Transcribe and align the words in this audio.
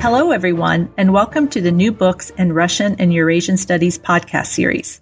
Hello, 0.00 0.30
everyone, 0.30 0.94
and 0.96 1.12
welcome 1.12 1.48
to 1.48 1.60
the 1.60 1.72
New 1.72 1.90
Books 1.90 2.30
in 2.30 2.52
Russian 2.52 2.94
and 3.00 3.12
Eurasian 3.12 3.56
Studies 3.56 3.98
podcast 3.98 4.46
series. 4.46 5.00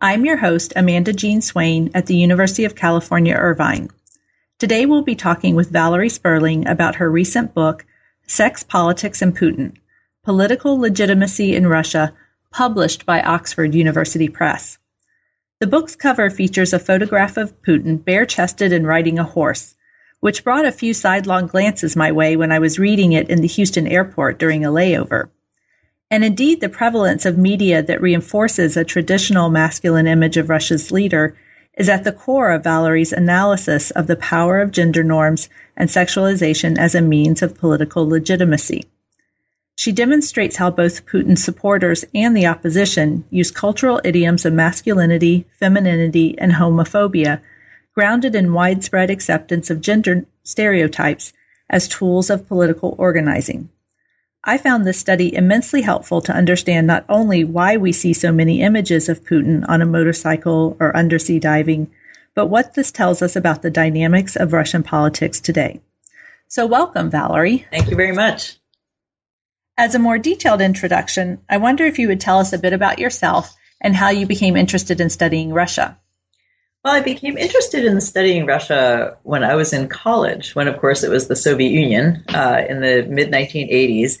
I'm 0.00 0.24
your 0.24 0.38
host, 0.38 0.72
Amanda 0.74 1.12
Jean 1.12 1.42
Swain 1.42 1.90
at 1.92 2.06
the 2.06 2.16
University 2.16 2.64
of 2.64 2.74
California, 2.74 3.34
Irvine. 3.34 3.90
Today 4.58 4.86
we'll 4.86 5.02
be 5.02 5.14
talking 5.14 5.54
with 5.54 5.70
Valerie 5.70 6.08
Sperling 6.08 6.66
about 6.66 6.94
her 6.94 7.10
recent 7.10 7.52
book, 7.52 7.84
Sex, 8.26 8.62
Politics, 8.62 9.20
and 9.20 9.36
Putin 9.36 9.76
Political 10.24 10.78
Legitimacy 10.78 11.54
in 11.54 11.66
Russia, 11.66 12.14
published 12.50 13.04
by 13.04 13.20
Oxford 13.20 13.74
University 13.74 14.30
Press. 14.30 14.78
The 15.60 15.66
book's 15.66 15.94
cover 15.94 16.30
features 16.30 16.72
a 16.72 16.78
photograph 16.78 17.36
of 17.36 17.60
Putin 17.60 18.02
bare 18.02 18.24
chested 18.24 18.72
and 18.72 18.86
riding 18.86 19.18
a 19.18 19.24
horse 19.24 19.74
which 20.20 20.44
brought 20.44 20.66
a 20.66 20.72
few 20.72 20.92
sidelong 20.92 21.46
glances 21.46 21.94
my 21.94 22.10
way 22.12 22.36
when 22.36 22.50
I 22.50 22.58
was 22.58 22.78
reading 22.78 23.12
it 23.12 23.30
in 23.30 23.40
the 23.40 23.46
Houston 23.48 23.86
airport 23.86 24.38
during 24.38 24.64
a 24.64 24.70
layover. 24.70 25.28
And 26.10 26.24
indeed, 26.24 26.60
the 26.60 26.68
prevalence 26.68 27.26
of 27.26 27.36
media 27.36 27.82
that 27.82 28.00
reinforces 28.00 28.76
a 28.76 28.84
traditional 28.84 29.50
masculine 29.50 30.06
image 30.06 30.36
of 30.36 30.48
Russia's 30.48 30.90
leader 30.90 31.36
is 31.76 31.88
at 31.88 32.02
the 32.02 32.12
core 32.12 32.50
of 32.50 32.64
Valerie's 32.64 33.12
analysis 33.12 33.90
of 33.92 34.06
the 34.06 34.16
power 34.16 34.60
of 34.60 34.72
gender 34.72 35.04
norms 35.04 35.48
and 35.76 35.88
sexualization 35.88 36.76
as 36.78 36.94
a 36.94 37.00
means 37.00 37.42
of 37.42 37.56
political 37.56 38.08
legitimacy. 38.08 38.84
She 39.76 39.92
demonstrates 39.92 40.56
how 40.56 40.72
both 40.72 41.06
Putin's 41.06 41.44
supporters 41.44 42.04
and 42.12 42.36
the 42.36 42.46
opposition 42.46 43.24
use 43.30 43.52
cultural 43.52 44.00
idioms 44.02 44.44
of 44.44 44.52
masculinity, 44.52 45.46
femininity, 45.60 46.36
and 46.36 46.50
homophobia 46.50 47.40
grounded 47.98 48.36
in 48.36 48.52
widespread 48.52 49.10
acceptance 49.10 49.70
of 49.70 49.80
gender 49.80 50.24
stereotypes 50.44 51.32
as 51.68 51.88
tools 51.88 52.30
of 52.30 52.46
political 52.46 52.94
organizing. 52.96 53.68
I 54.44 54.56
found 54.56 54.86
this 54.86 55.00
study 55.00 55.34
immensely 55.34 55.82
helpful 55.82 56.20
to 56.20 56.32
understand 56.32 56.86
not 56.86 57.04
only 57.08 57.42
why 57.42 57.76
we 57.76 57.90
see 57.90 58.12
so 58.12 58.30
many 58.30 58.62
images 58.62 59.08
of 59.08 59.24
Putin 59.24 59.68
on 59.68 59.82
a 59.82 59.84
motorcycle 59.84 60.76
or 60.78 60.96
undersea 60.96 61.40
diving, 61.40 61.90
but 62.36 62.46
what 62.46 62.74
this 62.74 62.92
tells 62.92 63.20
us 63.20 63.34
about 63.34 63.62
the 63.62 63.68
dynamics 63.68 64.36
of 64.36 64.52
Russian 64.52 64.84
politics 64.84 65.40
today. 65.40 65.80
So, 66.46 66.66
welcome, 66.66 67.10
Valerie. 67.10 67.66
Thank 67.72 67.90
you 67.90 67.96
very 67.96 68.12
much. 68.12 68.58
As 69.76 69.96
a 69.96 69.98
more 69.98 70.18
detailed 70.18 70.60
introduction, 70.60 71.40
I 71.50 71.56
wonder 71.56 71.84
if 71.84 71.98
you 71.98 72.06
would 72.06 72.20
tell 72.20 72.38
us 72.38 72.52
a 72.52 72.58
bit 72.58 72.74
about 72.74 73.00
yourself 73.00 73.56
and 73.80 73.96
how 73.96 74.10
you 74.10 74.24
became 74.24 74.56
interested 74.56 75.00
in 75.00 75.10
studying 75.10 75.52
Russia. 75.52 75.98
Well, 76.84 76.94
I 76.94 77.00
became 77.00 77.36
interested 77.36 77.84
in 77.84 78.00
studying 78.00 78.46
Russia 78.46 79.16
when 79.24 79.42
I 79.42 79.56
was 79.56 79.72
in 79.72 79.88
college, 79.88 80.54
when, 80.54 80.68
of 80.68 80.78
course, 80.78 81.02
it 81.02 81.10
was 81.10 81.26
the 81.26 81.34
Soviet 81.34 81.70
Union 81.70 82.24
uh, 82.28 82.62
in 82.68 82.80
the 82.80 83.04
mid 83.08 83.32
1980s. 83.32 84.18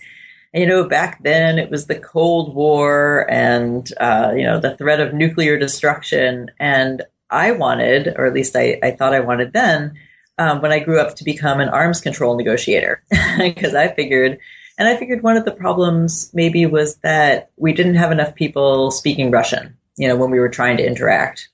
And, 0.52 0.62
you 0.62 0.68
know, 0.68 0.88
back 0.88 1.22
then 1.22 1.58
it 1.58 1.70
was 1.70 1.86
the 1.86 1.98
Cold 1.98 2.54
War 2.54 3.30
and, 3.30 3.88
uh, 4.00 4.32
you 4.36 4.42
know, 4.42 4.58
the 4.58 4.76
threat 4.76 4.98
of 4.98 5.14
nuclear 5.14 5.56
destruction. 5.56 6.50
And 6.58 7.02
I 7.30 7.52
wanted, 7.52 8.14
or 8.16 8.26
at 8.26 8.34
least 8.34 8.56
I, 8.56 8.80
I 8.82 8.90
thought 8.90 9.14
I 9.14 9.20
wanted 9.20 9.52
then, 9.52 9.94
um, 10.38 10.60
when 10.60 10.72
I 10.72 10.80
grew 10.80 11.00
up 11.00 11.14
to 11.16 11.24
become 11.24 11.60
an 11.60 11.68
arms 11.68 12.00
control 12.00 12.36
negotiator, 12.36 13.02
because 13.38 13.74
I 13.74 13.88
figured, 13.94 14.38
and 14.78 14.88
I 14.88 14.96
figured 14.96 15.22
one 15.22 15.36
of 15.36 15.44
the 15.44 15.52
problems 15.52 16.30
maybe 16.34 16.66
was 16.66 16.96
that 16.96 17.50
we 17.56 17.72
didn't 17.72 17.96
have 17.96 18.10
enough 18.10 18.34
people 18.34 18.90
speaking 18.90 19.30
Russian, 19.30 19.76
you 19.96 20.08
know, 20.08 20.16
when 20.16 20.30
we 20.30 20.40
were 20.40 20.48
trying 20.48 20.76
to 20.78 20.86
interact 20.86 21.48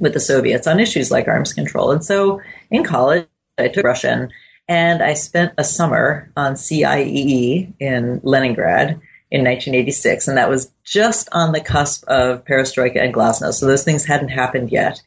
with 0.00 0.14
the 0.14 0.20
Soviets 0.20 0.66
on 0.66 0.80
issues 0.80 1.10
like 1.10 1.28
arms 1.28 1.52
control. 1.52 1.92
And 1.92 2.04
so 2.04 2.40
in 2.70 2.82
college, 2.82 3.26
I 3.58 3.68
took 3.68 3.84
Russian 3.84 4.30
and 4.66 5.02
I 5.02 5.14
spent 5.14 5.52
a 5.58 5.64
summer 5.64 6.32
on 6.36 6.54
CIEE 6.54 7.74
in 7.78 8.20
Leningrad 8.24 9.00
in 9.30 9.44
1986. 9.44 10.26
And 10.26 10.38
that 10.38 10.48
was 10.48 10.72
just 10.84 11.28
on 11.32 11.52
the 11.52 11.60
cusp 11.60 12.04
of 12.08 12.44
perestroika 12.44 13.02
and 13.02 13.14
glasnost. 13.14 13.54
So 13.54 13.66
those 13.66 13.84
things 13.84 14.04
hadn't 14.04 14.30
happened 14.30 14.72
yet. 14.72 15.00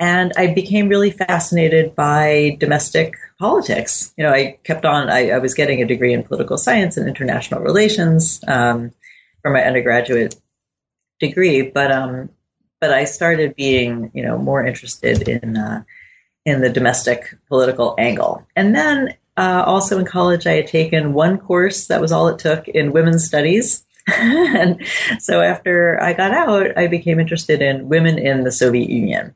And 0.00 0.32
I 0.36 0.52
became 0.52 0.88
really 0.88 1.10
fascinated 1.10 1.94
by 1.94 2.56
domestic 2.58 3.14
politics. 3.38 4.12
You 4.16 4.24
know, 4.24 4.32
I 4.32 4.58
kept 4.64 4.84
on, 4.84 5.10
I, 5.10 5.30
I 5.30 5.38
was 5.38 5.54
getting 5.54 5.80
a 5.80 5.86
degree 5.86 6.12
in 6.12 6.24
political 6.24 6.56
science 6.56 6.96
and 6.96 7.06
international 7.06 7.60
relations 7.60 8.40
um, 8.48 8.90
for 9.42 9.52
my 9.52 9.62
undergraduate 9.62 10.34
degree, 11.20 11.62
but 11.62 11.92
um, 11.92 12.30
but 12.82 12.92
I 12.92 13.04
started 13.04 13.54
being, 13.54 14.10
you 14.12 14.24
know, 14.24 14.36
more 14.36 14.66
interested 14.66 15.28
in 15.28 15.56
uh, 15.56 15.84
in 16.44 16.62
the 16.62 16.68
domestic 16.68 17.32
political 17.46 17.94
angle. 17.96 18.44
And 18.56 18.74
then 18.74 19.14
uh, 19.36 19.62
also 19.64 20.00
in 20.00 20.04
college, 20.04 20.48
I 20.48 20.54
had 20.54 20.66
taken 20.66 21.12
one 21.12 21.38
course 21.38 21.86
that 21.86 22.00
was 22.00 22.10
all 22.10 22.26
it 22.26 22.40
took 22.40 22.66
in 22.66 22.90
women's 22.90 23.24
studies. 23.24 23.84
and 24.08 24.84
so 25.20 25.40
after 25.40 26.02
I 26.02 26.12
got 26.12 26.32
out, 26.32 26.76
I 26.76 26.88
became 26.88 27.20
interested 27.20 27.62
in 27.62 27.88
women 27.88 28.18
in 28.18 28.42
the 28.42 28.50
Soviet 28.50 28.90
Union. 28.90 29.32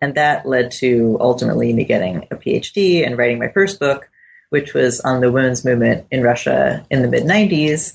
And 0.00 0.14
that 0.14 0.46
led 0.46 0.70
to 0.78 1.18
ultimately 1.20 1.72
me 1.72 1.82
getting 1.82 2.28
a 2.30 2.36
PhD 2.36 3.04
and 3.04 3.18
writing 3.18 3.40
my 3.40 3.48
first 3.48 3.80
book, 3.80 4.08
which 4.50 4.72
was 4.72 5.00
on 5.00 5.20
the 5.20 5.32
women's 5.32 5.64
movement 5.64 6.06
in 6.12 6.22
Russia 6.22 6.86
in 6.90 7.02
the 7.02 7.08
mid 7.08 7.24
90s. 7.24 7.92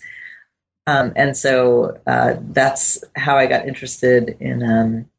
Um, 0.87 1.13
and 1.15 1.37
so 1.37 1.99
uh, 2.07 2.35
that's 2.39 3.03
how 3.15 3.37
I 3.37 3.45
got 3.45 3.67
interested 3.67 4.37
in 4.39 4.63
um, 4.63 5.09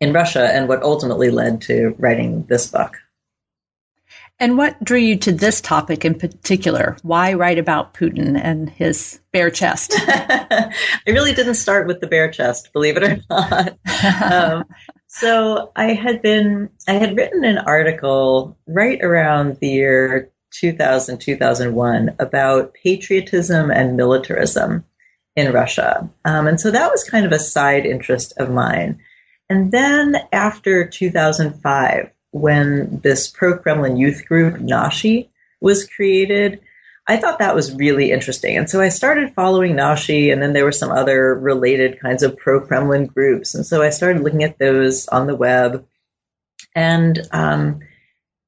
in 0.00 0.12
Russia, 0.12 0.50
and 0.52 0.68
what 0.68 0.82
ultimately 0.82 1.30
led 1.30 1.62
to 1.62 1.94
writing 1.98 2.44
this 2.46 2.66
book. 2.66 2.96
And 4.42 4.58
what 4.58 4.82
drew 4.82 4.98
you 4.98 5.16
to 5.18 5.30
this 5.30 5.60
topic 5.60 6.04
in 6.04 6.18
particular? 6.18 6.96
Why 7.02 7.34
write 7.34 7.58
about 7.58 7.94
Putin 7.94 8.36
and 8.42 8.68
his 8.68 9.20
bare 9.32 9.50
chest? 9.50 9.94
I 9.96 10.72
really 11.06 11.32
didn't 11.32 11.54
start 11.54 11.86
with 11.86 12.00
the 12.00 12.08
bare 12.08 12.28
chest, 12.28 12.72
believe 12.72 12.96
it 12.96 13.04
or 13.04 13.18
not. 13.30 13.78
um, 14.32 14.64
so 15.06 15.70
I 15.76 15.92
had 15.92 16.22
been, 16.22 16.70
I 16.88 16.94
had 16.94 17.16
written 17.16 17.44
an 17.44 17.58
article 17.58 18.58
right 18.66 19.00
around 19.00 19.58
the 19.60 19.68
year 19.68 20.32
2000, 20.50 21.18
2001 21.18 22.16
about 22.18 22.74
patriotism 22.74 23.70
and 23.70 23.96
militarism 23.96 24.84
in 25.36 25.52
Russia. 25.52 26.08
Um, 26.24 26.46
and 26.46 26.60
so 26.60 26.70
that 26.70 26.90
was 26.90 27.04
kind 27.04 27.26
of 27.26 27.32
a 27.32 27.38
side 27.38 27.86
interest 27.86 28.34
of 28.36 28.50
mine. 28.50 29.00
And 29.48 29.72
then 29.72 30.16
after 30.32 30.86
2005, 30.86 32.10
when 32.30 33.00
this 33.02 33.28
pro 33.28 33.58
Kremlin 33.58 33.96
youth 33.96 34.26
group, 34.26 34.60
Nashi, 34.60 35.30
was 35.60 35.86
created, 35.86 36.60
I 37.06 37.16
thought 37.16 37.40
that 37.40 37.54
was 37.54 37.74
really 37.74 38.12
interesting. 38.12 38.56
And 38.56 38.70
so 38.70 38.80
I 38.80 38.88
started 38.88 39.34
following 39.34 39.74
Nashi, 39.74 40.30
and 40.30 40.42
then 40.42 40.52
there 40.52 40.64
were 40.64 40.72
some 40.72 40.90
other 40.90 41.34
related 41.34 42.00
kinds 42.00 42.22
of 42.22 42.36
pro 42.36 42.60
Kremlin 42.60 43.06
groups. 43.06 43.54
And 43.54 43.66
so 43.66 43.82
I 43.82 43.90
started 43.90 44.22
looking 44.22 44.44
at 44.44 44.58
those 44.58 45.08
on 45.08 45.26
the 45.26 45.36
web. 45.36 45.84
And, 46.74 47.20
um, 47.32 47.80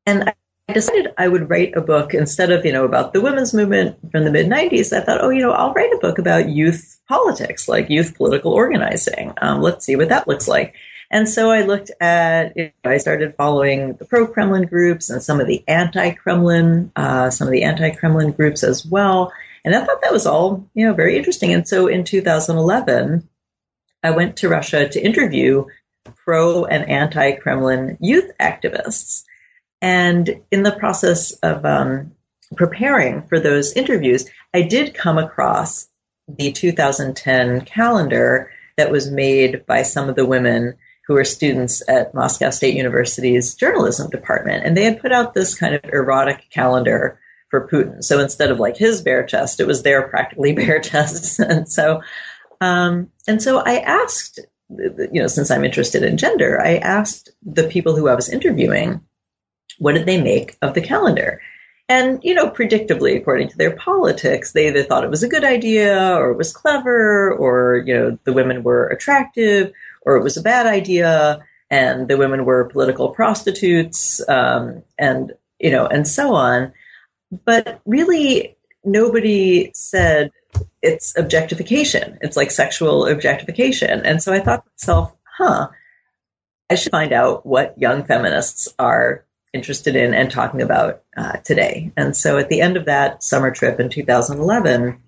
and 0.06 0.33
I 0.69 0.73
decided 0.73 1.13
I 1.19 1.29
would 1.29 1.51
write 1.51 1.77
a 1.77 1.83
book 1.83 2.15
instead 2.15 2.51
of, 2.51 2.65
you 2.65 2.73
know, 2.73 2.87
about 2.87 3.13
the 3.13 3.21
women's 3.21 3.53
movement 3.53 3.99
from 4.11 4.25
the 4.25 4.31
mid 4.31 4.47
90s. 4.47 4.97
I 4.97 5.05
thought, 5.05 5.23
oh, 5.23 5.29
you 5.29 5.43
know, 5.43 5.53
I'll 5.53 5.75
write 5.75 5.93
a 5.93 5.99
book 5.99 6.19
about 6.19 6.49
youth 6.49 6.99
politics, 7.07 7.69
like 7.69 7.91
youth 7.91 8.16
political 8.16 8.53
organizing. 8.53 9.34
Um, 9.43 9.61
let's 9.61 9.84
see 9.84 9.97
what 9.97 10.09
that 10.09 10.27
looks 10.27 10.49
like. 10.49 10.75
And 11.11 11.28
so 11.28 11.51
I 11.51 11.63
looked 11.63 11.91
at, 12.01 12.57
you 12.57 12.72
know, 12.83 12.91
I 12.91 12.97
started 12.97 13.37
following 13.37 13.93
the 13.95 14.07
pro 14.07 14.27
Kremlin 14.27 14.66
groups 14.66 15.11
and 15.11 15.22
some 15.22 15.39
of 15.39 15.47
the 15.47 15.63
anti 15.69 16.13
Kremlin, 16.13 16.91
uh, 16.97 17.28
some 17.28 17.47
of 17.47 17.53
the 17.53 17.65
anti 17.65 17.91
Kremlin 17.91 18.33
groups 18.33 18.65
as 18.65 18.87
well. 18.87 19.33
And 19.67 19.75
I 19.75 19.84
thought 19.84 20.01
that 20.03 20.13
was 20.13 20.27
all, 20.27 20.67
you 20.75 20.87
know, 20.87 20.95
very 20.95 21.17
interesting. 21.17 21.53
And 21.53 21.69
so 21.69 21.89
in 21.89 22.05
2011, 22.05 23.28
I 24.03 24.10
went 24.10 24.37
to 24.39 24.49
Russia 24.49 24.89
to 24.89 25.01
interview 25.01 25.67
pro 26.25 26.65
and 26.65 26.89
anti 26.89 27.33
Kremlin 27.33 27.99
youth 28.01 28.31
activists. 28.41 29.25
And 29.80 30.42
in 30.50 30.62
the 30.62 30.72
process 30.72 31.32
of 31.42 31.65
um, 31.65 32.12
preparing 32.56 33.22
for 33.22 33.38
those 33.41 33.72
interviews, 33.74 34.28
I 34.53 34.62
did 34.62 34.94
come 34.94 35.18
across 35.18 35.88
the 36.28 36.53
2010 36.53 37.62
calendar 37.62 38.50
that 38.76 38.91
was 38.91 39.10
made 39.10 39.66
by 39.66 39.82
some 39.82 40.09
of 40.09 40.16
the 40.16 40.26
women 40.26 40.74
who 41.06 41.15
were 41.15 41.24
students 41.24 41.82
at 41.88 42.15
Moscow 42.15 42.50
State 42.50 42.74
University's 42.74 43.54
journalism 43.54 44.10
department. 44.10 44.65
And 44.65 44.76
they 44.76 44.84
had 44.84 45.00
put 45.00 45.12
out 45.12 45.34
this 45.34 45.54
kind 45.54 45.74
of 45.74 45.84
erotic 45.84 46.48
calendar 46.50 47.21
for 47.50 47.68
Putin. 47.68 48.03
So 48.03 48.21
instead 48.21 48.50
of 48.50 48.59
like 48.59 48.76
his 48.76 49.03
bare 49.03 49.24
chest, 49.24 49.60
it 49.60 49.66
was 49.66 49.82
their 49.82 50.09
practically 50.09 50.53
bare 50.54 50.80
chests. 50.80 51.38
and 51.38 51.68
so, 51.68 52.00
um, 52.60 53.10
and 53.28 53.42
so 53.42 53.59
I 53.59 53.78
asked, 53.78 54.41
you 54.71 55.21
know, 55.21 55.26
since 55.26 55.50
I'm 55.50 55.65
interested 55.65 56.03
in 56.03 56.16
gender, 56.16 56.60
I 56.60 56.78
asked 56.78 57.30
the 57.44 57.68
people 57.68 57.94
who 57.94 58.09
I 58.09 58.15
was 58.15 58.30
interviewing, 58.30 59.03
what 59.78 59.92
did 59.92 60.06
they 60.06 60.21
make 60.21 60.56
of 60.62 60.74
the 60.74 60.80
calendar? 60.80 61.41
And, 61.88 62.21
you 62.22 62.34
know, 62.34 62.48
predictably, 62.48 63.16
according 63.16 63.48
to 63.48 63.59
their 63.59 63.76
politics, 63.76 64.53
they 64.53 64.68
either 64.68 64.82
thought 64.82 65.04
it 65.04 65.10
was 65.10 65.22
a 65.22 65.28
good 65.28 65.44
idea 65.44 66.16
or 66.16 66.30
it 66.30 66.38
was 66.38 66.53
clever 66.53 67.32
or, 67.32 67.82
you 67.86 67.94
know, 67.94 68.18
the 68.24 68.32
women 68.32 68.62
were 68.62 68.88
attractive 68.88 69.72
or 70.03 70.16
it 70.16 70.22
was 70.22 70.36
a 70.36 70.42
bad 70.42 70.66
idea 70.66 71.44
and 71.71 72.09
the 72.09 72.16
women 72.16 72.47
were 72.47 72.65
political 72.65 73.10
prostitutes 73.10 74.26
um, 74.28 74.82
and, 74.98 75.32
you 75.59 75.71
know, 75.71 75.86
and 75.86 76.09
so 76.09 76.34
on. 76.34 76.72
But 77.44 77.80
really, 77.84 78.56
nobody 78.84 79.71
said 79.74 80.30
it's 80.80 81.16
objectification. 81.18 82.18
It's 82.22 82.36
like 82.36 82.50
sexual 82.50 83.06
objectification. 83.06 84.06
And 84.06 84.22
so 84.22 84.32
I 84.32 84.41
thought 84.41 84.65
to 84.65 84.71
myself, 84.78 85.12
huh, 85.24 85.68
I 86.71 86.76
should 86.76 86.92
find 86.92 87.12
out 87.12 87.44
what 87.44 87.78
young 87.78 88.04
feminists 88.04 88.72
are 88.78 89.24
interested 89.54 89.97
in 89.97 90.12
and 90.12 90.30
talking 90.30 90.60
about 90.60 91.03
uh, 91.16 91.39
today. 91.39 91.92
And 91.97 92.16
so 92.16 92.36
at 92.39 92.48
the 92.48 92.60
end 92.60 92.77
of 92.77 92.86
that 92.86 93.22
summer 93.22 93.51
trip 93.53 93.80
in 93.80 93.89
2011, 93.89 95.01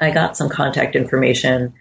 I 0.00 0.10
got 0.10 0.36
some 0.36 0.48
contact 0.48 0.94
information 0.94 1.74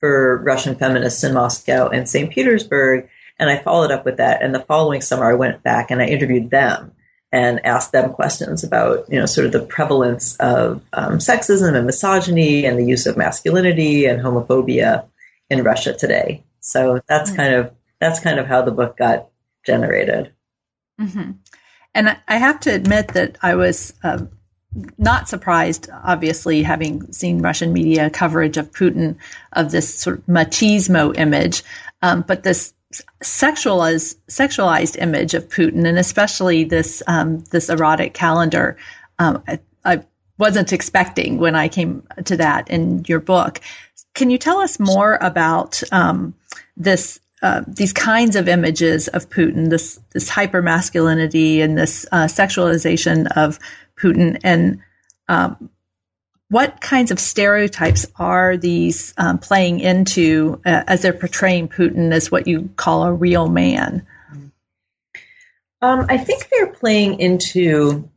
for 0.00 0.42
Russian 0.42 0.74
feminists 0.74 1.22
in 1.24 1.32
Moscow 1.32 1.88
and 1.88 2.08
St. 2.08 2.30
Petersburg. 2.30 3.08
And 3.38 3.48
I 3.48 3.58
followed 3.58 3.92
up 3.92 4.04
with 4.04 4.16
that. 4.18 4.42
And 4.42 4.54
the 4.54 4.60
following 4.60 5.00
summer, 5.00 5.24
I 5.24 5.34
went 5.34 5.62
back 5.62 5.90
and 5.90 6.02
I 6.02 6.06
interviewed 6.06 6.50
them 6.50 6.92
and 7.30 7.64
asked 7.64 7.92
them 7.92 8.12
questions 8.12 8.62
about, 8.62 9.10
you 9.10 9.18
know, 9.18 9.26
sort 9.26 9.46
of 9.46 9.52
the 9.52 9.64
prevalence 9.64 10.36
of 10.36 10.82
um, 10.92 11.18
sexism 11.18 11.74
and 11.74 11.86
misogyny 11.86 12.66
and 12.66 12.78
the 12.78 12.84
use 12.84 13.06
of 13.06 13.16
masculinity 13.16 14.04
and 14.04 14.20
homophobia 14.20 15.06
in 15.48 15.64
Russia 15.64 15.94
today. 15.94 16.44
So 16.60 17.00
that's 17.08 17.30
mm-hmm. 17.30 17.36
kind 17.36 17.54
of 17.54 17.72
that's 18.00 18.20
kind 18.20 18.38
of 18.38 18.46
how 18.46 18.62
the 18.62 18.72
book 18.72 18.96
got 18.96 19.28
generated. 19.64 20.32
Mm-hmm. 21.00 21.32
And 21.94 22.16
I 22.26 22.36
have 22.36 22.60
to 22.60 22.74
admit 22.74 23.08
that 23.08 23.36
I 23.42 23.54
was 23.54 23.92
uh, 24.02 24.24
not 24.96 25.28
surprised, 25.28 25.88
obviously, 26.04 26.62
having 26.62 27.12
seen 27.12 27.42
Russian 27.42 27.72
media 27.72 28.08
coverage 28.08 28.56
of 28.56 28.70
Putin 28.70 29.16
of 29.52 29.70
this 29.70 29.94
sort 29.94 30.18
of 30.18 30.26
machismo 30.26 31.16
image, 31.16 31.62
um, 32.00 32.24
but 32.26 32.42
this 32.42 32.72
sexualized 33.22 34.16
sexualized 34.28 35.00
image 35.00 35.34
of 35.34 35.48
Putin, 35.48 35.86
and 35.86 35.98
especially 35.98 36.64
this 36.64 37.02
um, 37.06 37.44
this 37.50 37.68
erotic 37.68 38.14
calendar, 38.14 38.76
um, 39.18 39.42
I, 39.46 39.60
I, 39.84 40.04
wasn't 40.38 40.72
expecting 40.72 41.38
when 41.38 41.54
I 41.54 41.68
came 41.68 42.04
to 42.24 42.36
that 42.38 42.68
in 42.68 43.04
your 43.06 43.20
book. 43.20 43.60
Can 44.14 44.30
you 44.30 44.38
tell 44.38 44.58
us 44.58 44.80
more 44.80 45.16
about 45.20 45.82
um, 45.92 46.34
this 46.76 47.20
uh, 47.42 47.62
these 47.66 47.92
kinds 47.92 48.36
of 48.36 48.46
images 48.46 49.08
of 49.08 49.28
Putin, 49.28 49.68
this 49.68 50.00
this 50.12 50.28
hyper 50.28 50.62
masculinity 50.62 51.60
and 51.60 51.76
this 51.76 52.06
uh, 52.12 52.26
sexualization 52.26 53.26
of 53.36 53.58
Putin, 54.00 54.40
and 54.44 54.80
um, 55.28 55.68
what 56.48 56.80
kinds 56.80 57.10
of 57.10 57.18
stereotypes 57.18 58.06
are 58.16 58.56
these 58.56 59.12
um, 59.16 59.38
playing 59.38 59.80
into 59.80 60.60
uh, 60.64 60.84
as 60.86 61.02
they're 61.02 61.12
portraying 61.12 61.68
Putin 61.68 62.12
as 62.12 62.30
what 62.30 62.46
you 62.46 62.70
call 62.76 63.02
a 63.02 63.12
real 63.12 63.48
man? 63.48 64.06
Um, 65.80 66.06
I 66.08 66.18
think 66.18 66.48
they're 66.48 66.72
playing 66.72 67.18
into 67.18 68.08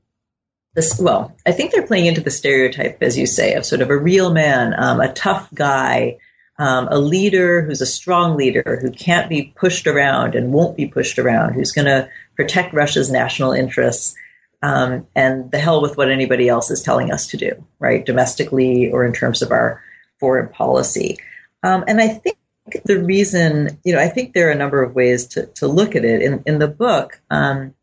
this. 0.76 1.00
Well, 1.00 1.36
I 1.48 1.52
think 1.52 1.72
they're 1.72 1.88
playing 1.88 2.06
into 2.06 2.22
the 2.22 2.30
stereotype, 2.30 3.02
as 3.02 3.18
you 3.18 3.26
say, 3.26 3.56
of 3.56 3.66
sort 3.66 3.82
of 3.82 3.90
a 3.90 3.98
real 3.98 4.32
man, 4.32 4.76
um, 4.78 5.02
a 5.02 5.12
tough 5.12 5.52
guy 5.52 6.18
um, 6.58 6.88
a 6.90 6.98
leader 6.98 7.62
who's 7.62 7.82
a 7.82 7.86
strong 7.86 8.38
leader 8.38 8.80
who 8.82 8.92
can't 8.92 9.30
be 9.30 9.54
pushed 9.56 9.88
around 9.88 10.36
and 10.36 10.54
won't 10.54 10.78
be 10.78 10.88
pushed 10.88 11.20
around, 11.20 11.54
who's 11.54 11.74
going 11.74 11.86
to 11.86 12.10
protect 12.36 12.74
Russia's 12.74 13.12
national 13.12 13.52
interests, 13.52 14.16
um, 14.62 15.06
and 15.16 15.52
the 15.52 15.60
hell 15.60 15.82
with 15.82 15.98
what 15.98 16.10
anybody 16.10 16.48
else 16.48 16.72
is 16.72 16.82
telling 16.82 17.12
us 17.12 17.28
to 17.28 17.38
do, 17.38 17.66
right, 17.80 18.06
domestically 18.06 18.90
or 18.92 19.06
in 19.06 19.14
terms 19.14 19.42
of 19.42 19.52
our 19.52 19.84
foreign 20.20 20.50
policy. 20.50 21.18
Um, 21.62 21.84
and 21.88 22.00
I 22.00 22.08
think 22.08 22.38
the 22.86 23.04
reason, 23.04 23.80
you 23.84 23.94
know, 23.94 24.00
I 24.00 24.08
think 24.08 24.34
there 24.34 24.48
are 24.48 24.52
a 24.52 24.56
number 24.56 24.82
of 24.82 24.96
ways 24.96 25.28
to, 25.28 25.48
to 25.56 25.68
look 25.68 25.96
at 25.96 26.06
it. 26.06 26.22
In, 26.22 26.42
in 26.46 26.60
the 26.60 26.68
book, 26.68 27.20
um, 27.30 27.76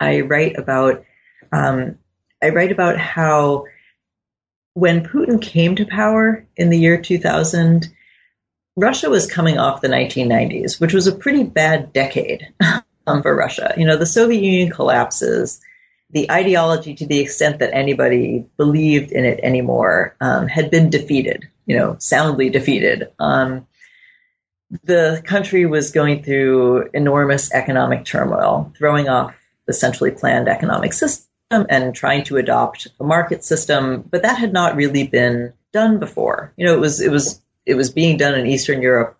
I 0.00 0.20
write 0.20 0.58
about 0.58 1.04
um, 1.52 1.98
I 2.42 2.50
write 2.50 2.72
about 2.72 2.98
how 2.98 3.64
when 4.74 5.04
Putin 5.06 5.40
came 5.40 5.74
to 5.76 5.86
power 5.86 6.46
in 6.56 6.70
the 6.70 6.78
year 6.78 7.00
2000, 7.00 7.88
Russia 8.76 9.08
was 9.08 9.26
coming 9.26 9.58
off 9.58 9.80
the 9.80 9.88
1990s, 9.88 10.80
which 10.80 10.92
was 10.92 11.06
a 11.06 11.14
pretty 11.14 11.44
bad 11.44 11.92
decade 11.92 12.48
um, 13.06 13.22
for 13.22 13.34
Russia. 13.34 13.74
You 13.76 13.86
know, 13.86 13.96
the 13.96 14.06
Soviet 14.06 14.42
Union 14.42 14.70
collapses. 14.70 15.60
The 16.10 16.30
ideology, 16.30 16.94
to 16.94 17.06
the 17.06 17.18
extent 17.18 17.58
that 17.58 17.74
anybody 17.74 18.46
believed 18.56 19.10
in 19.10 19.24
it 19.24 19.40
anymore, 19.42 20.14
um, 20.20 20.46
had 20.46 20.70
been 20.70 20.88
defeated, 20.88 21.48
you 21.66 21.76
know, 21.76 21.96
soundly 21.98 22.48
defeated. 22.48 23.10
Um, 23.18 23.66
the 24.84 25.22
country 25.24 25.66
was 25.66 25.90
going 25.90 26.22
through 26.22 26.90
enormous 26.92 27.52
economic 27.52 28.04
turmoil, 28.04 28.72
throwing 28.76 29.08
off 29.08 29.34
the 29.66 29.72
centrally 29.72 30.10
planned 30.10 30.48
economic 30.48 30.92
system 30.92 31.26
and 31.50 31.94
trying 31.94 32.24
to 32.24 32.36
adopt 32.36 32.88
a 33.00 33.04
market 33.04 33.42
system, 33.44 34.02
but 34.02 34.22
that 34.22 34.38
had 34.38 34.52
not 34.52 34.76
really 34.76 35.06
been 35.06 35.52
done 35.72 35.98
before. 35.98 36.52
You 36.56 36.66
know, 36.66 36.74
it 36.74 36.80
was 36.80 37.00
it 37.00 37.10
was 37.10 37.40
it 37.66 37.74
was 37.74 37.90
being 37.90 38.16
done 38.16 38.38
in 38.38 38.46
Eastern 38.46 38.80
Europe 38.80 39.18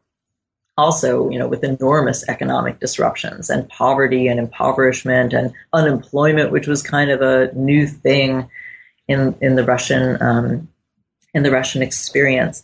also, 0.78 1.30
you 1.30 1.38
know, 1.38 1.48
with 1.48 1.64
enormous 1.64 2.28
economic 2.28 2.80
disruptions 2.80 3.50
and 3.50 3.68
poverty 3.68 4.28
and 4.28 4.38
impoverishment 4.38 5.32
and 5.32 5.52
unemployment, 5.72 6.52
which 6.52 6.66
was 6.66 6.82
kind 6.82 7.10
of 7.10 7.22
a 7.22 7.52
new 7.54 7.86
thing 7.86 8.48
in 9.08 9.36
in 9.40 9.56
the 9.56 9.64
Russian 9.64 10.20
um, 10.20 10.68
in 11.34 11.42
the 11.42 11.50
Russian 11.50 11.82
experience. 11.82 12.62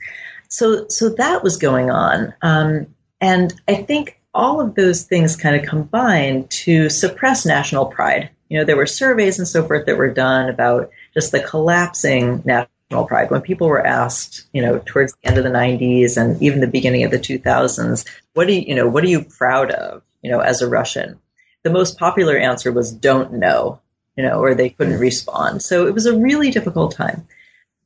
So 0.48 0.86
so 0.88 1.10
that 1.10 1.42
was 1.42 1.56
going 1.56 1.90
on, 1.90 2.34
um, 2.42 2.86
and 3.20 3.52
I 3.66 3.76
think 3.76 4.20
all 4.34 4.60
of 4.60 4.74
those 4.74 5.04
things 5.04 5.36
kind 5.36 5.56
of 5.56 5.68
combined 5.68 6.50
to 6.50 6.88
suppress 6.90 7.46
national 7.46 7.86
pride. 7.86 8.30
You 8.48 8.58
know, 8.58 8.64
there 8.64 8.76
were 8.76 8.86
surveys 8.86 9.38
and 9.38 9.48
so 9.48 9.66
forth 9.66 9.86
that 9.86 9.96
were 9.96 10.12
done 10.12 10.48
about 10.48 10.90
just 11.14 11.32
the 11.32 11.40
collapsing 11.40 12.42
national 12.44 12.70
pride. 13.06 13.30
When 13.30 13.40
people 13.40 13.68
were 13.68 13.84
asked, 13.84 14.46
you 14.52 14.62
know, 14.62 14.80
towards 14.84 15.12
the 15.12 15.28
end 15.28 15.38
of 15.38 15.44
the 15.44 15.50
90s 15.50 16.16
and 16.16 16.40
even 16.42 16.60
the 16.60 16.66
beginning 16.66 17.04
of 17.04 17.10
the 17.10 17.18
2000s, 17.18 18.06
what 18.34 18.46
do 18.46 18.54
you, 18.54 18.62
you 18.62 18.74
know, 18.74 18.88
what 18.88 19.04
are 19.04 19.08
you 19.08 19.24
proud 19.24 19.70
of, 19.70 20.02
you 20.22 20.30
know, 20.30 20.40
as 20.40 20.62
a 20.62 20.68
Russian? 20.68 21.18
The 21.62 21.70
most 21.70 21.98
popular 21.98 22.36
answer 22.36 22.72
was 22.72 22.92
don't 22.92 23.34
know, 23.34 23.80
you 24.16 24.22
know, 24.22 24.40
or 24.40 24.54
they 24.54 24.70
couldn't 24.70 25.00
respond. 25.00 25.62
So 25.62 25.86
it 25.86 25.94
was 25.94 26.06
a 26.06 26.18
really 26.18 26.50
difficult 26.50 26.94
time. 26.94 27.26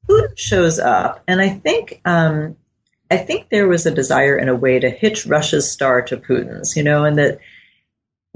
Putin 0.08 0.36
shows 0.36 0.78
up, 0.78 1.22
and 1.26 1.40
I 1.40 1.48
think, 1.48 2.00
um, 2.04 2.56
I 3.10 3.16
think 3.16 3.48
there 3.48 3.68
was 3.68 3.86
a 3.86 3.94
desire 3.94 4.36
in 4.36 4.48
a 4.48 4.54
way 4.54 4.78
to 4.78 4.90
hitch 4.90 5.26
Russia's 5.26 5.70
star 5.70 6.02
to 6.02 6.16
Putin's, 6.16 6.76
you 6.76 6.82
know, 6.82 7.04
and 7.04 7.18
that 7.18 7.38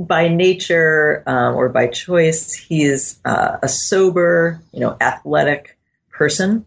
by 0.07 0.29
nature 0.29 1.23
um, 1.27 1.57
or 1.57 1.69
by 1.69 1.87
choice, 1.87 2.53
he 2.55 2.85
is 2.85 3.19
uh, 3.25 3.59
a 3.63 3.69
sober, 3.69 4.63
you 4.73 4.81
know, 4.81 4.97
athletic, 5.01 5.77
person. 6.21 6.67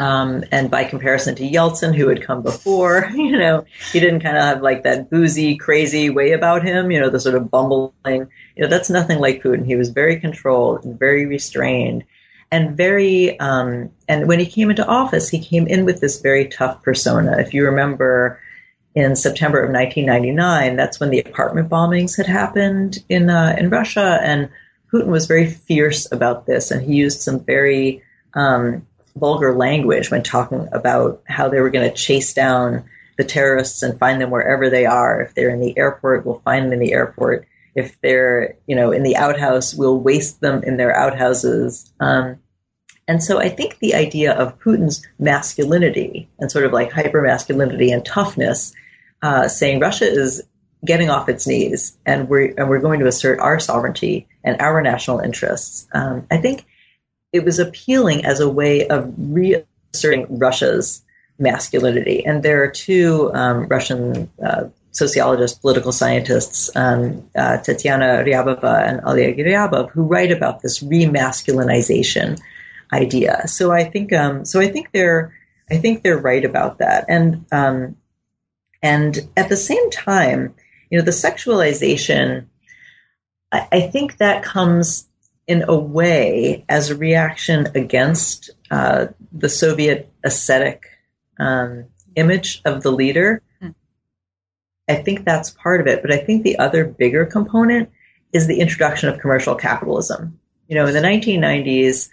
Um, 0.00 0.42
and 0.50 0.68
by 0.68 0.82
comparison 0.82 1.36
to 1.36 1.48
Yeltsin, 1.48 1.94
who 1.94 2.08
had 2.08 2.26
come 2.26 2.42
before, 2.42 3.08
you 3.14 3.38
know, 3.38 3.64
he 3.92 4.00
didn't 4.00 4.20
kind 4.20 4.36
of 4.36 4.42
have 4.42 4.62
like 4.62 4.82
that 4.82 5.08
boozy, 5.10 5.56
crazy 5.56 6.10
way 6.10 6.32
about 6.32 6.64
him, 6.64 6.90
you 6.90 6.98
know, 6.98 7.08
the 7.08 7.20
sort 7.20 7.36
of 7.36 7.52
bumbling, 7.52 7.92
you 8.56 8.62
know, 8.62 8.68
that's 8.68 8.90
nothing 8.90 9.20
like 9.20 9.44
Putin. 9.44 9.64
He 9.64 9.76
was 9.76 9.90
very 9.90 10.18
controlled 10.18 10.84
and 10.84 10.98
very 10.98 11.24
restrained 11.26 12.02
and 12.50 12.76
very, 12.76 13.38
um, 13.38 13.90
and 14.08 14.26
when 14.26 14.40
he 14.40 14.46
came 14.46 14.70
into 14.70 14.84
office, 14.84 15.28
he 15.28 15.38
came 15.38 15.68
in 15.68 15.84
with 15.84 16.00
this 16.00 16.20
very 16.20 16.48
tough 16.48 16.82
persona. 16.82 17.38
If 17.38 17.54
you 17.54 17.66
remember 17.66 18.40
in 18.96 19.14
September 19.14 19.62
of 19.62 19.70
1999, 19.70 20.74
that's 20.74 20.98
when 20.98 21.10
the 21.10 21.20
apartment 21.20 21.68
bombings 21.68 22.16
had 22.16 22.26
happened 22.26 22.98
in, 23.08 23.30
uh, 23.30 23.54
in 23.56 23.70
Russia. 23.70 24.18
And 24.20 24.50
Putin 24.92 25.06
was 25.06 25.26
very 25.26 25.48
fierce 25.48 26.10
about 26.10 26.46
this 26.46 26.72
and 26.72 26.82
he 26.82 26.96
used 26.96 27.20
some 27.20 27.38
very, 27.38 28.02
um, 28.34 28.86
vulgar 29.16 29.54
language 29.54 30.10
when 30.10 30.22
talking 30.22 30.68
about 30.72 31.22
how 31.26 31.48
they 31.48 31.60
were 31.60 31.70
going 31.70 31.88
to 31.88 31.96
chase 31.96 32.34
down 32.34 32.84
the 33.16 33.24
terrorists 33.24 33.82
and 33.82 33.98
find 33.98 34.20
them 34.20 34.30
wherever 34.30 34.70
they 34.70 34.86
are. 34.86 35.20
If 35.20 35.34
they're 35.34 35.50
in 35.50 35.60
the 35.60 35.76
airport, 35.78 36.26
we'll 36.26 36.40
find 36.40 36.66
them 36.66 36.72
in 36.72 36.80
the 36.80 36.92
airport. 36.92 37.46
If 37.74 38.00
they're, 38.00 38.56
you 38.66 38.76
know, 38.76 38.92
in 38.92 39.02
the 39.02 39.16
outhouse, 39.16 39.74
we'll 39.74 39.98
waste 39.98 40.40
them 40.40 40.62
in 40.62 40.76
their 40.76 40.96
outhouses. 40.96 41.92
Um, 42.00 42.38
and 43.06 43.22
so 43.22 43.38
I 43.38 43.48
think 43.48 43.78
the 43.78 43.94
idea 43.94 44.32
of 44.32 44.58
Putin's 44.58 45.06
masculinity 45.18 46.28
and 46.38 46.50
sort 46.50 46.64
of 46.64 46.72
like 46.72 46.90
hyper 46.90 47.22
masculinity 47.22 47.90
and 47.90 48.04
toughness, 48.04 48.72
uh, 49.22 49.48
saying 49.48 49.80
Russia 49.80 50.06
is 50.06 50.42
getting 50.84 51.10
off 51.10 51.28
its 51.28 51.46
knees 51.46 51.96
and 52.04 52.28
we're 52.28 52.52
and 52.58 52.68
we're 52.68 52.80
going 52.80 53.00
to 53.00 53.06
assert 53.06 53.40
our 53.40 53.58
sovereignty 53.58 54.28
and 54.42 54.60
our 54.60 54.82
national 54.82 55.20
interests. 55.20 55.86
Um, 55.92 56.26
I 56.30 56.38
think 56.38 56.66
it 57.34 57.44
was 57.44 57.58
appealing 57.58 58.24
as 58.24 58.38
a 58.38 58.48
way 58.48 58.86
of 58.86 59.12
reasserting 59.18 60.38
Russia's 60.38 61.02
masculinity. 61.36 62.24
And 62.24 62.44
there 62.44 62.62
are 62.62 62.70
two 62.70 63.32
um, 63.34 63.66
Russian 63.66 64.30
uh, 64.40 64.68
sociologists, 64.92 65.58
political 65.58 65.90
scientists, 65.90 66.70
um, 66.76 67.28
uh, 67.34 67.58
Tatiana 67.58 68.22
Ryabova 68.24 68.88
and 68.88 69.00
Oleg 69.04 69.38
Ryabov, 69.38 69.90
who 69.90 70.04
write 70.04 70.30
about 70.30 70.62
this 70.62 70.80
remasculinization 70.80 72.40
idea. 72.92 73.48
So 73.48 73.72
I 73.72 73.82
think, 73.82 74.12
um, 74.12 74.44
so 74.44 74.60
I 74.60 74.68
think 74.68 74.92
they're, 74.92 75.34
I 75.68 75.78
think 75.78 76.04
they're 76.04 76.16
right 76.16 76.44
about 76.44 76.78
that. 76.78 77.06
And 77.08 77.46
um, 77.50 77.96
and 78.80 79.18
at 79.36 79.48
the 79.48 79.56
same 79.56 79.90
time, 79.90 80.54
you 80.88 80.98
know, 80.98 81.04
the 81.04 81.10
sexualization, 81.10 82.46
I, 83.50 83.66
I 83.72 83.80
think 83.80 84.18
that 84.18 84.44
comes 84.44 85.08
in 85.46 85.64
a 85.68 85.76
way 85.76 86.64
as 86.68 86.90
a 86.90 86.96
reaction 86.96 87.68
against 87.74 88.50
uh, 88.70 89.06
the 89.32 89.48
Soviet 89.48 90.10
ascetic 90.24 90.86
um, 91.38 91.86
image 92.16 92.62
of 92.64 92.82
the 92.82 92.92
leader. 92.92 93.42
Hmm. 93.60 93.70
I 94.88 94.96
think 94.96 95.24
that's 95.24 95.50
part 95.50 95.80
of 95.80 95.86
it, 95.86 96.02
but 96.02 96.12
I 96.12 96.18
think 96.18 96.42
the 96.42 96.58
other 96.58 96.84
bigger 96.84 97.26
component 97.26 97.90
is 98.32 98.46
the 98.46 98.60
introduction 98.60 99.08
of 99.08 99.20
commercial 99.20 99.54
capitalism. 99.54 100.38
You 100.68 100.76
know, 100.76 100.86
in 100.86 100.94
the 100.94 101.00
1990s, 101.00 102.08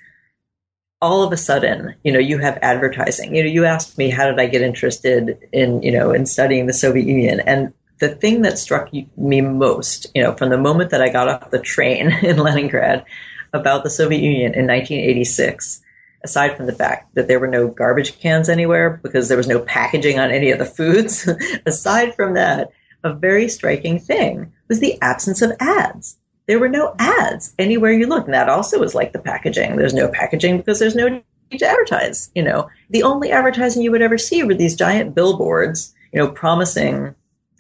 all 1.02 1.24
of 1.24 1.34
a 1.34 1.38
sudden, 1.38 1.96
you 2.04 2.12
know, 2.12 2.20
you 2.20 2.38
have 2.38 2.60
advertising. 2.62 3.36
You 3.36 3.44
know, 3.44 3.50
you 3.50 3.66
asked 3.66 3.98
me 3.98 4.10
how 4.10 4.30
did 4.30 4.40
I 4.40 4.46
get 4.46 4.62
interested 4.62 5.40
in, 5.52 5.82
you 5.82 5.92
know, 5.92 6.12
in 6.12 6.26
studying 6.26 6.68
the 6.68 6.74
Soviet 6.74 7.08
Union, 7.08 7.40
and 7.40 7.74
the 8.02 8.10
thing 8.10 8.42
that 8.42 8.60
struck 8.60 8.92
me 9.16 9.42
most, 9.42 10.08
you 10.14 10.22
know, 10.22 10.36
from 10.36 10.50
the 10.50 10.58
moment 10.58 10.90
that 10.90 11.02
I 11.02 11.08
got 11.10 11.30
off 11.30 11.52
the 11.52 11.60
train 11.60 12.12
in 12.22 12.38
Leningrad 12.38 13.06
about 13.54 13.84
the 13.84 13.90
Soviet 13.90 14.22
Union 14.22 14.54
in 14.54 14.68
1986, 14.68 15.82
aside 16.24 16.58
from 16.58 16.66
the 16.66 16.76
fact 16.76 17.16
that 17.16 17.30
there 17.30 17.40
were 17.40 17.48
no 17.48 17.70
garbage 17.70 18.20
cans 18.20 18.50
anywhere 18.50 19.00
because 19.02 19.30
there 19.30 19.38
was 19.38 19.48
no 19.48 19.60
packaging 19.60 20.20
on 20.20 20.32
any 20.32 20.52
of 20.52 20.60
the 20.60 20.66
foods, 20.66 21.30
aside 21.66 22.14
from 22.16 22.34
that, 22.34 22.72
a 23.04 23.14
very 23.14 23.48
striking 23.48 23.98
thing 23.98 24.52
was 24.68 24.82
the 24.82 25.02
absence 25.02 25.42
of 25.42 25.54
ads 25.60 26.18
there 26.48 26.60
were 26.60 26.68
no 26.68 26.94
ads 27.00 27.54
anywhere 27.60 27.94
you 27.94 28.08
looked. 28.08 28.26
And 28.26 28.34
that 28.34 28.50
also 28.50 28.78
was 28.78 28.94
like 28.94 29.14
the 29.14 29.20
packaging. 29.20 29.78
There's 29.78 29.94
no 29.94 30.10
packaging 30.10 30.58
because 30.58 30.80
there's 30.80 30.96
no 30.96 31.08
need 31.08 31.60
to 31.60 31.66
advertise. 31.66 32.30
You 32.36 32.44
know, 32.44 32.70
the 32.90 33.04
only 33.04 33.32
advertising 33.32 33.82
you 33.82 33.92
would 33.92 34.02
ever 34.02 34.18
see 34.18 34.44
were 34.44 34.54
these 34.54 34.76
giant 34.76 35.16
billboards, 35.16 35.94
you 36.12 36.20
know, 36.20 36.30
promising, 36.30 37.16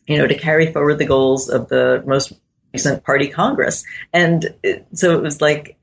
you 0.07 0.17
know, 0.17 0.27
to 0.27 0.37
carry 0.37 0.71
forward 0.71 0.97
the 0.97 1.05
goals 1.05 1.49
of 1.49 1.69
the 1.69 2.03
most 2.05 2.33
recent 2.73 3.03
party 3.03 3.27
congress. 3.27 3.83
And 4.13 4.53
it, 4.63 4.85
so 4.93 5.15
it 5.17 5.21
was 5.21 5.41
like 5.41 5.77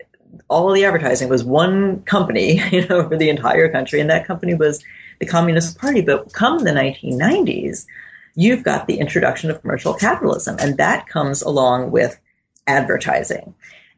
all 0.49 0.73
the 0.73 0.85
advertising 0.85 1.29
was 1.29 1.45
one 1.45 2.03
company, 2.03 2.61
you 2.71 2.87
know, 2.87 3.09
for 3.09 3.17
the 3.17 3.31
entire 3.31 3.71
country. 3.71 4.01
And 4.01 4.11
that 4.11 4.27
company 4.27 4.55
was 4.55 4.83
the 5.21 5.27
Communist 5.27 5.79
Party. 5.79 6.01
But 6.01 6.33
come 6.33 6.59
the 6.59 6.71
1990s, 6.71 7.87
you've 8.35 8.63
got 8.63 8.87
the 8.87 8.99
introduction 8.99 9.51
of 9.51 9.61
commercial 9.61 9.95
capitalism. 9.95 10.57
And 10.59 10.77
that 10.79 11.09
comes 11.09 11.43
along 11.43 11.91
with 11.91 12.19
advertising. 12.67 13.55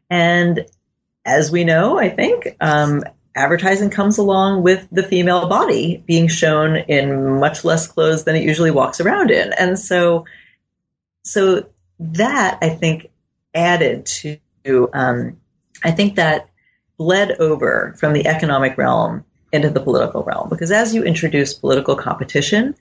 And 0.09 0.65
as 1.25 1.51
we 1.51 1.63
know, 1.63 1.99
I 1.99 2.09
think, 2.09 2.55
um, 2.59 3.03
advertising 3.35 3.89
comes 3.89 4.17
along 4.17 4.63
with 4.63 4.87
the 4.91 5.03
female 5.03 5.47
body 5.47 6.03
being 6.05 6.27
shown 6.27 6.75
in 6.75 7.39
much 7.39 7.63
less 7.63 7.87
clothes 7.87 8.23
than 8.23 8.35
it 8.35 8.43
usually 8.43 8.71
walks 8.71 8.99
around 8.99 9.31
in. 9.31 9.53
And 9.53 9.79
so, 9.79 10.25
so 11.23 11.67
that 11.99 12.57
I 12.61 12.69
think 12.69 13.09
added 13.53 14.05
to, 14.07 14.89
um, 14.93 15.37
I 15.83 15.91
think 15.91 16.15
that 16.15 16.49
bled 16.97 17.31
over 17.39 17.95
from 17.97 18.13
the 18.13 18.27
economic 18.27 18.77
realm 18.77 19.25
into 19.51 19.69
the 19.69 19.79
political 19.79 20.23
realm 20.23 20.49
because 20.49 20.71
as 20.71 20.93
you 20.93 21.03
introduce 21.03 21.53
political 21.53 21.95
competition, 21.95 22.75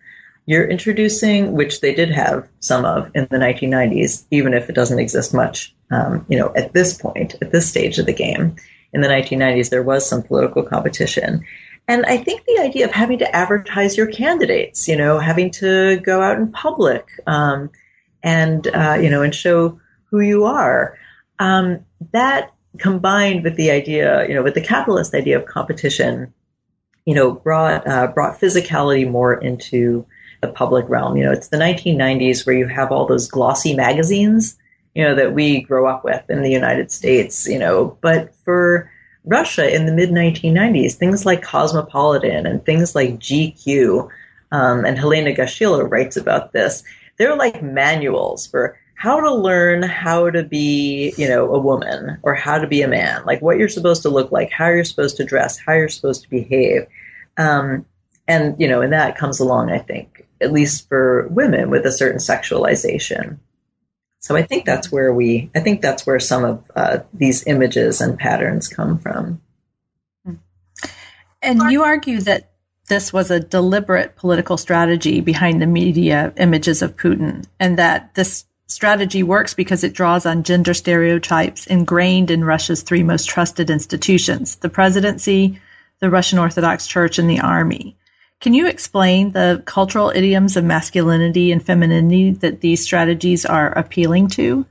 you're 0.46 0.66
introducing, 0.66 1.52
which 1.52 1.80
they 1.80 1.94
did 1.94 2.10
have 2.10 2.48
some 2.60 2.84
of 2.84 3.10
in 3.14 3.28
the 3.30 3.38
1990s, 3.38 4.24
even 4.30 4.54
if 4.54 4.68
it 4.68 4.74
doesn't 4.74 4.98
exist 4.98 5.32
much, 5.32 5.74
um, 5.90 6.24
you 6.28 6.38
know, 6.38 6.52
at 6.56 6.72
this 6.72 6.94
point, 6.94 7.36
at 7.40 7.52
this 7.52 7.68
stage 7.68 7.98
of 7.98 8.06
the 8.06 8.12
game. 8.12 8.56
In 8.92 9.00
the 9.00 9.08
1990s, 9.08 9.70
there 9.70 9.82
was 9.82 10.08
some 10.08 10.22
political 10.22 10.62
competition. 10.62 11.44
And 11.86 12.04
I 12.06 12.18
think 12.18 12.44
the 12.44 12.60
idea 12.60 12.84
of 12.86 12.92
having 12.92 13.18
to 13.18 13.36
advertise 13.36 13.96
your 13.96 14.06
candidates, 14.06 14.86
you 14.88 14.96
know, 14.96 15.18
having 15.18 15.50
to 15.52 15.98
go 16.00 16.22
out 16.22 16.38
in 16.38 16.52
public 16.52 17.08
um, 17.26 17.70
and, 18.22 18.66
uh, 18.68 18.98
you 19.00 19.10
know, 19.10 19.22
and 19.22 19.34
show 19.34 19.80
who 20.04 20.20
you 20.20 20.44
are, 20.44 20.96
um, 21.38 21.84
that 22.12 22.52
combined 22.78 23.44
with 23.44 23.56
the 23.56 23.70
idea, 23.70 24.26
you 24.28 24.34
know, 24.34 24.42
with 24.42 24.54
the 24.54 24.60
capitalist 24.60 25.14
idea 25.14 25.38
of 25.38 25.46
competition, 25.46 26.32
you 27.04 27.14
know, 27.14 27.32
brought 27.32 27.86
uh, 27.86 28.06
brought 28.08 28.40
physicality 28.40 29.10
more 29.10 29.34
into 29.34 30.06
the 30.42 30.48
public 30.48 30.88
realm. 30.88 31.16
You 31.16 31.24
know, 31.24 31.32
it's 31.32 31.48
the 31.48 31.56
1990s 31.56 32.46
where 32.46 32.56
you 32.56 32.66
have 32.66 32.92
all 32.92 33.06
those 33.06 33.28
glossy 33.28 33.74
magazines, 33.74 34.56
you 34.94 35.04
know, 35.04 35.14
that 35.14 35.34
we 35.34 35.60
grow 35.60 35.86
up 35.86 36.04
with 36.04 36.28
in 36.28 36.42
the 36.42 36.50
United 36.50 36.90
States, 36.90 37.46
you 37.46 37.58
know, 37.58 37.96
but 38.00 38.34
for 38.44 38.90
Russia 39.24 39.72
in 39.74 39.86
the 39.86 39.92
mid 39.92 40.10
1990s, 40.10 40.94
things 40.94 41.26
like 41.26 41.42
Cosmopolitan 41.42 42.46
and 42.46 42.64
things 42.64 42.94
like 42.94 43.18
GQ, 43.18 44.08
um, 44.52 44.84
and 44.84 44.98
Helena 44.98 45.32
Goscilo 45.32 45.88
writes 45.88 46.16
about 46.16 46.52
this. 46.52 46.82
They're 47.18 47.36
like 47.36 47.62
manuals 47.62 48.46
for 48.46 48.78
how 48.94 49.20
to 49.20 49.32
learn 49.32 49.82
how 49.82 50.28
to 50.28 50.42
be, 50.42 51.14
you 51.16 51.26
know, 51.28 51.54
a 51.54 51.58
woman 51.58 52.18
or 52.22 52.34
how 52.34 52.58
to 52.58 52.66
be 52.66 52.82
a 52.82 52.88
man, 52.88 53.24
like 53.24 53.40
what 53.40 53.56
you're 53.56 53.68
supposed 53.68 54.02
to 54.02 54.10
look 54.10 54.30
like, 54.30 54.50
how 54.50 54.68
you're 54.68 54.84
supposed 54.84 55.16
to 55.16 55.24
dress, 55.24 55.58
how 55.58 55.72
you're 55.72 55.88
supposed 55.88 56.22
to 56.22 56.28
behave. 56.28 56.86
Um, 57.38 57.86
and, 58.28 58.60
you 58.60 58.68
know, 58.68 58.82
and 58.82 58.92
that 58.92 59.16
comes 59.16 59.40
along, 59.40 59.70
I 59.70 59.78
think, 59.78 60.26
at 60.40 60.52
least 60.52 60.88
for 60.88 61.28
women, 61.28 61.70
with 61.70 61.86
a 61.86 61.92
certain 61.92 62.18
sexualization. 62.18 63.38
So 64.20 64.36
I 64.36 64.42
think 64.42 64.66
that's 64.66 64.92
where 64.92 65.12
we, 65.12 65.50
I 65.54 65.60
think 65.60 65.80
that's 65.80 66.06
where 66.06 66.20
some 66.20 66.44
of 66.44 66.64
uh, 66.76 66.98
these 67.12 67.46
images 67.46 68.00
and 68.02 68.18
patterns 68.18 68.68
come 68.68 68.98
from. 68.98 69.40
And 71.42 71.72
you 71.72 71.84
argue 71.84 72.20
that 72.20 72.50
this 72.88 73.14
was 73.14 73.30
a 73.30 73.40
deliberate 73.40 74.16
political 74.16 74.58
strategy 74.58 75.22
behind 75.22 75.62
the 75.62 75.66
media 75.66 76.34
images 76.36 76.82
of 76.82 76.96
Putin, 76.96 77.46
and 77.58 77.78
that 77.78 78.14
this 78.14 78.44
strategy 78.66 79.22
works 79.22 79.54
because 79.54 79.84
it 79.84 79.94
draws 79.94 80.26
on 80.26 80.42
gender 80.42 80.74
stereotypes 80.74 81.66
ingrained 81.66 82.30
in 82.30 82.44
Russia's 82.44 82.82
three 82.82 83.02
most 83.02 83.28
trusted 83.28 83.70
institutions 83.70 84.56
the 84.56 84.68
presidency, 84.68 85.60
the 86.00 86.10
Russian 86.10 86.38
Orthodox 86.38 86.86
Church, 86.86 87.18
and 87.18 87.30
the 87.30 87.40
army. 87.40 87.96
Can 88.40 88.54
you 88.54 88.66
explain 88.66 89.32
the 89.32 89.62
cultural 89.66 90.10
idioms 90.14 90.56
of 90.56 90.64
masculinity 90.64 91.52
and 91.52 91.64
femininity 91.64 92.32
that 92.40 92.62
these 92.62 92.82
strategies 92.82 93.44
are 93.44 93.70
appealing 93.72 94.28
to? 94.28 94.64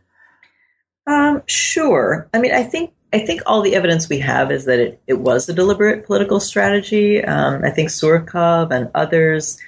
Um, 1.06 1.44
sure. 1.46 2.28
I 2.34 2.40
mean, 2.40 2.54
I 2.54 2.64
think 2.64 2.94
I 3.14 3.20
think 3.20 3.42
all 3.46 3.62
the 3.62 3.76
evidence 3.76 4.10
we 4.10 4.20
have 4.20 4.52
is 4.52 4.66
that 4.66 4.80
it, 4.80 5.02
it 5.08 5.20
was 5.20 5.50
a 5.50 5.54
deliberate 5.54 6.06
political 6.06 6.40
strategy. 6.40 7.24
Um, 7.24 7.64
I 7.64 7.70
think 7.72 7.90
Surkov 7.90 8.72
and 8.72 8.90
others 8.94 9.60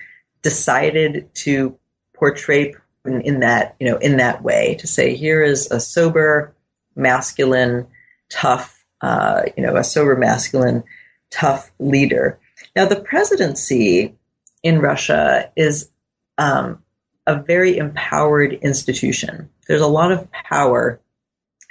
decided 0.41 1.29
to 1.35 1.77
portray 2.13 2.73
Putin 3.05 3.23
in 3.23 3.39
that 3.41 3.75
you 3.79 3.87
know 3.87 3.97
in 3.97 4.17
that 4.17 4.43
way 4.43 4.75
to 4.79 4.87
say 4.87 5.15
here 5.15 5.43
is 5.43 5.69
a 5.69 5.79
sober, 5.79 6.55
masculine, 6.95 7.87
tough, 8.29 8.83
uh, 9.01 9.43
you 9.55 9.63
know, 9.63 9.75
a 9.75 9.83
sober, 9.83 10.15
masculine, 10.15 10.83
tough 11.29 11.71
leader 11.79 12.39
now, 12.75 12.85
the 12.85 13.01
presidency 13.01 14.15
in 14.63 14.79
Russia 14.79 15.51
is 15.55 15.89
um, 16.37 16.83
a 17.27 17.41
very 17.41 17.77
empowered 17.77 18.53
institution. 18.53 19.49
There's 19.67 19.81
a 19.81 19.87
lot 19.87 20.11
of 20.11 20.31
power 20.31 21.01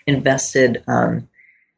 invested 0.06 0.82
um, 0.86 1.28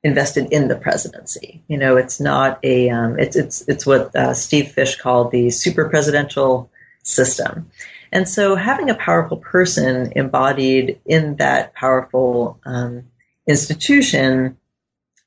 invested 0.02 0.52
in 0.52 0.67
the 0.67 0.76
presidency. 0.76 1.62
You 1.69 1.79
know, 1.79 1.97
it's 1.97 2.21
not 2.21 2.59
a 2.64 2.91
um, 2.91 3.19
it's 3.19 3.37
it's 3.37 3.62
it's 3.69 3.87
what 3.87 4.14
uh, 4.17 4.35
Steve 4.35 4.73
Fish 4.73 4.97
called 4.97 5.31
the 5.31 5.50
super 5.50 5.88
presidential 5.88 6.71
system. 7.02 7.71
And 8.11 8.29
so, 8.29 8.57
having 8.57 8.91
a 8.91 8.95
powerful 8.95 9.38
person 9.38 10.12
embodied 10.17 11.00
in 11.07 11.37
that 11.37 11.75
powerful 11.75 12.61
um, 12.67 13.05
institution, 13.47 14.59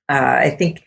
uh, 0.08 0.38
I 0.40 0.50
think 0.52 0.84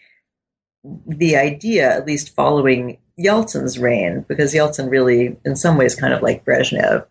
the 0.84 1.36
idea, 1.36 1.90
at 1.94 2.06
least 2.06 2.34
following 2.34 2.98
Yeltsin's 3.18 3.78
reign, 3.78 4.24
because 4.28 4.54
Yeltsin 4.54 4.90
really, 4.90 5.36
in 5.44 5.56
some 5.56 5.76
ways, 5.76 5.94
kind 5.94 6.14
of 6.14 6.22
like 6.22 6.44
Brezhnev, 6.44 7.06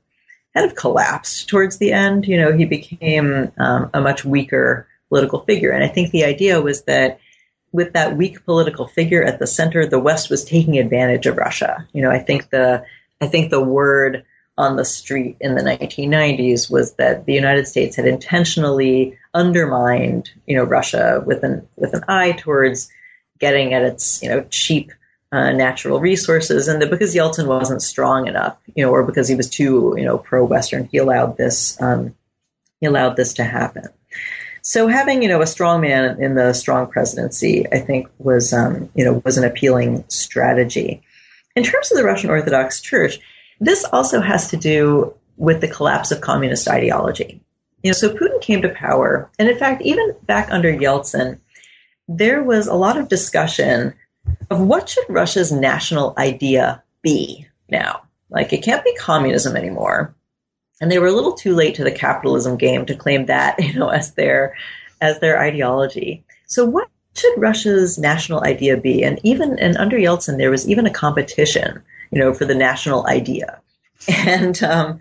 kind 0.54 0.66
of 0.66 0.76
collapsed 0.76 1.50
towards 1.50 1.78
the 1.78 1.92
end. 1.92 2.28
You 2.28 2.38
know, 2.38 2.54
he 2.56 2.66
became 2.66 3.52
um, 3.58 3.90
a 3.94 4.02
much 4.02 4.24
weaker 4.24 4.88
political 5.10 5.42
figure. 5.42 5.72
And 5.72 5.84
I 5.84 5.88
think 5.88 6.12
the 6.12 6.26
idea 6.26 6.62
was 6.62 6.84
that 6.84 7.20
with 7.72 7.94
that 7.94 8.18
weak 8.18 8.46
political 8.46 8.88
figure 8.88 9.24
at 9.24 9.40
the 9.40 9.48
center, 9.48 9.86
the 9.86 10.00
West 10.00 10.30
was 10.30 10.46
taking 10.46 10.80
advantage 10.80 11.26
of 11.26 11.38
Russia. 11.38 11.88
You 11.94 12.02
know, 12.02 12.12
I 12.12 12.20
think 12.20 12.50
the 12.50 12.86
I 13.20 13.28
think 13.28 13.50
the 13.50 13.64
word 13.64 14.26
on 14.58 14.76
the 14.76 14.86
street 14.86 15.38
in 15.40 15.56
the 15.56 15.62
1990s 15.62 16.70
was 16.70 16.94
that 16.94 17.26
the 17.26 17.34
United 17.34 17.68
States 17.68 17.96
had 17.96 18.08
intentionally 18.08 19.18
undermined, 19.34 20.32
you 20.48 20.56
know, 20.56 20.64
Russia 20.64 21.22
with 21.26 21.44
an 21.44 21.68
with 21.76 21.94
an 21.94 22.04
eye 22.08 22.32
towards 22.32 22.90
getting 23.40 23.74
at 23.74 23.84
its 23.84 24.22
you 24.22 24.30
know 24.30 24.46
cheap 24.50 24.92
uh, 25.32 25.52
natural 25.52 26.00
resources, 26.00 26.68
and 26.68 26.82
that 26.82 26.90
because 26.90 27.14
Yeltsin 27.14 27.48
wasn't 27.48 27.82
strong 27.82 28.28
enough, 28.28 28.58
you 28.76 28.86
know, 28.86 28.92
or 28.92 29.04
because 29.04 29.28
he 29.28 29.36
was 29.36 29.50
too 29.50 29.94
you 29.98 30.06
know 30.06 30.18
pro 30.18 30.44
Western, 30.44 30.86
he 30.92 30.98
allowed 30.98 31.38
this 31.38 31.80
um, 31.82 32.16
he 32.80 32.86
allowed 32.86 33.16
this 33.16 33.34
to 33.34 33.44
happen. 33.44 33.88
So 34.62 34.88
having 34.88 35.22
you 35.22 35.30
know 35.30 35.42
a 35.42 35.48
strong 35.48 35.82
man 35.82 36.22
in 36.22 36.36
the 36.36 36.54
strong 36.54 36.88
presidency, 36.88 37.66
I 37.72 37.80
think 37.80 38.10
was 38.20 38.54
um, 38.54 38.90
you 38.96 39.06
know 39.06 39.22
was 39.26 39.38
an 39.38 39.44
appealing 39.44 40.04
strategy. 40.08 41.04
In 41.56 41.64
terms 41.64 41.92
of 41.92 41.98
the 41.98 42.04
Russian 42.04 42.30
Orthodox 42.30 42.82
Church, 42.82 43.20
this 43.60 43.84
also 43.86 44.22
has 44.22 44.50
to 44.50 44.58
do 44.58 45.14
with 45.38 45.62
the 45.62 45.68
collapse 45.68 46.12
of 46.12 46.22
communist 46.22 46.68
ideology. 46.68 47.42
You 47.84 47.92
know, 47.92 47.94
so 47.94 48.14
Putin 48.14 48.42
came 48.42 48.62
to 48.62 48.70
power, 48.70 49.30
and 49.40 49.48
in 49.48 49.58
fact, 49.58 49.82
even 49.84 50.16
back 50.24 50.50
under 50.52 50.72
Yeltsin, 50.72 51.40
there 52.08 52.44
was 52.44 52.68
a 52.68 52.74
lot 52.74 52.98
of 52.98 53.10
discussion 53.10 53.94
of 54.50 54.60
what 54.60 54.90
should 54.90 55.06
Russia's 55.10 55.52
national 55.52 56.14
idea 56.18 56.84
be 57.02 57.48
now. 57.70 58.04
Like, 58.30 58.54
it 58.54 58.64
can't 58.64 58.84
be 58.84 58.96
communism 58.96 59.56
anymore. 59.56 60.14
And 60.80 60.92
they 60.92 61.00
were 61.00 61.08
a 61.08 61.14
little 61.14 61.34
too 61.34 61.56
late 61.56 61.76
to 61.76 61.84
the 61.84 61.92
capitalism 61.92 62.58
game 62.58 62.86
to 62.86 62.96
claim 62.96 63.28
that, 63.28 63.60
you 63.64 63.74
know, 63.74 63.90
as 63.90 64.14
their 64.14 64.56
as 65.00 65.20
their 65.20 65.40
ideology. 65.40 66.24
So 66.48 66.66
what 66.66 66.90
should 67.16 67.40
Russia's 67.40 67.98
national 67.98 68.44
idea 68.44 68.78
be? 68.78 69.04
And 69.04 69.20
even 69.24 69.60
and 69.60 69.78
under 69.78 69.98
Yeltsin, 69.98 70.38
there 70.38 70.52
was 70.52 70.68
even 70.68 70.86
a 70.86 70.94
competition, 70.94 71.84
you 72.12 72.20
know, 72.20 72.34
for 72.34 72.46
the 72.46 72.56
national 72.56 73.06
idea. 73.08 73.62
And 74.08 74.62
um, 74.64 75.00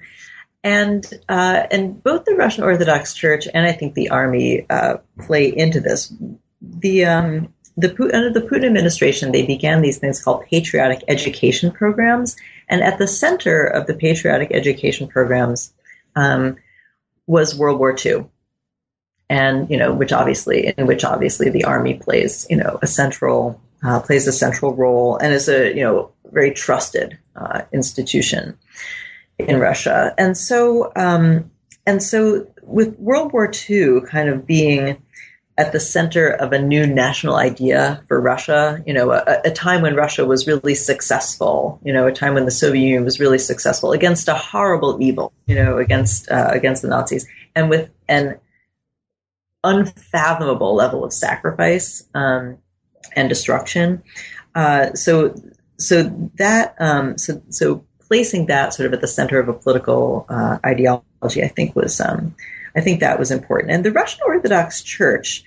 and 0.64 1.06
uh, 1.28 1.66
and 1.70 2.02
both 2.02 2.24
the 2.24 2.34
Russian 2.34 2.64
Orthodox 2.64 3.14
Church 3.14 3.46
and 3.52 3.66
I 3.66 3.72
think 3.72 3.94
the 3.94 4.08
army 4.08 4.66
uh, 4.68 4.96
play 5.20 5.54
into 5.54 5.80
this. 5.80 6.12
The 6.60 7.04
um, 7.04 7.52
the 7.76 7.90
under 8.14 8.32
the 8.32 8.46
Putin 8.46 8.66
administration, 8.66 9.32
they 9.32 9.46
began 9.46 9.82
these 9.82 9.98
things 9.98 10.22
called 10.22 10.44
patriotic 10.46 11.04
education 11.08 11.70
programs, 11.70 12.36
and 12.68 12.82
at 12.82 12.98
the 12.98 13.06
center 13.06 13.64
of 13.64 13.86
the 13.86 13.94
patriotic 13.94 14.50
education 14.52 15.08
programs 15.08 15.72
um, 16.14 16.56
was 17.26 17.58
World 17.58 17.78
War 17.78 17.94
II, 18.04 18.26
and 19.28 19.70
you 19.70 19.76
know, 19.76 19.92
which 19.92 20.12
obviously 20.12 20.72
in 20.76 20.86
which 20.86 21.04
obviously 21.04 21.50
the 21.50 21.64
army 21.64 21.94
plays 21.94 22.46
you 22.48 22.56
know 22.56 22.78
a 22.80 22.86
central 22.86 23.60
uh, 23.84 24.00
plays 24.00 24.26
a 24.26 24.32
central 24.32 24.74
role 24.74 25.16
and 25.16 25.32
is 25.32 25.48
a 25.48 25.74
you 25.74 25.82
know 25.82 26.10
very 26.32 26.52
trusted 26.52 27.18
uh, 27.36 27.62
institution 27.72 28.56
in 29.38 29.60
Russia. 29.60 30.14
And 30.18 30.36
so, 30.36 30.92
um, 30.96 31.50
and 31.86 32.02
so 32.02 32.46
with 32.62 32.98
World 32.98 33.32
War 33.32 33.50
II 33.70 34.00
kind 34.02 34.28
of 34.28 34.46
being 34.46 35.02
at 35.58 35.72
the 35.72 35.80
center 35.80 36.28
of 36.28 36.52
a 36.52 36.60
new 36.60 36.86
national 36.86 37.34
idea 37.34 38.02
for 38.08 38.20
Russia, 38.20 38.82
you 38.86 38.92
know, 38.92 39.10
a, 39.10 39.40
a, 39.46 39.50
time 39.50 39.80
when 39.80 39.94
Russia 39.94 40.26
was 40.26 40.46
really 40.46 40.74
successful, 40.74 41.80
you 41.82 41.94
know, 41.94 42.06
a 42.06 42.12
time 42.12 42.34
when 42.34 42.44
the 42.44 42.50
Soviet 42.50 42.82
Union 42.82 43.04
was 43.04 43.18
really 43.18 43.38
successful 43.38 43.92
against 43.92 44.28
a 44.28 44.34
horrible 44.34 44.98
evil, 45.00 45.32
you 45.46 45.54
know, 45.54 45.78
against 45.78 46.30
uh, 46.30 46.50
against 46.52 46.82
the 46.82 46.88
Nazis, 46.88 47.26
and 47.54 47.70
with 47.70 47.88
an 48.06 48.38
unfathomable 49.64 50.74
level 50.74 51.04
of 51.04 51.12
sacrifice 51.12 52.06
um, 52.14 52.58
and 53.14 53.28
destruction. 53.28 54.02
Uh, 54.54 54.92
so, 54.92 55.34
so 55.78 56.02
that 56.34 56.74
um, 56.78 57.16
so 57.16 57.42
so 57.48 57.84
placing 58.00 58.46
that 58.46 58.74
sort 58.74 58.86
of 58.86 58.92
at 58.92 59.00
the 59.00 59.08
center 59.08 59.40
of 59.40 59.48
a 59.48 59.54
political 59.54 60.26
uh, 60.28 60.58
ideology, 60.64 61.42
I 61.42 61.48
think 61.48 61.74
was 61.74 61.98
um, 62.00 62.34
I 62.76 62.80
think 62.80 63.00
that 63.00 63.18
was 63.18 63.30
important. 63.30 63.72
And 63.72 63.84
the 63.84 63.92
Russian 63.92 64.20
Orthodox 64.26 64.82
Church 64.82 65.42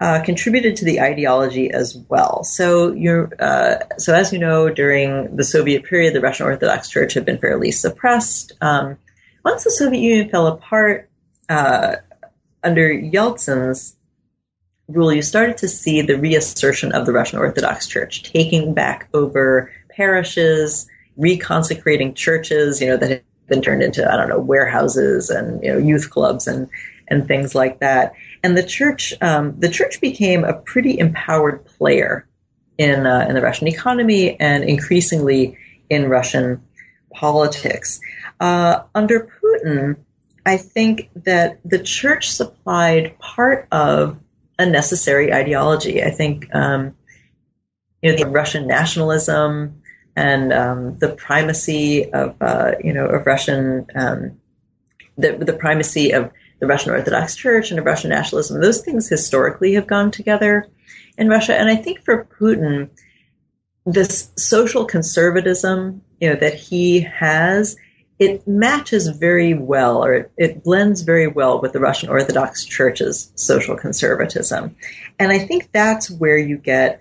uh, 0.00 0.22
contributed 0.22 0.76
to 0.76 0.84
the 0.84 1.00
ideology 1.00 1.72
as 1.72 1.96
well. 2.08 2.44
So 2.44 2.92
you're 2.92 3.30
uh, 3.38 3.78
so 3.98 4.14
as 4.14 4.32
you 4.32 4.38
know, 4.38 4.70
during 4.70 5.34
the 5.34 5.44
Soviet 5.44 5.84
period, 5.84 6.14
the 6.14 6.20
Russian 6.20 6.46
Orthodox 6.46 6.88
Church 6.88 7.14
had 7.14 7.24
been 7.24 7.38
fairly 7.38 7.72
suppressed. 7.72 8.52
Um, 8.60 8.96
once 9.44 9.64
the 9.64 9.70
Soviet 9.70 10.00
Union 10.00 10.28
fell 10.28 10.46
apart 10.46 11.10
uh, 11.48 11.96
under 12.62 12.88
Yeltsin's 12.88 13.96
rule, 14.86 15.12
you 15.12 15.22
started 15.22 15.58
to 15.58 15.68
see 15.68 16.02
the 16.02 16.18
reassertion 16.18 16.92
of 16.92 17.04
the 17.04 17.12
Russian 17.12 17.40
Orthodox 17.40 17.88
Church, 17.88 18.22
taking 18.22 18.74
back 18.74 19.08
over 19.12 19.72
parishes 19.90 20.88
reconsecrating 21.18 22.14
churches, 22.14 22.80
you 22.80 22.86
know, 22.86 22.96
that 22.96 23.24
been 23.48 23.62
turned 23.62 23.82
into, 23.82 24.10
I 24.10 24.16
don't 24.16 24.28
know, 24.28 24.38
warehouses 24.38 25.30
and, 25.30 25.62
you 25.62 25.72
know, 25.72 25.78
youth 25.78 26.10
clubs 26.10 26.46
and, 26.46 26.68
and 27.08 27.26
things 27.26 27.54
like 27.54 27.80
that. 27.80 28.14
And 28.42 28.56
the 28.56 28.62
church, 28.62 29.14
um, 29.20 29.58
the 29.58 29.68
church 29.68 30.00
became 30.00 30.44
a 30.44 30.54
pretty 30.54 30.98
empowered 30.98 31.64
player 31.64 32.28
in, 32.76 33.06
uh, 33.06 33.26
in 33.28 33.34
the 33.34 33.42
Russian 33.42 33.68
economy 33.68 34.38
and 34.38 34.64
increasingly 34.64 35.56
in 35.90 36.08
Russian 36.08 36.62
politics. 37.12 38.00
Uh, 38.38 38.82
under 38.94 39.28
Putin, 39.42 39.96
I 40.46 40.56
think 40.56 41.10
that 41.24 41.58
the 41.64 41.78
church 41.78 42.30
supplied 42.30 43.18
part 43.18 43.66
of 43.72 44.18
a 44.58 44.66
necessary 44.66 45.32
ideology. 45.32 46.02
I 46.02 46.10
think, 46.10 46.54
um, 46.54 46.94
you 48.02 48.12
know, 48.12 48.18
the 48.18 48.30
Russian 48.30 48.66
nationalism, 48.66 49.82
and 50.18 50.52
um, 50.52 50.98
the 50.98 51.10
primacy 51.10 52.12
of 52.12 52.34
uh, 52.40 52.72
you 52.82 52.92
know 52.92 53.06
of 53.06 53.24
Russian 53.24 53.86
um, 53.94 54.40
the 55.16 55.36
the 55.38 55.52
primacy 55.52 56.10
of 56.10 56.32
the 56.58 56.66
Russian 56.66 56.90
Orthodox 56.90 57.36
Church 57.36 57.70
and 57.70 57.78
of 57.78 57.86
Russian 57.86 58.10
nationalism. 58.10 58.60
Those 58.60 58.80
things 58.80 59.08
historically 59.08 59.74
have 59.74 59.86
gone 59.86 60.10
together 60.10 60.66
in 61.16 61.28
Russia, 61.28 61.54
and 61.54 61.68
I 61.68 61.76
think 61.76 62.04
for 62.04 62.24
Putin, 62.40 62.90
this 63.86 64.32
social 64.36 64.84
conservatism 64.84 66.02
you 66.20 66.30
know 66.30 66.36
that 66.36 66.54
he 66.54 67.00
has. 67.00 67.76
It 68.18 68.48
matches 68.48 69.06
very 69.06 69.54
well, 69.54 70.04
or 70.04 70.12
it, 70.12 70.32
it 70.36 70.64
blends 70.64 71.02
very 71.02 71.28
well 71.28 71.60
with 71.60 71.72
the 71.72 71.78
Russian 71.78 72.08
Orthodox 72.08 72.64
Church's 72.64 73.30
social 73.36 73.76
conservatism, 73.76 74.74
and 75.20 75.30
I 75.30 75.38
think 75.38 75.70
that's 75.70 76.10
where 76.10 76.36
you 76.36 76.58
get, 76.58 77.00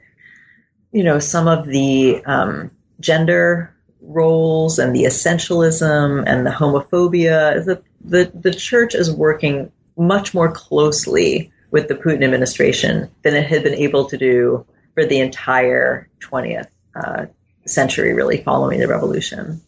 you 0.91 1.03
know, 1.03 1.17
some 1.17 1.47
of 1.47 1.65
the 1.65 2.23
um, 2.23 2.69
gender 2.99 3.73
roles 4.01 4.79
and 4.79 4.95
the 4.95 5.03
essentialism 5.03 6.23
and 6.25 6.45
the 6.45 6.51
homophobia. 6.51 7.63
The, 7.65 7.81
the, 8.01 8.31
the 8.33 8.53
church 8.53 8.95
is 8.95 9.11
working 9.11 9.71
much 9.97 10.33
more 10.33 10.51
closely 10.51 11.51
with 11.71 11.87
the 11.87 11.95
Putin 11.95 12.23
administration 12.23 13.09
than 13.23 13.35
it 13.35 13.45
had 13.45 13.63
been 13.63 13.73
able 13.73 14.05
to 14.05 14.17
do 14.17 14.65
for 14.93 15.05
the 15.05 15.19
entire 15.19 16.09
20th 16.21 16.67
uh, 16.95 17.25
century, 17.65 18.13
really 18.13 18.37
following 18.37 18.79
the 18.79 18.87
revolution. 18.87 19.61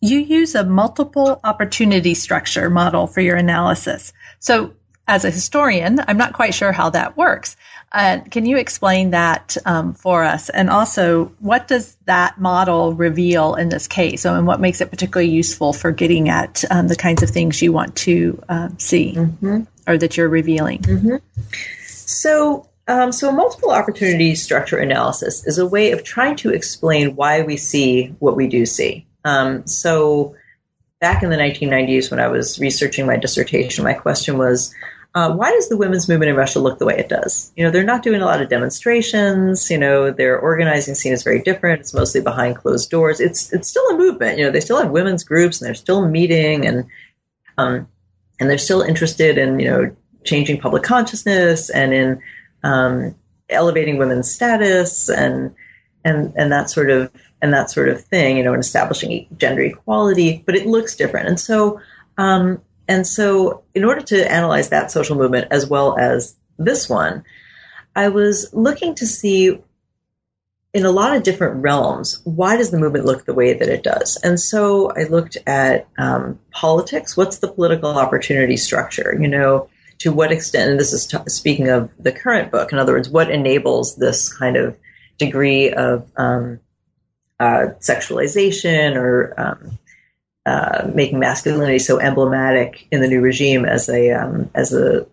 You 0.00 0.18
use 0.18 0.54
a 0.54 0.64
multiple 0.64 1.40
opportunity 1.44 2.14
structure 2.14 2.68
model 2.70 3.06
for 3.06 3.20
your 3.20 3.36
analysis. 3.36 4.12
So, 4.40 4.74
as 5.06 5.24
a 5.24 5.30
historian, 5.30 6.00
I'm 6.06 6.16
not 6.16 6.32
quite 6.32 6.54
sure 6.54 6.72
how 6.72 6.90
that 6.90 7.16
works. 7.16 7.56
Uh, 7.92 8.20
can 8.30 8.46
you 8.46 8.56
explain 8.56 9.10
that 9.10 9.56
um, 9.66 9.92
for 9.92 10.24
us? 10.24 10.48
And 10.48 10.70
also, 10.70 11.26
what 11.40 11.68
does 11.68 11.94
that 12.06 12.40
model 12.40 12.94
reveal 12.94 13.54
in 13.54 13.68
this 13.68 13.86
case? 13.86 14.24
and 14.24 14.46
what 14.46 14.60
makes 14.60 14.80
it 14.80 14.90
particularly 14.90 15.30
useful 15.30 15.74
for 15.74 15.90
getting 15.92 16.30
at 16.30 16.64
um, 16.70 16.88
the 16.88 16.96
kinds 16.96 17.22
of 17.22 17.28
things 17.28 17.60
you 17.60 17.72
want 17.72 17.94
to 17.96 18.42
uh, 18.48 18.70
see 18.78 19.14
mm-hmm. 19.14 19.62
or 19.86 19.98
that 19.98 20.16
you're 20.16 20.28
revealing? 20.28 20.78
Mm-hmm. 20.78 21.16
So, 21.84 22.68
um, 22.88 23.12
so 23.12 23.30
multiple 23.30 23.70
opportunity 23.70 24.34
structure 24.36 24.78
analysis 24.78 25.46
is 25.46 25.58
a 25.58 25.66
way 25.66 25.92
of 25.92 26.02
trying 26.02 26.36
to 26.36 26.50
explain 26.50 27.14
why 27.14 27.42
we 27.42 27.58
see 27.58 28.14
what 28.20 28.36
we 28.36 28.46
do 28.46 28.64
see. 28.64 29.06
Um, 29.24 29.66
so, 29.66 30.34
back 30.98 31.22
in 31.22 31.28
the 31.28 31.36
1990s, 31.36 32.10
when 32.10 32.20
I 32.20 32.28
was 32.28 32.58
researching 32.58 33.06
my 33.06 33.16
dissertation, 33.16 33.84
my 33.84 33.94
question 33.94 34.38
was 34.38 34.74
uh, 35.14 35.32
why 35.34 35.50
does 35.50 35.68
the 35.68 35.76
women's 35.76 36.08
movement 36.08 36.30
in 36.30 36.36
Russia 36.36 36.58
look 36.58 36.78
the 36.78 36.86
way 36.86 36.96
it 36.96 37.08
does? 37.08 37.52
You 37.54 37.64
know, 37.64 37.70
they're 37.70 37.84
not 37.84 38.02
doing 38.02 38.22
a 38.22 38.24
lot 38.24 38.40
of 38.40 38.48
demonstrations. 38.48 39.70
You 39.70 39.76
know, 39.76 40.10
their 40.10 40.38
organizing 40.38 40.94
scene 40.94 41.12
is 41.12 41.22
very 41.22 41.42
different. 41.42 41.80
It's 41.80 41.92
mostly 41.92 42.22
behind 42.22 42.56
closed 42.56 42.90
doors. 42.90 43.20
It's 43.20 43.52
it's 43.52 43.68
still 43.68 43.86
a 43.90 43.98
movement. 43.98 44.38
You 44.38 44.46
know, 44.46 44.50
they 44.50 44.60
still 44.60 44.80
have 44.80 44.90
women's 44.90 45.22
groups 45.22 45.60
and 45.60 45.66
they're 45.66 45.74
still 45.74 46.08
meeting 46.08 46.66
and 46.66 46.86
um, 47.58 47.88
and 48.40 48.48
they're 48.48 48.56
still 48.56 48.80
interested 48.80 49.36
in 49.36 49.60
you 49.60 49.66
know 49.70 49.96
changing 50.24 50.60
public 50.60 50.82
consciousness 50.82 51.68
and 51.68 51.92
in 51.92 52.20
um, 52.62 53.14
elevating 53.50 53.98
women's 53.98 54.32
status 54.32 55.10
and 55.10 55.54
and 56.06 56.32
and 56.36 56.52
that 56.52 56.70
sort 56.70 56.88
of 56.88 57.12
and 57.42 57.52
that 57.52 57.70
sort 57.70 57.90
of 57.90 58.02
thing. 58.02 58.38
You 58.38 58.44
know, 58.44 58.54
and 58.54 58.62
establishing 58.62 59.26
gender 59.36 59.60
equality. 59.60 60.42
But 60.46 60.54
it 60.54 60.66
looks 60.66 60.96
different, 60.96 61.28
and 61.28 61.38
so. 61.38 61.80
Um, 62.18 62.62
and 62.92 63.06
so, 63.06 63.62
in 63.74 63.84
order 63.84 64.02
to 64.02 64.30
analyze 64.30 64.68
that 64.68 64.90
social 64.90 65.16
movement 65.16 65.48
as 65.50 65.66
well 65.66 65.98
as 65.98 66.36
this 66.58 66.90
one, 66.90 67.24
I 67.96 68.10
was 68.10 68.52
looking 68.52 68.94
to 68.96 69.06
see 69.06 69.58
in 70.74 70.84
a 70.84 70.90
lot 70.90 71.16
of 71.16 71.22
different 71.22 71.62
realms 71.62 72.20
why 72.24 72.56
does 72.58 72.70
the 72.70 72.78
movement 72.78 73.06
look 73.06 73.24
the 73.24 73.32
way 73.32 73.54
that 73.54 73.68
it 73.70 73.82
does? 73.82 74.18
And 74.22 74.38
so 74.38 74.90
i 74.90 75.04
looked 75.04 75.38
at 75.46 75.88
um, 75.96 76.38
politics. 76.50 77.16
What's 77.16 77.38
the 77.38 77.48
political 77.48 77.96
opportunity 77.96 78.58
structure? 78.58 79.18
You 79.18 79.28
know 79.28 79.70
to 80.00 80.12
what 80.12 80.30
extent, 80.30 80.70
and 80.70 80.80
this 80.80 80.92
is 80.92 81.06
t- 81.06 81.16
speaking 81.28 81.70
of 81.70 81.88
the 81.98 82.12
current 82.12 82.50
book, 82.50 82.72
in 82.72 82.78
other 82.78 82.92
words, 82.92 83.08
what 83.08 83.30
enables 83.30 83.96
this 83.96 84.30
kind 84.36 84.56
of 84.56 84.76
degree 85.16 85.70
of 85.70 86.10
um, 86.16 86.60
uh, 87.40 87.68
sexualization 87.80 88.96
or 88.96 89.32
um, 89.38 89.78
uh, 90.44 90.90
making 90.92 91.18
masculinity 91.18 91.78
so 91.78 92.00
emblematic 92.00 92.86
in 92.90 93.00
the 93.00 93.08
new 93.08 93.20
regime 93.20 93.64
as 93.64 93.88
a 93.88 94.10
um, 94.10 94.50
as 94.54 94.72
a 94.72 95.06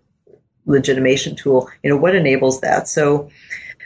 legitimation 0.65 1.35
tool. 1.35 1.69
You 1.83 1.89
know 1.89 1.97
what 1.97 2.15
enables 2.15 2.61
that? 2.61 2.87
So, 2.87 3.29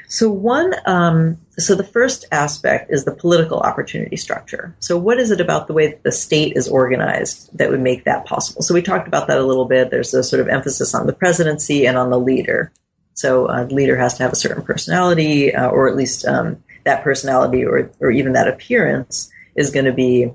so 0.08 0.30
one, 0.32 0.74
um, 0.86 1.38
so 1.58 1.76
the 1.76 1.84
first 1.84 2.26
aspect 2.32 2.92
is 2.92 3.04
the 3.04 3.16
political 3.16 3.60
opportunity 3.60 4.18
structure. 4.18 4.76
So, 4.80 4.98
what 4.98 5.20
is 5.20 5.32
it 5.32 5.42
about 5.42 5.68
the 5.68 5.74
way 5.74 5.88
that 5.88 6.04
the 6.04 6.12
state 6.12 6.56
is 6.56 6.68
organized 6.68 7.58
that 7.58 7.70
would 7.70 7.82
make 7.82 8.06
that 8.06 8.26
possible? 8.26 8.62
So, 8.62 8.74
we 8.74 8.82
talked 8.82 9.08
about 9.08 9.28
that 9.28 9.40
a 9.40 9.44
little 9.44 9.66
bit. 9.66 9.90
There's 9.90 10.14
a 10.14 10.24
sort 10.24 10.42
of 10.42 10.48
emphasis 10.48 10.94
on 10.94 11.08
the 11.08 11.14
presidency 11.14 11.88
and 11.88 11.98
on 11.98 12.10
the 12.10 12.20
leader. 12.20 12.72
So, 13.16 13.48
uh, 13.48 13.66
the 13.66 13.76
leader 13.76 13.98
has 13.98 14.16
to 14.16 14.24
have 14.24 14.34
a 14.34 14.38
certain 14.38 14.64
personality, 14.64 15.56
uh, 15.56 15.70
or 15.70 15.88
at 15.88 15.96
least 15.96 16.26
um, 16.26 16.64
that 16.84 17.04
personality, 17.04 17.66
or 17.66 17.92
or 18.00 18.12
even 18.12 18.34
that 18.34 18.48
appearance 18.48 19.32
is 19.56 19.72
going 19.72 19.86
to 19.86 19.94
be, 19.94 20.32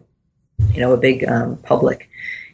you 0.73 0.81
know, 0.81 0.93
a 0.93 0.97
big 0.97 1.27
um, 1.29 1.57
public 1.59 2.09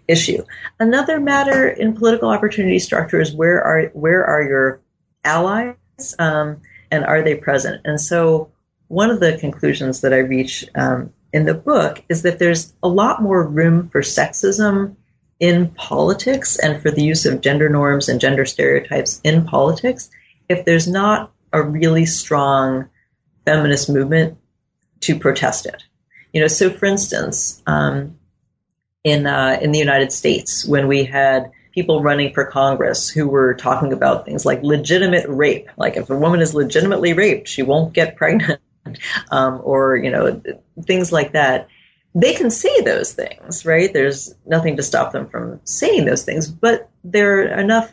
issue. 0.09 0.45
Another 0.79 1.21
matter 1.21 1.69
in 1.69 1.95
political 1.97 2.29
opportunity 2.29 2.79
structure 2.79 3.21
is 3.21 3.33
where 3.33 3.63
are 3.63 3.85
where 3.95 4.25
are 4.25 4.43
your 4.43 4.81
allies 5.25 5.77
um, 6.19 6.61
and 6.91 7.05
are 7.05 7.23
they 7.23 7.35
present? 7.35 7.81
And 7.85 8.01
so 8.01 8.51
one 8.89 9.11
of 9.11 9.21
the 9.21 9.39
conclusions 9.39 10.03
that 10.03 10.13
I 10.13 10.19
reach 10.19 10.65
um, 10.75 11.13
in 11.33 11.47
the 11.47 11.55
book 11.55 12.03
is 12.09 12.23
that 12.23 12.39
there's 12.39 12.73
a 12.83 12.89
lot 12.89 13.23
more 13.23 13.47
room 13.47 13.89
for 13.89 14.03
sexism 14.03 14.97
in 15.41 15.71
politics 15.71 16.59
and 16.59 16.81
for 16.81 16.91
the 16.91 17.03
use 17.03 17.27
of 17.27 17.41
gender 17.41 17.69
norms 17.69 18.09
and 18.09 18.21
gender 18.21 18.45
stereotypes 18.45 19.21
in 19.25 19.45
politics 19.45 20.11
if 20.49 20.65
there's 20.65 20.87
not 20.87 21.33
a 21.53 21.63
really 21.63 22.07
strong 22.07 22.89
feminist 23.45 23.89
movement 23.89 24.39
to 25.01 25.19
protest 25.19 25.67
it. 25.67 25.83
You 26.35 26.41
know, 26.41 26.49
so 26.49 26.69
for 26.69 26.85
instance, 26.85 27.63
um, 27.67 28.19
in 29.05 29.27
uh, 29.27 29.59
in 29.63 29.71
the 29.71 29.79
United 29.79 30.13
States 30.13 30.67
when 30.67 30.89
we 30.89 31.05
had 31.05 31.53
people 31.73 32.03
running 32.03 32.35
for 32.35 32.45
Congress 32.45 33.09
who 33.09 33.29
were 33.29 33.55
talking 33.55 33.93
about 33.93 34.25
things 34.25 34.45
like 34.45 34.63
legitimate 34.63 35.27
rape. 35.29 35.69
Like 35.77 35.97
if 35.97 36.11
a 36.11 36.17
woman 36.17 36.41
is 36.41 36.55
legitimately 36.55 37.13
raped, 37.13 37.49
she 37.49 37.63
won't 37.63 37.93
get 37.93 38.17
pregnant, 38.17 38.61
um, 39.31 39.61
or 39.63 39.97
you 39.97 40.11
know 40.11 40.43
things 40.83 41.13
like 41.13 41.33
that. 41.33 41.69
They 42.17 42.35
can 42.35 42.51
say 42.51 42.81
those 42.81 43.13
things, 43.13 43.65
right? 43.65 43.93
There's 43.93 44.35
nothing 44.47 44.77
to 44.77 44.83
stop 44.83 45.13
them 45.13 45.29
from 45.29 45.61
saying 45.65 46.05
those 46.05 46.25
things, 46.25 46.49
but 46.49 46.89
there 47.05 47.39
are 47.39 47.61
enough 47.61 47.93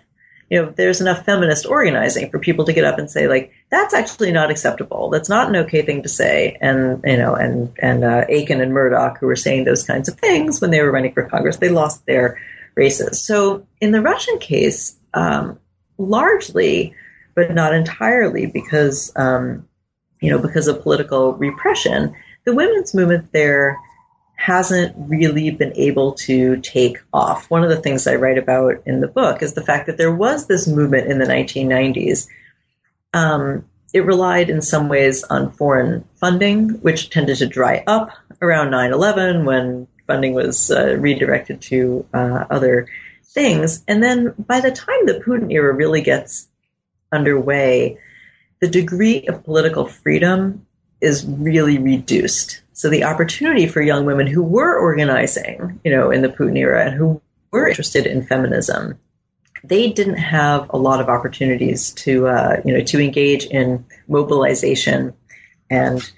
you 0.52 0.62
know, 0.62 0.74
there's 0.76 1.00
enough 1.00 1.24
feminist 1.24 1.66
organizing 1.66 2.30
for 2.30 2.38
people 2.38 2.66
to 2.66 2.74
get 2.74 2.84
up 2.84 3.00
and 3.00 3.10
say, 3.10 3.30
like, 3.30 3.54
that's 3.70 3.94
actually 3.94 4.34
not 4.34 4.52
acceptable. 4.52 5.10
That's 5.10 5.30
not 5.30 5.48
an 5.48 5.56
okay 5.56 5.82
thing 5.82 6.04
to 6.04 6.10
say. 6.10 6.58
And, 6.60 7.02
you 7.06 7.16
know, 7.16 7.36
and, 7.36 7.74
and, 7.80 8.04
uh, 8.04 8.26
Akin 8.28 8.60
and 8.60 8.74
Mourdock, 8.74 9.18
who 9.18 9.28
were 9.28 9.38
saying 9.38 9.64
those 9.64 9.86
kinds 9.86 10.10
of 10.10 10.20
things 10.20 10.60
when 10.60 10.70
they 10.70 10.82
were 10.82 10.92
running 10.92 11.14
for 11.14 11.24
Congress, 11.24 11.56
they 11.56 11.70
lost 11.70 12.06
their 12.06 12.38
races. 12.76 13.26
So 13.26 13.66
in 13.80 13.94
the 13.94 14.02
Russian 14.02 14.40
case, 14.40 14.98
um, 15.14 15.58
largely, 15.98 16.96
but 17.34 17.54
not 17.54 17.74
entirely 17.74 18.46
because, 18.46 19.14
um, 19.16 19.70
you 20.20 20.32
know, 20.32 20.40
because 20.40 20.68
of 20.68 20.82
political 20.82 21.34
repression, 21.34 22.14
the 22.44 22.54
women's 22.54 22.94
movement 22.94 23.32
there 23.32 23.80
hasn't 24.42 24.96
really 24.98 25.52
been 25.52 25.74
able 25.76 26.14
to 26.14 26.58
take 26.62 26.98
off. 27.14 27.50
One 27.52 27.64
of 27.64 27.70
the 27.70 27.82
things 27.82 28.08
I 28.08 28.16
write 28.16 28.40
about 28.40 28.82
in 28.88 29.00
the 29.00 29.08
book 29.08 29.44
is 29.44 29.54
the 29.54 29.64
fact 29.64 29.86
that 29.86 29.98
there 29.98 30.14
was 30.14 30.48
this 30.48 30.68
movement 30.68 31.12
in 31.12 31.20
the 31.20 31.26
1990s. 31.26 32.28
Um, 33.14 33.66
it 33.94 34.04
relied 34.04 34.50
in 34.50 34.62
some 34.64 34.90
ways 34.90 35.24
on 35.24 35.52
foreign 35.52 36.06
funding, 36.16 36.70
which 36.82 37.12
tended 37.12 37.38
to 37.38 37.46
dry 37.46 37.84
up 37.86 38.10
around 38.42 38.72
9 38.72 38.92
11 38.92 39.46
when 39.46 39.88
funding 40.08 40.34
was 40.34 40.72
uh, 40.72 40.96
redirected 40.98 41.62
to 41.62 42.06
uh, 42.12 42.46
other 42.50 42.88
things. 43.24 43.84
And 43.88 44.02
then 44.02 44.34
by 44.40 44.60
the 44.60 44.72
time 44.72 45.06
the 45.06 45.22
Putin 45.24 45.52
era 45.52 45.72
really 45.72 46.02
gets 46.02 46.48
underway, 47.12 48.00
the 48.60 48.68
degree 48.68 49.28
of 49.28 49.44
political 49.44 49.86
freedom 49.86 50.66
is 51.00 51.26
really 51.26 51.78
reduced. 51.78 52.61
So 52.74 52.90
the 52.90 53.04
opportunity 53.04 53.68
for 53.68 53.82
young 53.82 54.06
women 54.06 54.28
who 54.28 54.44
were 54.44 54.80
organizing, 54.80 55.80
you 55.84 55.92
know, 55.92 56.12
in 56.12 56.22
the 56.22 56.30
Putin 56.30 56.58
era 56.58 56.86
and 56.86 56.96
who 56.96 57.22
were 57.52 57.68
interested 57.68 58.06
in 58.06 58.26
feminism, 58.26 58.98
they 59.64 59.90
didn't 59.92 60.18
have 60.18 60.70
a 60.72 60.78
lot 60.78 61.02
of 61.02 61.10
opportunities 61.10 61.92
to, 61.92 62.28
uh, 62.28 62.62
you 62.66 62.74
know, 62.74 62.84
to 62.84 63.00
engage 63.00 63.46
in 63.46 63.86
mobilization 64.08 65.14
and 65.70 66.12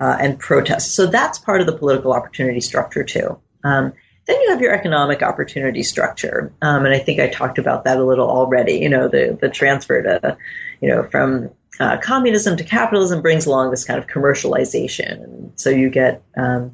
uh, 0.00 0.16
and 0.20 0.38
protest. 0.38 0.94
So 0.94 1.06
that's 1.06 1.38
part 1.38 1.60
of 1.60 1.66
the 1.66 1.76
political 1.76 2.12
opportunity 2.12 2.60
structure 2.60 3.02
too. 3.02 3.38
Um, 3.64 3.92
then 4.26 4.40
you 4.42 4.50
have 4.50 4.60
your 4.60 4.74
economic 4.74 5.22
opportunity 5.22 5.82
structure, 5.82 6.52
um, 6.60 6.84
and 6.84 6.94
I 6.94 6.98
think 6.98 7.20
I 7.20 7.28
talked 7.28 7.58
about 7.58 7.84
that 7.84 7.98
a 7.98 8.04
little 8.04 8.28
already. 8.28 8.74
You 8.74 8.88
know, 8.88 9.08
the 9.08 9.38
the 9.40 9.48
transfer 9.48 10.02
to, 10.02 10.36
you 10.80 10.88
know, 10.88 11.04
from 11.04 11.50
uh, 11.80 11.98
communism 11.98 12.56
to 12.56 12.64
capitalism 12.64 13.22
brings 13.22 13.46
along 13.46 13.70
this 13.70 13.84
kind 13.84 13.98
of 13.98 14.06
commercialization, 14.06 15.22
and 15.22 15.52
so 15.56 15.70
you 15.70 15.90
get, 15.90 16.22
um, 16.36 16.72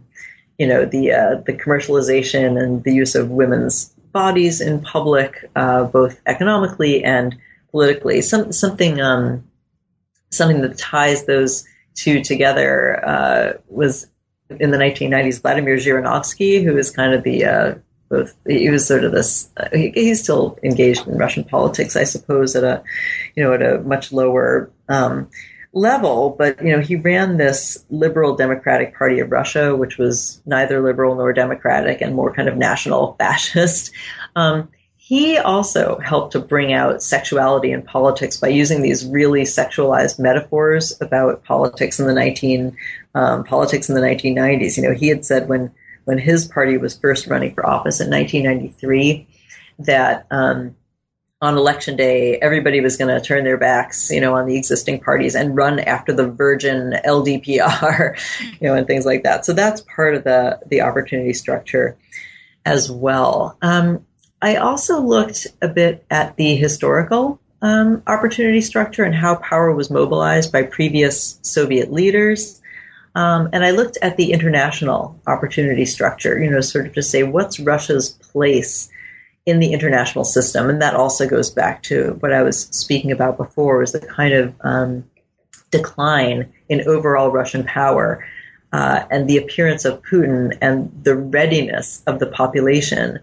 you 0.58 0.66
know, 0.66 0.84
the 0.84 1.12
uh, 1.12 1.34
the 1.46 1.52
commercialization 1.52 2.60
and 2.62 2.84
the 2.84 2.92
use 2.92 3.14
of 3.14 3.30
women's 3.30 3.92
bodies 4.12 4.60
in 4.60 4.80
public, 4.80 5.50
uh, 5.56 5.84
both 5.84 6.20
economically 6.26 7.02
and 7.02 7.36
politically. 7.70 8.20
Some 8.22 8.52
something 8.52 9.00
um, 9.00 9.44
something 10.30 10.60
that 10.62 10.78
ties 10.78 11.26
those 11.26 11.64
two 11.94 12.22
together 12.22 13.04
uh, 13.04 13.52
was 13.68 14.08
in 14.60 14.70
the 14.70 14.78
1990s 14.78 15.40
Vladimir 15.40 15.76
Zhirinovsky, 15.76 16.62
who 16.62 16.76
is 16.76 16.90
kind 16.90 17.14
of 17.14 17.22
the 17.22 17.44
uh, 17.44 17.74
both 18.08 18.34
he 18.46 18.68
was 18.68 18.86
sort 18.86 19.04
of 19.04 19.12
this 19.12 19.50
uh, 19.56 19.68
he, 19.72 19.90
he's 19.94 20.22
still 20.22 20.58
engaged 20.62 21.06
in 21.06 21.16
Russian 21.16 21.44
politics, 21.44 21.96
I 21.96 22.04
suppose, 22.04 22.54
at 22.54 22.62
a 22.62 22.82
you 23.34 23.42
know 23.42 23.54
at 23.54 23.62
a 23.62 23.80
much 23.80 24.12
lower 24.12 24.70
um, 24.92 25.28
level. 25.72 26.30
But 26.38 26.62
you 26.64 26.72
know 26.72 26.80
he 26.80 26.96
ran 26.96 27.36
this 27.36 27.84
liberal 27.90 28.36
Democratic 28.36 28.96
Party 28.96 29.20
of 29.20 29.32
Russia, 29.32 29.74
which 29.74 29.98
was 29.98 30.40
neither 30.46 30.82
liberal 30.82 31.14
nor 31.14 31.32
democratic 31.32 32.00
and 32.00 32.14
more 32.14 32.32
kind 32.32 32.48
of 32.48 32.56
national 32.56 33.14
fascist. 33.18 33.92
Um, 34.36 34.68
he 34.96 35.36
also 35.36 35.98
helped 35.98 36.32
to 36.32 36.38
bring 36.38 36.72
out 36.72 37.02
sexuality 37.02 37.72
in 37.72 37.82
politics 37.82 38.36
by 38.36 38.48
using 38.48 38.82
these 38.82 39.04
really 39.04 39.42
sexualized 39.42 40.18
metaphors 40.20 40.96
about 41.00 41.42
politics 41.44 41.98
in 41.98 42.06
the 42.06 42.14
19 42.14 42.76
um, 43.14 43.44
politics 43.44 43.88
in 43.88 43.94
the 43.96 44.00
1990s. 44.00 44.76
You 44.76 44.84
know, 44.84 44.94
he 44.94 45.08
had 45.08 45.24
said 45.24 45.48
when 45.48 45.72
when 46.04 46.18
his 46.18 46.46
party 46.46 46.76
was 46.76 46.96
first 46.96 47.26
running 47.26 47.54
for 47.54 47.66
office 47.66 48.00
in 48.00 48.10
1993 48.10 49.26
that 49.80 50.26
um, 50.30 50.74
on 51.42 51.58
election 51.58 51.96
day 51.96 52.38
everybody 52.40 52.80
was 52.80 52.96
going 52.96 53.12
to 53.12 53.20
turn 53.20 53.42
their 53.42 53.58
backs, 53.58 54.12
you 54.12 54.20
know, 54.20 54.36
on 54.36 54.46
the 54.46 54.56
existing 54.56 55.00
parties 55.00 55.34
and 55.34 55.56
run 55.56 55.80
after 55.80 56.12
the 56.12 56.28
virgin 56.28 56.94
LDPR, 57.04 58.16
you 58.60 58.68
know, 58.68 58.74
and 58.74 58.86
things 58.86 59.04
like 59.04 59.24
that. 59.24 59.44
So 59.44 59.52
that's 59.52 59.80
part 59.80 60.14
of 60.14 60.22
the 60.22 60.60
the 60.68 60.82
opportunity 60.82 61.34
structure 61.34 61.98
as 62.64 62.90
well. 62.90 63.58
Um, 63.60 64.06
I 64.40 64.56
also 64.56 65.00
looked 65.00 65.48
a 65.60 65.68
bit 65.68 66.06
at 66.10 66.36
the 66.36 66.54
historical 66.54 67.40
um, 67.60 68.02
opportunity 68.06 68.60
structure 68.60 69.02
and 69.02 69.14
how 69.14 69.34
power 69.36 69.74
was 69.74 69.90
mobilized 69.90 70.52
by 70.52 70.62
previous 70.62 71.38
Soviet 71.42 71.92
leaders. 71.92 72.60
Um, 73.14 73.50
and 73.52 73.64
I 73.64 73.72
looked 73.72 73.98
at 74.00 74.16
the 74.16 74.32
international 74.32 75.20
opportunity 75.26 75.84
structure, 75.86 76.42
you 76.42 76.50
know, 76.50 76.60
sort 76.60 76.86
of 76.86 76.94
to 76.94 77.02
say 77.02 77.24
what's 77.24 77.60
Russia's 77.60 78.10
place 78.10 78.88
in 79.44 79.58
the 79.58 79.72
international 79.72 80.24
system. 80.24 80.70
And 80.70 80.80
that 80.82 80.94
also 80.94 81.28
goes 81.28 81.50
back 81.50 81.82
to 81.84 82.16
what 82.20 82.32
I 82.32 82.42
was 82.42 82.66
speaking 82.66 83.10
about 83.10 83.36
before 83.36 83.78
was 83.78 83.92
the 83.92 84.00
kind 84.00 84.34
of 84.34 84.54
um, 84.60 85.04
decline 85.70 86.52
in 86.68 86.86
overall 86.88 87.30
Russian 87.30 87.64
power 87.64 88.24
uh, 88.72 89.04
and 89.10 89.28
the 89.28 89.38
appearance 89.38 89.84
of 89.84 90.02
Putin 90.02 90.56
and 90.60 90.92
the 91.02 91.16
readiness 91.16 92.02
of 92.06 92.18
the 92.18 92.26
population 92.26 93.18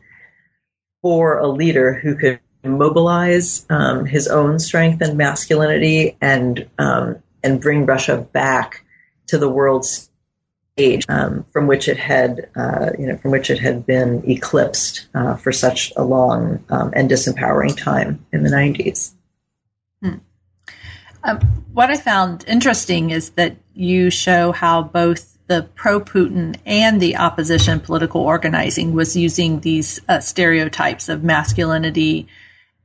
for 1.01 1.37
a 1.37 1.47
leader 1.47 1.93
who 1.93 2.15
could 2.15 2.39
mobilize 2.63 3.65
um, 3.69 4.05
his 4.05 4.27
own 4.27 4.59
strength 4.59 5.01
and 5.01 5.17
masculinity 5.17 6.17
and 6.21 6.69
um, 6.77 7.23
and 7.41 7.61
bring 7.61 7.85
Russia 7.85 8.17
back 8.17 8.83
to 9.27 9.37
the 9.37 9.47
world 9.47 9.85
stage 10.79 11.05
um, 11.09 11.45
from 11.51 11.67
which 11.67 11.89
it 11.89 11.97
had, 11.97 12.49
uh, 12.55 12.91
you 12.97 13.05
know, 13.05 13.17
from 13.17 13.31
which 13.31 13.49
it 13.49 13.59
had 13.59 13.85
been 13.85 14.23
eclipsed 14.29 15.07
uh, 15.13 15.35
for 15.35 15.51
such 15.51 15.91
a 15.97 16.03
long 16.03 16.63
um, 16.69 16.93
and 16.95 17.09
disempowering 17.09 17.75
time 17.75 18.25
in 18.31 18.43
the 18.43 18.49
90s. 18.49 19.11
Hmm. 20.01 20.15
Um, 21.23 21.39
what 21.73 21.89
I 21.89 21.97
found 21.97 22.45
interesting 22.47 23.09
is 23.09 23.31
that 23.31 23.57
you 23.73 24.09
show 24.09 24.53
how 24.53 24.83
both 24.83 25.37
the 25.47 25.63
pro 25.75 25.99
Putin 25.99 26.55
and 26.65 27.01
the 27.01 27.17
opposition 27.17 27.81
political 27.81 28.21
organizing 28.21 28.93
was 28.93 29.17
using 29.17 29.59
these 29.59 29.99
uh, 30.07 30.21
stereotypes 30.21 31.09
of 31.09 31.23
masculinity 31.23 32.27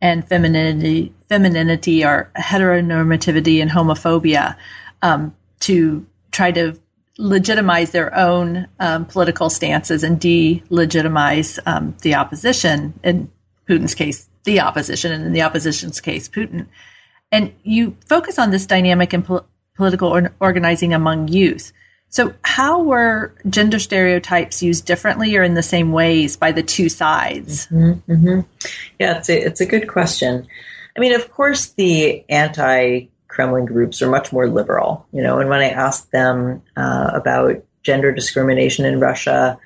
and 0.01 0.27
femininity, 0.27 1.13
femininity 1.29 2.05
or 2.05 2.31
heteronormativity 2.37 3.63
and 3.63 3.71
homophobia 3.71 4.57
um, 5.03 5.35
to 5.61 6.05
try 6.33 6.51
to 6.51 6.77
legitimize 7.19 7.91
their 7.93 8.15
own 8.17 8.67
um, 8.81 9.05
political 9.05 9.51
stances 9.51 10.03
and 10.03 10.21
delegitimize 10.21 11.59
um, 11.67 11.97
the 12.03 12.15
opposition. 12.15 12.99
In 13.03 13.31
Putin's 13.69 13.95
case, 13.95 14.29
the 14.45 14.61
opposition, 14.61 15.13
and 15.13 15.25
in 15.25 15.33
the 15.33 15.43
opposition's 15.43 16.01
case, 16.01 16.29
Putin. 16.29 16.67
And 17.33 17.53
you 17.63 17.97
focus 18.07 18.39
on 18.39 18.51
this 18.51 18.67
dynamic 18.67 19.15
in 19.15 19.23
pol- 19.23 19.47
political 19.77 20.09
or- 20.09 20.35
organizing 20.41 20.93
among 20.93 21.29
youth. 21.29 21.73
So, 22.09 22.33
how 22.43 22.83
were 22.83 23.35
gender 23.49 23.81
stereotypes 23.81 24.63
used 24.63 24.87
differently 24.87 25.37
or 25.37 25.43
in 25.43 25.55
the 25.55 25.65
same 25.65 25.91
ways 25.91 26.37
by 26.37 26.53
the 26.53 26.63
two 26.63 26.89
sides? 26.89 27.67
Mm-hmm, 27.67 28.13
mm-hmm. 28.13 28.41
Yeah, 29.01 29.19
it's 29.19 29.29
a, 29.29 29.37
it's 29.37 29.61
a 29.61 29.67
good 29.67 29.89
question. 29.89 30.47
I 30.97 31.01
mean, 31.01 31.13
of 31.15 31.33
course, 31.33 31.69
the 31.73 32.25
anti 32.29 33.09
Kremlin 33.35 33.67
groups 33.67 34.01
are 34.01 34.09
much 34.09 34.33
more 34.33 34.49
liberal, 34.49 35.07
you 35.13 35.21
know. 35.21 35.41
And 35.41 35.51
when 35.51 35.59
I 35.59 35.71
asked 35.71 36.13
them 36.13 36.63
uh, 36.77 37.11
about 37.13 37.65
gender 37.83 38.13
discrimination 38.13 38.85
in 38.85 39.01
Russia, 39.01 39.59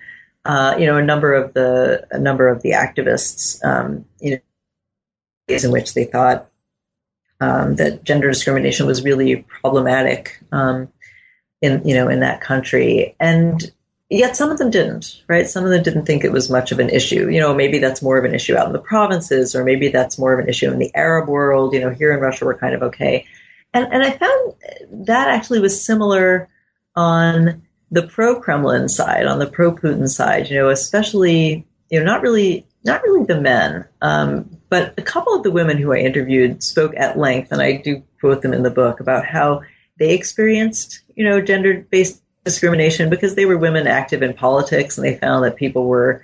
uh, 0.46 0.76
you 0.78 0.86
know, 0.86 0.96
a 0.96 1.04
number 1.04 1.34
of 1.34 1.52
the 1.52 2.06
a 2.10 2.18
number 2.18 2.48
of 2.48 2.62
the 2.62 2.70
activists, 2.70 3.62
um, 3.62 4.06
you 4.20 4.32
know, 4.32 4.38
ways 5.48 5.64
in 5.64 5.70
which 5.70 5.92
they 5.92 6.04
thought 6.04 6.50
um, 7.40 7.76
that 7.76 8.04
gender 8.04 8.28
discrimination 8.28 8.86
was 8.86 9.04
really 9.04 9.44
problematic 9.60 10.40
um, 10.50 10.88
in 11.60 11.86
you 11.86 11.94
know 11.94 12.08
in 12.08 12.20
that 12.20 12.40
country, 12.40 13.14
and 13.20 13.70
yet 14.08 14.34
some 14.34 14.50
of 14.50 14.56
them 14.56 14.70
didn't. 14.70 15.22
Right? 15.28 15.46
Some 15.46 15.64
of 15.64 15.70
them 15.70 15.82
didn't 15.82 16.06
think 16.06 16.24
it 16.24 16.32
was 16.32 16.48
much 16.48 16.72
of 16.72 16.78
an 16.78 16.88
issue. 16.88 17.28
You 17.28 17.40
know, 17.40 17.54
maybe 17.54 17.80
that's 17.80 18.00
more 18.00 18.16
of 18.16 18.24
an 18.24 18.34
issue 18.34 18.56
out 18.56 18.66
in 18.66 18.72
the 18.72 18.78
provinces, 18.78 19.54
or 19.54 19.62
maybe 19.62 19.88
that's 19.88 20.18
more 20.18 20.32
of 20.32 20.40
an 20.40 20.48
issue 20.48 20.72
in 20.72 20.78
the 20.78 20.94
Arab 20.94 21.28
world. 21.28 21.74
You 21.74 21.80
know, 21.80 21.90
here 21.90 22.14
in 22.14 22.20
Russia, 22.20 22.46
we're 22.46 22.56
kind 22.56 22.74
of 22.74 22.82
okay. 22.84 23.26
And, 23.74 23.92
and 23.92 24.02
I 24.02 24.10
found 24.12 24.54
that 25.06 25.28
actually 25.28 25.60
was 25.60 25.84
similar 25.84 26.48
on 26.96 27.62
the 27.90 28.02
pro 28.02 28.40
Kremlin 28.40 28.88
side, 28.88 29.26
on 29.26 29.38
the 29.38 29.46
pro 29.46 29.74
Putin 29.74 30.08
side, 30.08 30.50
you 30.50 30.56
know, 30.56 30.68
especially, 30.68 31.66
you 31.90 31.98
know, 31.98 32.04
not 32.04 32.22
really, 32.22 32.66
not 32.84 33.02
really 33.02 33.24
the 33.24 33.40
men, 33.40 33.86
um, 34.02 34.58
but 34.68 34.94
a 34.98 35.02
couple 35.02 35.34
of 35.34 35.42
the 35.42 35.50
women 35.50 35.78
who 35.78 35.92
I 35.92 35.98
interviewed 35.98 36.62
spoke 36.62 36.94
at 36.96 37.18
length, 37.18 37.52
and 37.52 37.62
I 37.62 37.78
do 37.78 38.02
quote 38.20 38.42
them 38.42 38.52
in 38.52 38.62
the 38.62 38.70
book 38.70 39.00
about 39.00 39.24
how 39.24 39.62
they 39.98 40.14
experienced, 40.14 41.00
you 41.14 41.24
know, 41.24 41.40
gender 41.40 41.86
based 41.90 42.22
discrimination 42.44 43.10
because 43.10 43.34
they 43.34 43.46
were 43.46 43.58
women 43.58 43.86
active 43.86 44.22
in 44.22 44.32
politics 44.32 44.96
and 44.96 45.06
they 45.06 45.16
found 45.16 45.44
that 45.44 45.56
people 45.56 45.86
were, 45.86 46.22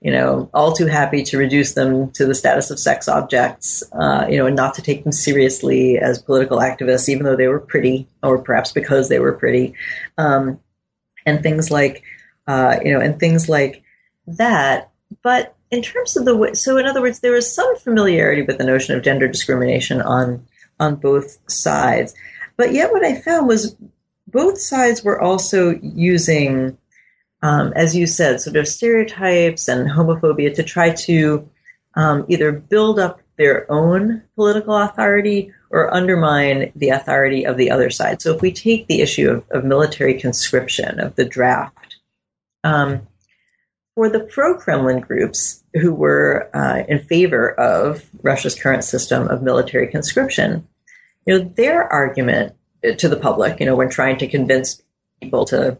you 0.00 0.10
know, 0.10 0.48
all 0.54 0.72
too 0.72 0.86
happy 0.86 1.22
to 1.24 1.36
reduce 1.36 1.74
them 1.74 2.10
to 2.12 2.24
the 2.24 2.34
status 2.34 2.70
of 2.70 2.78
sex 2.78 3.06
objects, 3.06 3.82
uh, 3.92 4.26
you 4.30 4.38
know, 4.38 4.46
and 4.46 4.56
not 4.56 4.74
to 4.74 4.82
take 4.82 5.02
them 5.02 5.12
seriously 5.12 5.98
as 5.98 6.22
political 6.22 6.58
activists, 6.58 7.08
even 7.08 7.24
though 7.24 7.36
they 7.36 7.48
were 7.48 7.60
pretty, 7.60 8.08
or 8.22 8.38
perhaps 8.38 8.72
because 8.72 9.08
they 9.08 9.18
were 9.18 9.34
pretty, 9.34 9.74
um, 10.16 10.58
and 11.26 11.42
things 11.42 11.70
like, 11.70 12.02
uh, 12.46 12.78
you 12.82 12.92
know, 12.92 13.00
and 13.00 13.20
things 13.20 13.48
like 13.48 13.82
that. 14.26 14.90
But 15.22 15.54
in 15.70 15.82
terms 15.82 16.16
of 16.16 16.24
the 16.24 16.36
way, 16.36 16.54
so 16.54 16.78
in 16.78 16.86
other 16.86 17.02
words, 17.02 17.20
there 17.20 17.32
was 17.32 17.52
some 17.52 17.76
familiarity 17.76 18.42
with 18.42 18.56
the 18.56 18.64
notion 18.64 18.96
of 18.96 19.04
gender 19.04 19.28
discrimination 19.28 20.00
on 20.00 20.46
on 20.78 20.96
both 20.96 21.38
sides, 21.46 22.14
but 22.56 22.72
yet 22.72 22.90
what 22.90 23.04
I 23.04 23.20
found 23.20 23.48
was 23.48 23.76
both 24.26 24.58
sides 24.58 25.04
were 25.04 25.20
also 25.20 25.78
using 25.82 26.78
um, 27.42 27.72
as 27.74 27.96
you 27.96 28.06
said, 28.06 28.40
sort 28.40 28.56
of 28.56 28.68
stereotypes 28.68 29.68
and 29.68 29.90
homophobia 29.90 30.54
to 30.54 30.62
try 30.62 30.90
to 30.90 31.48
um, 31.94 32.24
either 32.28 32.52
build 32.52 32.98
up 32.98 33.20
their 33.36 33.70
own 33.72 34.22
political 34.34 34.76
authority 34.76 35.52
or 35.70 35.92
undermine 35.94 36.72
the 36.76 36.90
authority 36.90 37.46
of 37.46 37.56
the 37.56 37.70
other 37.70 37.90
side. 37.90 38.20
So 38.20 38.34
if 38.34 38.42
we 38.42 38.52
take 38.52 38.86
the 38.86 39.00
issue 39.00 39.30
of, 39.30 39.44
of 39.50 39.64
military 39.64 40.20
conscription, 40.20 41.00
of 41.00 41.16
the 41.16 41.24
draft, 41.24 41.96
um, 42.64 43.06
for 43.94 44.08
the 44.08 44.20
pro 44.20 44.56
Kremlin 44.56 45.00
groups 45.00 45.62
who 45.74 45.94
were 45.94 46.50
uh, 46.54 46.84
in 46.88 47.00
favor 47.00 47.50
of 47.50 48.08
Russia's 48.22 48.60
current 48.60 48.84
system 48.84 49.28
of 49.28 49.42
military 49.42 49.88
conscription, 49.88 50.66
you 51.26 51.38
know, 51.38 51.52
their 51.56 51.84
argument 51.84 52.54
to 52.98 53.08
the 53.08 53.16
public, 53.16 53.60
you 53.60 53.66
know, 53.66 53.76
when 53.76 53.90
trying 53.90 54.18
to 54.18 54.28
convince 54.28 54.82
people 55.20 55.44
to 55.46 55.78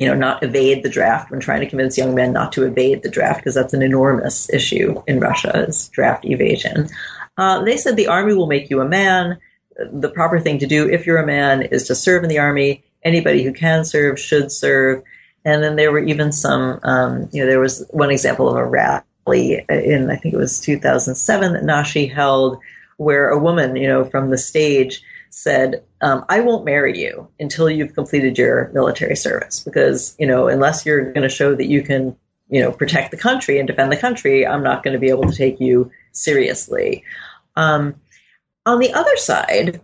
you 0.00 0.06
know, 0.06 0.14
not 0.14 0.42
evade 0.42 0.82
the 0.82 0.88
draft 0.88 1.30
when 1.30 1.40
trying 1.40 1.60
to 1.60 1.68
convince 1.68 1.98
young 1.98 2.14
men 2.14 2.32
not 2.32 2.52
to 2.52 2.64
evade 2.64 3.02
the 3.02 3.10
draft 3.10 3.40
because 3.40 3.54
that's 3.54 3.74
an 3.74 3.82
enormous 3.82 4.48
issue 4.48 5.00
in 5.06 5.20
Russia 5.20 5.66
is 5.68 5.88
draft 5.90 6.24
evasion. 6.24 6.88
Uh, 7.36 7.62
they 7.62 7.76
said 7.76 7.96
the 7.96 8.06
army 8.06 8.32
will 8.32 8.46
make 8.46 8.70
you 8.70 8.80
a 8.80 8.88
man. 8.88 9.38
The 9.76 10.08
proper 10.08 10.40
thing 10.40 10.58
to 10.60 10.66
do 10.66 10.88
if 10.88 11.06
you're 11.06 11.18
a 11.18 11.26
man 11.26 11.60
is 11.60 11.84
to 11.88 11.94
serve 11.94 12.22
in 12.22 12.30
the 12.30 12.38
army. 12.38 12.82
Anybody 13.02 13.42
who 13.42 13.52
can 13.52 13.84
serve 13.84 14.18
should 14.18 14.50
serve. 14.50 15.02
And 15.44 15.62
then 15.62 15.76
there 15.76 15.92
were 15.92 16.00
even 16.00 16.32
some, 16.32 16.80
um, 16.82 17.28
you 17.30 17.42
know, 17.42 17.50
there 17.50 17.60
was 17.60 17.86
one 17.90 18.10
example 18.10 18.48
of 18.48 18.56
a 18.56 18.64
rally 18.64 19.66
in, 19.68 20.10
I 20.10 20.16
think 20.16 20.32
it 20.32 20.38
was 20.38 20.60
2007 20.60 21.52
that 21.52 21.64
Nashi 21.64 22.06
held 22.06 22.58
where 22.96 23.28
a 23.28 23.38
woman, 23.38 23.76
you 23.76 23.86
know, 23.86 24.06
from 24.06 24.30
the 24.30 24.38
stage 24.38 25.02
said, 25.30 25.84
um, 26.00 26.24
I 26.28 26.40
won't 26.40 26.64
marry 26.64 26.98
you 26.98 27.28
until 27.38 27.70
you've 27.70 27.94
completed 27.94 28.36
your 28.36 28.70
military 28.74 29.16
service 29.16 29.60
because, 29.60 30.14
you 30.18 30.26
know, 30.26 30.48
unless 30.48 30.84
you're 30.84 31.12
going 31.12 31.22
to 31.22 31.28
show 31.28 31.54
that 31.54 31.66
you 31.66 31.82
can, 31.82 32.16
you 32.48 32.60
know, 32.60 32.72
protect 32.72 33.12
the 33.12 33.16
country 33.16 33.58
and 33.58 33.66
defend 33.66 33.92
the 33.92 33.96
country, 33.96 34.46
I'm 34.46 34.62
not 34.62 34.82
going 34.82 34.94
to 34.94 34.98
be 34.98 35.10
able 35.10 35.30
to 35.30 35.36
take 35.36 35.60
you 35.60 35.90
seriously. 36.12 37.04
Um, 37.56 37.94
on 38.66 38.80
the 38.80 38.92
other 38.92 39.16
side, 39.16 39.80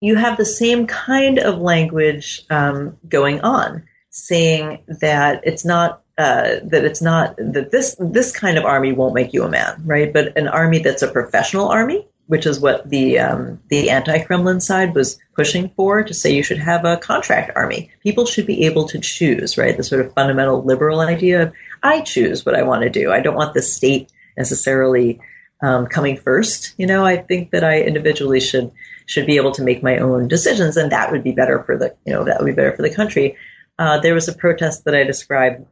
you 0.00 0.16
have 0.16 0.36
the 0.36 0.46
same 0.46 0.86
kind 0.86 1.38
of 1.38 1.58
language 1.58 2.44
um, 2.50 2.98
going 3.08 3.40
on, 3.42 3.84
saying 4.10 4.82
that 5.00 5.42
it's 5.44 5.64
not 5.64 6.02
uh, 6.18 6.56
that 6.64 6.84
it's 6.84 7.00
not 7.00 7.36
that 7.36 7.70
this 7.70 7.96
this 7.98 8.32
kind 8.32 8.58
of 8.58 8.64
army 8.64 8.92
won't 8.92 9.14
make 9.14 9.32
you 9.32 9.44
a 9.44 9.48
man, 9.48 9.80
right? 9.84 10.12
But 10.12 10.36
an 10.36 10.48
army 10.48 10.80
that's 10.80 11.02
a 11.02 11.10
professional 11.10 11.68
army 11.68 12.06
which 12.26 12.46
is 12.46 12.60
what 12.60 12.88
the 12.88 13.18
um, 13.18 13.60
the 13.68 13.90
anti-Kremlin 13.90 14.60
side 14.60 14.94
was 14.94 15.18
pushing 15.34 15.70
for 15.70 16.02
to 16.02 16.14
say 16.14 16.34
you 16.34 16.42
should 16.42 16.58
have 16.58 16.84
a 16.84 16.96
contract 16.96 17.50
army. 17.56 17.90
People 18.00 18.26
should 18.26 18.46
be 18.46 18.64
able 18.66 18.88
to 18.88 19.00
choose, 19.00 19.58
right? 19.58 19.76
The 19.76 19.82
sort 19.82 20.04
of 20.04 20.14
fundamental 20.14 20.62
liberal 20.62 21.00
idea 21.00 21.42
of 21.42 21.52
I 21.82 22.00
choose 22.02 22.46
what 22.46 22.54
I 22.54 22.62
want 22.62 22.82
to 22.82 22.90
do. 22.90 23.12
I 23.12 23.20
don't 23.20 23.34
want 23.34 23.54
the 23.54 23.62
state 23.62 24.10
necessarily 24.36 25.20
um, 25.62 25.86
coming 25.86 26.16
first. 26.16 26.74
You 26.76 26.86
know, 26.86 27.04
I 27.04 27.16
think 27.16 27.50
that 27.50 27.64
I 27.64 27.82
individually 27.82 28.40
should 28.40 28.72
should 29.06 29.26
be 29.26 29.36
able 29.36 29.52
to 29.52 29.62
make 29.62 29.82
my 29.82 29.98
own 29.98 30.28
decisions, 30.28 30.76
and 30.76 30.92
that 30.92 31.10
would 31.10 31.24
be 31.24 31.32
better 31.32 31.62
for 31.64 31.76
the 31.76 31.94
you 32.06 32.12
know 32.12 32.24
that 32.24 32.38
would 32.38 32.46
be 32.46 32.52
better 32.52 32.74
for 32.76 32.82
the 32.82 32.94
country. 32.94 33.36
Uh, 33.78 33.98
there 34.00 34.14
was 34.14 34.28
a 34.28 34.34
protest 34.34 34.84
that 34.84 34.94
I 34.94 35.04
described. 35.04 35.66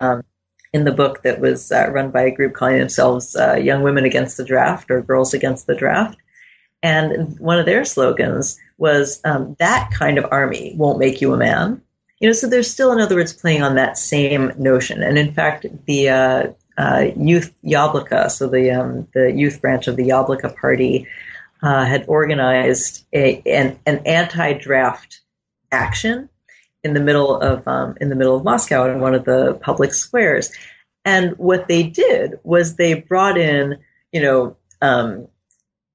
Um, 0.00 0.22
in 0.76 0.84
the 0.84 0.92
book 0.92 1.22
that 1.22 1.40
was 1.40 1.72
uh, 1.72 1.88
run 1.90 2.10
by 2.10 2.22
a 2.22 2.30
group 2.30 2.52
calling 2.52 2.78
themselves 2.78 3.34
uh, 3.34 3.54
Young 3.54 3.82
Women 3.82 4.04
Against 4.04 4.36
the 4.36 4.44
Draft 4.44 4.90
or 4.90 5.00
Girls 5.00 5.32
Against 5.32 5.66
the 5.66 5.74
Draft. 5.74 6.18
And 6.82 7.38
one 7.40 7.58
of 7.58 7.64
their 7.64 7.86
slogans 7.86 8.60
was 8.76 9.20
um, 9.24 9.56
that 9.58 9.90
kind 9.90 10.18
of 10.18 10.26
army 10.30 10.74
won't 10.76 10.98
make 10.98 11.22
you 11.22 11.32
a 11.32 11.38
man. 11.38 11.80
You 12.20 12.28
know, 12.28 12.34
so 12.34 12.46
they're 12.46 12.62
still, 12.62 12.92
in 12.92 13.00
other 13.00 13.16
words, 13.16 13.32
playing 13.32 13.62
on 13.62 13.76
that 13.76 13.96
same 13.96 14.52
notion. 14.58 15.02
And 15.02 15.16
in 15.16 15.32
fact, 15.32 15.66
the 15.86 16.10
uh, 16.10 16.46
uh 16.76 17.06
youth 17.16 17.54
Yabloko, 17.64 18.30
so 18.30 18.46
the 18.48 18.70
um, 18.70 19.08
the 19.14 19.32
youth 19.32 19.62
branch 19.62 19.88
of 19.88 19.96
the 19.96 20.08
Yabloko 20.10 20.54
Party, 20.56 21.06
uh, 21.62 21.84
had 21.86 22.04
organized 22.06 23.06
a, 23.14 23.42
an, 23.46 23.78
an 23.86 24.02
anti-draft 24.06 25.20
action 25.72 26.28
in 26.86 26.94
the 26.94 27.00
middle 27.00 27.36
of 27.40 27.66
um, 27.66 27.96
in 28.00 28.08
the 28.08 28.14
middle 28.14 28.36
of 28.36 28.44
Moscow 28.44 28.90
in 28.90 29.00
one 29.00 29.14
of 29.14 29.24
the 29.24 29.58
public 29.60 29.92
squares. 29.92 30.52
And 31.04 31.36
what 31.36 31.66
they 31.68 31.82
did 31.82 32.38
was 32.42 32.76
they 32.76 32.94
brought 32.94 33.36
in, 33.36 33.78
you 34.12 34.22
know, 34.22 34.56
um, 34.80 35.28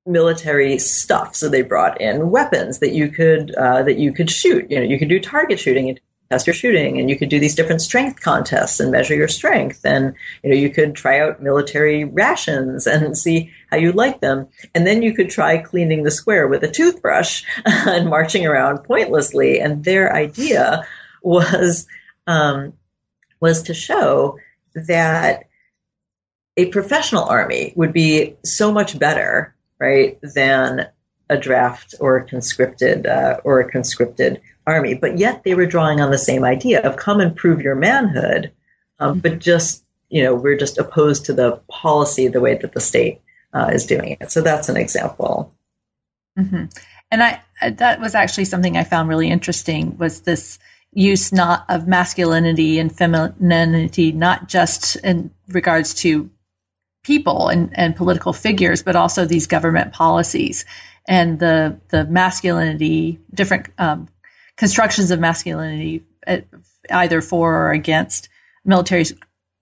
military 0.05 0.77
stuff. 0.79 1.35
So 1.35 1.47
they 1.47 1.61
brought 1.61 2.01
in 2.01 2.29
weapons 2.29 2.79
that 2.79 2.93
you 2.93 3.09
could 3.09 3.55
uh, 3.55 3.83
that 3.83 3.97
you 3.97 4.13
could 4.13 4.29
shoot. 4.29 4.69
You 4.69 4.79
know, 4.79 4.85
you 4.85 4.99
could 4.99 5.09
do 5.09 5.19
target 5.19 5.59
shooting 5.59 5.89
and 5.89 5.99
test 6.31 6.47
your 6.47 6.53
shooting, 6.53 6.97
and 6.97 7.09
you 7.09 7.17
could 7.17 7.29
do 7.29 7.39
these 7.39 7.55
different 7.55 7.81
strength 7.81 8.21
contests 8.21 8.79
and 8.79 8.89
measure 8.89 9.13
your 9.13 9.27
strength. 9.27 9.81
And 9.83 10.15
you 10.43 10.49
know, 10.49 10.55
you 10.55 10.69
could 10.69 10.95
try 10.95 11.19
out 11.19 11.43
military 11.43 12.05
rations 12.05 12.87
and 12.87 13.17
see 13.25 13.51
how 13.69 13.77
you 13.77 13.91
like 13.91 14.21
them. 14.21 14.47
And 14.73 14.87
then 14.87 15.01
you 15.01 15.13
could 15.13 15.29
try 15.29 15.57
cleaning 15.57 16.03
the 16.03 16.11
square 16.11 16.47
with 16.47 16.63
a 16.63 16.71
toothbrush 16.71 17.43
and 17.65 18.09
marching 18.09 18.45
around 18.45 18.85
pointlessly. 18.85 19.59
And 19.59 19.83
their 19.83 20.15
idea 20.15 20.87
was 21.21 21.85
um, 22.27 22.73
was 23.41 23.63
to 23.63 23.73
show 23.73 24.37
that 24.73 25.43
a 26.55 26.67
professional 26.67 27.25
army 27.25 27.73
would 27.75 27.91
be 27.91 28.35
so 28.45 28.71
much 28.71 28.97
better, 28.97 29.53
right, 29.79 30.17
than 30.21 30.87
a 31.29 31.37
draft 31.37 31.95
or 31.99 32.17
a 32.17 32.25
conscripted 32.25 33.05
uh, 33.05 33.39
or 33.43 33.59
a 33.59 33.71
conscripted 33.71 34.41
army. 34.67 34.93
But 34.93 35.17
yet 35.17 35.43
they 35.43 35.55
were 35.55 35.65
drawing 35.65 36.01
on 36.01 36.11
the 36.11 36.17
same 36.17 36.43
idea 36.43 36.81
of 36.81 36.97
come 36.97 37.19
and 37.19 37.35
prove 37.35 37.61
your 37.61 37.75
manhood, 37.75 38.51
um, 38.99 39.19
but 39.19 39.39
just 39.39 39.83
you 40.09 40.23
know 40.23 40.35
we're 40.35 40.57
just 40.57 40.77
opposed 40.77 41.25
to 41.25 41.33
the 41.33 41.61
policy, 41.69 42.27
the 42.27 42.41
way 42.41 42.55
that 42.55 42.73
the 42.73 42.79
state 42.79 43.21
uh, 43.53 43.69
is 43.73 43.85
doing 43.85 44.17
it. 44.19 44.31
So 44.31 44.41
that's 44.41 44.69
an 44.69 44.77
example. 44.77 45.53
Mm-hmm. 46.37 46.65
And 47.11 47.23
I 47.23 47.41
that 47.69 47.99
was 47.99 48.15
actually 48.15 48.45
something 48.45 48.77
I 48.77 48.83
found 48.83 49.09
really 49.09 49.29
interesting 49.29 49.97
was 49.97 50.21
this 50.21 50.59
use 50.93 51.31
not 51.31 51.65
of 51.69 51.87
masculinity 51.87 52.79
and 52.79 52.95
femininity, 52.95 54.11
not 54.11 54.49
just 54.49 54.97
in 54.97 55.31
regards 55.49 55.93
to 55.93 56.29
people 57.03 57.47
and, 57.47 57.69
and 57.77 57.95
political 57.95 58.33
figures, 58.33 58.83
but 58.83 58.95
also 58.95 59.25
these 59.25 59.47
government 59.47 59.93
policies 59.93 60.65
and 61.07 61.39
the 61.39 61.79
the 61.89 62.05
masculinity, 62.05 63.19
different 63.33 63.67
um, 63.77 64.07
constructions 64.61 65.09
of 65.09 65.19
masculinity, 65.19 66.03
uh, 66.27 66.37
either 66.91 67.19
for 67.19 67.51
or 67.51 67.71
against 67.71 68.29
military 68.63 69.03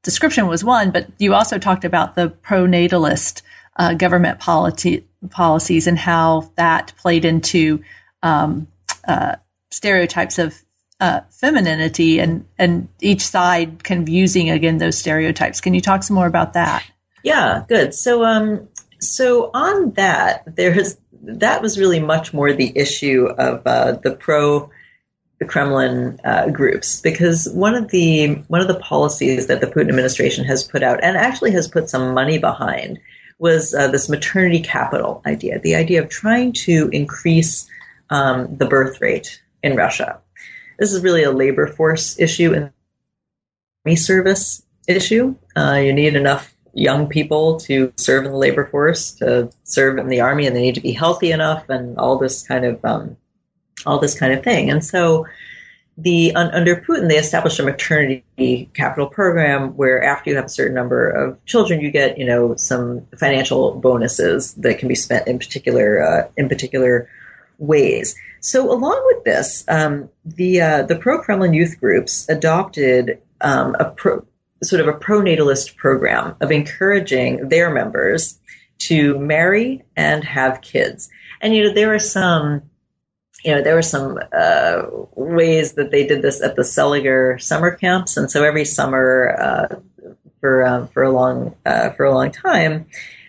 description 0.03 0.45
was 0.45 0.62
one, 0.62 0.91
but 0.91 1.07
you 1.19 1.33
also 1.33 1.57
talked 1.57 1.85
about 1.85 2.15
the 2.15 2.27
pronatalist 2.27 3.41
uh, 3.77 3.93
government 3.93 4.41
policies 4.41 5.88
and 5.88 5.97
how 5.97 6.51
that 6.57 6.91
played 6.97 7.23
into 7.23 7.81
um, 8.23 8.67
uh, 9.07 9.38
stereotypes 9.71 10.38
of 10.38 10.53
uh, 10.99 11.21
femininity 11.29 12.19
and 12.19 12.45
and 12.57 12.89
each 12.99 13.25
side 13.25 13.81
kind 13.85 14.01
of 14.01 14.09
using 14.09 14.49
again 14.49 14.79
those 14.79 14.97
stereotypes. 14.97 15.62
Can 15.62 15.73
you 15.73 15.79
talk 15.79 16.03
some 16.03 16.15
more 16.15 16.27
about 16.27 16.51
that? 16.55 16.83
Yeah, 17.23 17.63
good. 17.69 17.93
So 17.93 18.25
um, 18.25 18.67
so 18.99 19.49
on 19.53 19.91
that, 19.91 20.43
there's 20.57 20.97
that 21.21 21.62
was 21.62 21.79
really 21.79 22.01
much 22.01 22.33
more 22.33 22.51
the 22.51 22.73
issue 22.75 23.27
of 23.27 23.62
uh, 23.65 23.93
the 23.93 24.12
pro 24.12 24.69
the 25.39 25.45
Kremlin 25.45 26.19
uh, 26.23 26.49
groups 26.49 26.99
because 27.02 27.49
one 27.54 27.73
of 27.73 27.89
the 27.89 28.36
one 28.47 28.62
of 28.62 28.67
the 28.67 28.80
policies 28.80 29.47
that 29.47 29.62
the 29.62 29.67
Putin 29.67 29.89
administration 29.89 30.45
has 30.45 30.63
put 30.63 30.84
out 30.84 30.99
and 31.02 31.17
actually 31.17 31.52
has 31.52 31.67
put 31.67 31.89
some 31.89 32.13
money 32.13 32.38
behind 32.38 32.99
was 33.39 33.73
uh, 33.73 33.88
this 33.88 34.10
maternity 34.10 34.60
capital 34.60 35.21
idea, 35.25 35.60
the 35.60 35.75
idea 35.75 36.04
of 36.04 36.10
trying 36.10 36.52
to 36.52 36.89
increase 36.91 37.69
um, 38.10 38.58
the 38.58 38.65
birth 38.65 38.99
rate 38.99 39.41
in 39.63 39.78
Russia. 39.78 40.19
This 40.78 40.93
is 40.93 41.04
really 41.04 41.23
a 41.23 41.32
labor 41.32 41.67
force 41.67 42.19
issue 42.19 42.54
and 42.54 42.71
army 43.86 43.95
service 43.95 44.62
issue. 44.88 45.36
Uh, 45.56 45.80
you 45.82 45.93
need 45.93 46.15
enough 46.15 46.54
young 46.73 47.08
people 47.08 47.60
to 47.62 47.93
serve 47.95 48.25
in 48.25 48.32
the 48.32 48.38
labor 48.38 48.65
force, 48.65 49.13
to 49.15 49.52
serve 49.63 49.97
in 49.97 50.08
the 50.08 50.21
army, 50.21 50.45
and 50.45 50.56
they 50.56 50.62
need 50.62 50.75
to 50.75 50.82
be 50.82 50.91
healthy 50.91 51.32
enough, 51.32 51.69
and 51.69 51.97
all 51.97 52.17
this 52.17 52.45
kind 52.47 52.65
of 52.65 52.84
um, 52.84 53.17
all 53.85 53.99
this 53.99 54.17
kind 54.17 54.33
of 54.33 54.43
thing. 54.43 54.69
And 54.69 54.83
so 54.83 55.25
the 55.97 56.33
under 56.35 56.77
Putin, 56.77 57.09
they 57.09 57.17
established 57.17 57.59
a 57.59 57.63
maternity 57.63 58.69
capital 58.73 59.07
program 59.07 59.75
where 59.75 60.01
after 60.01 60.29
you 60.29 60.35
have 60.37 60.45
a 60.45 60.49
certain 60.49 60.75
number 60.75 61.09
of 61.09 61.43
children, 61.45 61.81
you 61.81 61.91
get 61.91 62.17
you 62.17 62.25
know 62.25 62.55
some 62.55 63.05
financial 63.17 63.75
bonuses 63.75 64.53
that 64.55 64.79
can 64.79 64.87
be 64.87 64.95
spent 64.95 65.27
in 65.27 65.39
particular 65.39 66.01
uh, 66.01 66.27
in 66.37 66.47
particular 66.47 67.09
ways. 67.57 68.15
So 68.39 68.71
along 68.71 69.01
with 69.07 69.25
this, 69.25 69.65
um, 69.67 70.09
the 70.23 70.61
uh, 70.61 70.83
the 70.83 70.95
pro 70.95 71.21
Kremlin 71.21 71.53
youth 71.53 71.79
groups 71.79 72.27
adopted 72.29 73.21
um, 73.41 73.75
a 73.79 73.85
pro, 73.91 74.25
sort 74.63 74.81
of 74.81 74.87
a 74.87 74.93
pro-natalist 74.93 75.75
program 75.77 76.35
of 76.41 76.51
encouraging 76.51 77.49
their 77.49 77.71
members 77.71 78.39
to 78.79 79.17
marry 79.19 79.83
and 79.97 80.23
have 80.23 80.61
kids. 80.61 81.09
And 81.41 81.53
you 81.53 81.63
know 81.63 81.73
there 81.73 81.93
are 81.93 81.99
some 81.99 82.68
you 83.43 83.54
know, 83.54 83.62
there 83.62 83.75
were 83.75 83.82
some 83.82 84.19
uh, 84.34 84.84
ways 85.15 85.73
that 85.73 85.91
they 85.91 86.06
did 86.06 86.21
this 86.21 86.41
at 86.41 86.56
the 86.56 86.63
Seliger 86.63 87.41
summer 87.41 87.71
camps, 87.71 88.17
and 88.17 88.30
so 88.30 88.43
every 88.43 88.65
summer 88.65 89.36
uh, 89.39 89.75
for 90.41 90.65
um, 90.65 90.88
for 90.89 91.04
a 91.04 91.12
long 91.12 91.56
uh, 91.65 91.91
for 91.91 92.06
a 92.06 92.13
long 92.13 92.32
time, 92.32 92.86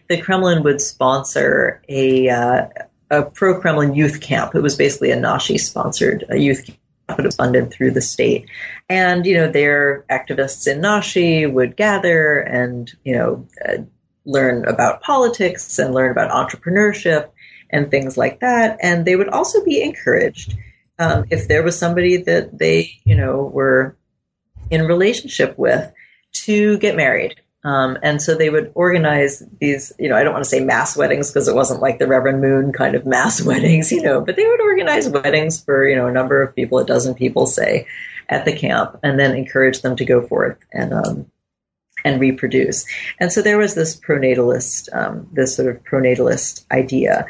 the 0.08 0.20
Kremlin 0.20 0.62
would 0.64 0.80
sponsor 0.80 1.82
a 1.88 2.28
uh, 2.28 2.66
a 3.10 3.22
pro 3.22 3.60
Kremlin 3.60 3.94
youth 3.94 4.20
camp. 4.20 4.54
It 4.54 4.62
was 4.62 4.76
basically 4.76 5.10
a 5.10 5.16
Nashi 5.16 5.58
sponsored 5.58 6.24
youth 6.30 6.66
camp. 6.66 6.78
It 7.18 7.24
was 7.24 7.36
funded 7.36 7.72
through 7.72 7.92
the 7.92 8.00
state, 8.00 8.48
and 8.88 9.26
you 9.26 9.34
know, 9.34 9.50
their 9.50 10.04
activists 10.10 10.70
in 10.70 10.80
Nashi 10.80 11.46
would 11.46 11.76
gather 11.76 12.40
and 12.40 12.92
you 13.04 13.14
know 13.14 13.46
uh, 13.64 13.78
learn 14.24 14.64
about 14.66 15.02
politics 15.02 15.78
and 15.78 15.94
learn 15.94 16.10
about 16.10 16.30
entrepreneurship 16.30 17.30
and 17.72 17.90
things 17.90 18.16
like 18.16 18.40
that. 18.40 18.78
And 18.82 19.04
they 19.04 19.16
would 19.16 19.28
also 19.28 19.64
be 19.64 19.82
encouraged 19.82 20.56
um, 20.98 21.24
if 21.30 21.48
there 21.48 21.62
was 21.62 21.78
somebody 21.78 22.18
that 22.18 22.58
they, 22.58 22.92
you 23.04 23.16
know, 23.16 23.42
were 23.42 23.96
in 24.70 24.86
relationship 24.86 25.58
with 25.58 25.92
to 26.32 26.78
get 26.78 26.96
married. 26.96 27.40
Um, 27.62 27.98
and 28.02 28.22
so 28.22 28.34
they 28.34 28.48
would 28.48 28.72
organize 28.74 29.42
these, 29.60 29.92
you 29.98 30.08
know, 30.08 30.16
I 30.16 30.22
don't 30.22 30.32
want 30.32 30.44
to 30.44 30.50
say 30.50 30.60
mass 30.60 30.96
weddings 30.96 31.30
because 31.30 31.46
it 31.46 31.54
wasn't 31.54 31.82
like 31.82 31.98
the 31.98 32.06
Reverend 32.06 32.40
Moon 32.40 32.72
kind 32.72 32.94
of 32.94 33.04
mass 33.04 33.42
weddings, 33.44 33.92
you 33.92 34.02
know, 34.02 34.20
but 34.20 34.36
they 34.36 34.46
would 34.46 34.60
organize 34.60 35.08
weddings 35.08 35.62
for, 35.62 35.86
you 35.86 35.96
know, 35.96 36.06
a 36.06 36.12
number 36.12 36.42
of 36.42 36.54
people, 36.54 36.78
a 36.78 36.86
dozen 36.86 37.14
people, 37.14 37.46
say, 37.46 37.86
at 38.28 38.44
the 38.44 38.56
camp, 38.56 38.98
and 39.02 39.18
then 39.18 39.36
encourage 39.36 39.82
them 39.82 39.96
to 39.96 40.04
go 40.04 40.22
forth 40.26 40.56
and 40.72 40.94
um, 40.94 41.30
and 42.04 42.20
reproduce. 42.20 42.86
And 43.18 43.30
so 43.32 43.42
there 43.42 43.58
was 43.58 43.74
this 43.74 43.98
pronatalist, 43.98 44.88
um, 44.94 45.28
this 45.32 45.56
sort 45.56 45.74
of 45.74 45.82
pronatalist 45.84 46.64
idea. 46.70 47.26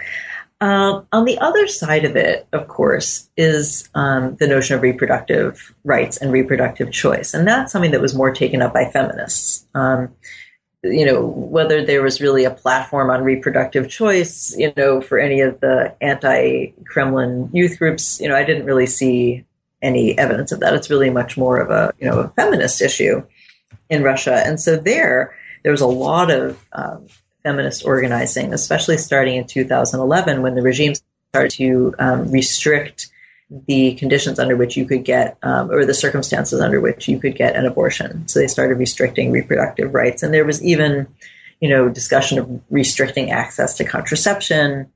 Um, 0.63 1.07
on 1.11 1.25
the 1.25 1.39
other 1.39 1.67
side 1.67 2.05
of 2.05 2.17
it, 2.17 2.47
of 2.53 2.69
course, 2.69 3.31
is 3.35 3.89
um, 3.95 4.37
the 4.37 4.47
notion 4.47 4.77
of 4.77 4.83
reproductive 4.83 5.75
rights 5.85 6.19
and 6.19 6.31
reproductive 6.31 6.93
choice, 6.93 7.33
and 7.33 7.49
that's 7.49 7.73
something 7.73 7.93
that 7.93 8.01
was 8.03 8.15
more 8.15 8.33
taken 8.33 8.61
up 8.61 8.75
by 8.75 8.85
feminists. 8.91 9.67
Um, 9.75 10.15
you 10.83 11.07
know, 11.07 11.25
whether 11.27 11.85
there 11.85 12.03
was 12.03 12.21
really 12.21 12.45
a 12.45 12.51
platform 12.51 13.11
on 13.11 13.25
reproductive 13.25 13.89
choice, 13.89 14.55
you 14.57 14.73
know, 14.77 15.01
for 15.01 15.19
any 15.19 15.41
of 15.41 15.61
the 15.61 15.95
anti-Kremlin 16.01 17.51
youth 17.53 17.79
groups, 17.79 18.21
you 18.21 18.29
know, 18.29 18.37
I 18.37 18.45
didn't 18.45 18.65
really 18.65 18.87
see 18.87 19.45
any 19.83 20.17
evidence 20.19 20.53
of 20.53 20.61
that. 20.61 20.75
It's 20.75 20.91
really 20.91 21.11
much 21.11 21.39
more 21.39 21.59
of 21.59 21.71
a, 21.71 21.95
you 21.99 22.07
know, 22.07 22.21
a 22.21 22.29
feminist 22.29 22.83
issue 22.83 23.23
in 23.89 24.03
Russia, 24.03 24.43
and 24.45 24.61
so 24.61 24.77
there, 24.77 25.35
there 25.63 25.73
was 25.73 25.81
a 25.81 25.87
lot 25.87 26.31
of 26.31 26.63
um, 26.73 27.07
feminist 27.43 27.85
organizing, 27.85 28.53
especially 28.53 28.99
starting 28.99 29.37
in 29.37 29.47
2011 29.47 30.43
when 30.43 30.55
the 30.55 30.63
regime 30.63 30.95
started 31.31 31.51
to 31.53 31.95
um, 31.99 32.31
restrict 32.31 33.11
the 33.67 33.95
conditions 33.95 34.39
under 34.39 34.57
which 34.57 34.77
you 34.77 34.85
could 34.85 35.05
get, 35.05 35.37
um, 35.43 35.71
or 35.71 35.85
the 35.85 35.95
circumstances 35.95 36.61
under 36.61 36.81
which 36.81 37.09
you 37.09 37.19
could 37.19 37.35
get 37.35 37.57
an 37.57 37.67
abortion. 37.67 38.29
So 38.29 38.39
they 38.39 38.47
started 38.47 38.77
restricting 38.77 39.33
reproductive 39.33 39.93
rights, 39.93 40.23
and 40.23 40.33
there 40.33 40.45
was 40.45 40.63
even, 40.63 41.09
you 41.61 41.69
know, 41.69 41.89
discussion 41.89 42.39
of 42.39 42.61
restricting 42.71 43.33
access 43.33 43.75
to 43.79 43.85
contraception, 43.85 44.93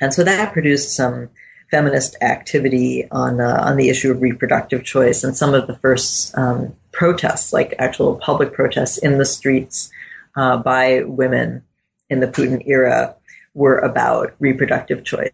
and 0.00 0.14
so 0.14 0.22
that 0.24 0.52
produced 0.52 0.94
some 0.94 1.30
feminist 1.70 2.16
activity 2.20 3.08
on 3.10 3.40
uh, 3.40 3.60
on 3.60 3.76
the 3.76 3.88
issue 3.88 4.12
of 4.12 4.22
reproductive 4.22 4.84
choice, 4.84 5.24
and 5.24 5.36
some 5.36 5.54
of 5.54 5.66
the 5.66 5.76
first 5.76 6.36
um, 6.38 6.74
protests, 6.92 7.52
like 7.52 7.74
actual 7.78 8.14
public 8.16 8.52
protests 8.52 8.98
in 8.98 9.18
the 9.18 9.24
streets 9.24 9.90
uh, 10.36 10.56
by 10.56 11.02
women 11.02 11.64
in 12.10 12.20
the 12.20 12.26
Putin 12.26 12.66
era 12.66 13.14
were 13.54 13.78
about 13.78 14.34
reproductive 14.38 15.04
choice 15.04 15.30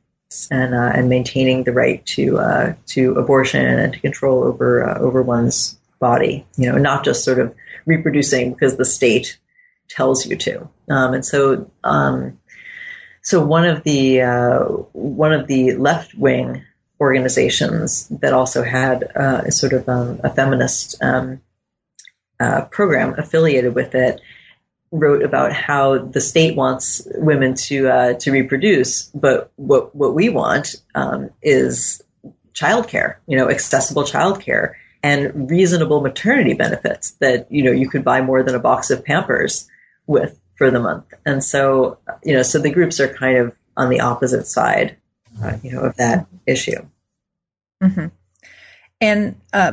and 0.50 0.74
uh, 0.74 0.92
and 0.94 1.08
maintaining 1.08 1.64
the 1.64 1.72
right 1.72 2.04
to 2.06 2.38
uh, 2.38 2.74
to 2.86 3.14
abortion 3.14 3.64
and 3.64 3.92
to 3.94 4.00
control 4.00 4.44
over 4.44 4.88
uh, 4.88 4.98
over 4.98 5.22
one's 5.22 5.78
body. 5.98 6.46
You 6.56 6.70
know, 6.70 6.78
not 6.78 7.04
just 7.04 7.24
sort 7.24 7.38
of 7.38 7.54
reproducing 7.86 8.52
because 8.52 8.76
the 8.76 8.84
state 8.84 9.38
tells 9.88 10.26
you 10.26 10.36
to. 10.36 10.68
Um, 10.90 11.14
and 11.14 11.24
so, 11.24 11.70
um, 11.84 12.38
so 13.22 13.44
one 13.44 13.64
of 13.64 13.82
the 13.84 14.22
uh, 14.22 14.64
one 14.92 15.32
of 15.32 15.46
the 15.46 15.74
left 15.76 16.14
wing 16.14 16.64
organizations 17.00 18.08
that 18.08 18.32
also 18.32 18.62
had 18.62 19.04
uh, 19.14 19.42
a 19.46 19.52
sort 19.52 19.72
of 19.72 19.88
um, 19.88 20.20
a 20.24 20.30
feminist 20.30 21.02
um, 21.02 21.40
uh, 22.40 22.64
program 22.66 23.14
affiliated 23.18 23.74
with 23.74 23.94
it 23.94 24.20
wrote 24.92 25.22
about 25.22 25.52
how 25.52 25.98
the 25.98 26.20
state 26.20 26.56
wants 26.56 27.06
women 27.14 27.54
to 27.54 27.88
uh, 27.88 28.14
to 28.14 28.30
reproduce, 28.30 29.04
but 29.10 29.52
what 29.56 29.94
what 29.94 30.14
we 30.14 30.28
want 30.28 30.76
um, 30.94 31.30
is 31.42 32.02
childcare, 32.54 33.16
you 33.26 33.36
know, 33.36 33.50
accessible 33.50 34.04
childcare 34.04 34.74
and 35.02 35.50
reasonable 35.50 36.00
maternity 36.00 36.54
benefits 36.54 37.12
that 37.20 37.50
you 37.50 37.62
know 37.62 37.72
you 37.72 37.88
could 37.88 38.04
buy 38.04 38.20
more 38.20 38.42
than 38.42 38.54
a 38.54 38.60
box 38.60 38.90
of 38.90 39.04
Pampers 39.04 39.68
with 40.06 40.38
for 40.56 40.70
the 40.70 40.80
month. 40.80 41.12
And 41.24 41.42
so 41.42 41.98
you 42.24 42.34
know, 42.34 42.42
so 42.42 42.58
the 42.58 42.70
groups 42.70 43.00
are 43.00 43.12
kind 43.12 43.38
of 43.38 43.54
on 43.76 43.90
the 43.90 44.00
opposite 44.00 44.46
side, 44.46 44.96
uh, 45.42 45.56
you 45.62 45.72
know, 45.72 45.80
of 45.80 45.96
that 45.96 46.26
issue. 46.46 46.86
Mm-hmm. 47.82 48.06
And 49.00 49.40
uh, 49.52 49.72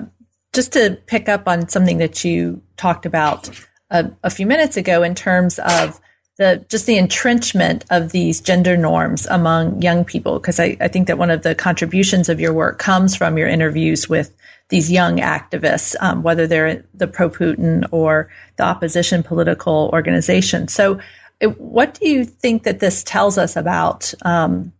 just 0.53 0.73
to 0.73 0.97
pick 1.05 1.29
up 1.29 1.47
on 1.47 1.69
something 1.69 1.99
that 1.99 2.23
you 2.25 2.61
talked 2.75 3.05
about 3.05 3.49
a, 3.93 4.11
a 4.23 4.29
few 4.29 4.45
minutes 4.45 4.75
ago 4.75 5.03
in 5.03 5.15
terms 5.15 5.59
of 5.59 5.99
the 6.37 6.65
just 6.67 6.87
the 6.87 6.97
entrenchment 6.97 7.85
of 7.91 8.11
these 8.11 8.41
gender 8.41 8.75
norms 8.75 9.27
among 9.27 9.81
young 9.81 10.03
people 10.03 10.39
because 10.39 10.59
I, 10.59 10.75
I, 10.81 10.87
think 10.87 11.07
that 11.07 11.19
one 11.19 11.29
of 11.29 11.43
the 11.43 11.53
contributions 11.53 12.27
of 12.27 12.39
your 12.39 12.53
work 12.53 12.79
comes 12.79 13.15
from 13.15 13.37
your 13.37 13.47
interviews 13.47 14.09
with 14.09 14.35
these 14.69 14.91
young 14.91 15.17
activists 15.17 15.95
um, 16.01 16.23
whether 16.23 16.47
they're 16.47 16.83
the 16.95 17.07
pro-putin 17.07 17.87
or 17.91 18.31
the 18.57 18.63
opposition 18.63 19.21
political 19.21 19.91
organization 19.93 20.67
so 20.67 20.99
It, 21.39 21.59
what 21.59 21.99
do 21.99 22.09
you 22.09 22.25
think 22.25 22.63
that 22.63 22.79
this 22.79 23.03
tells 23.03 23.37
us 23.37 23.55
about 23.57 24.13
um, 24.23 24.71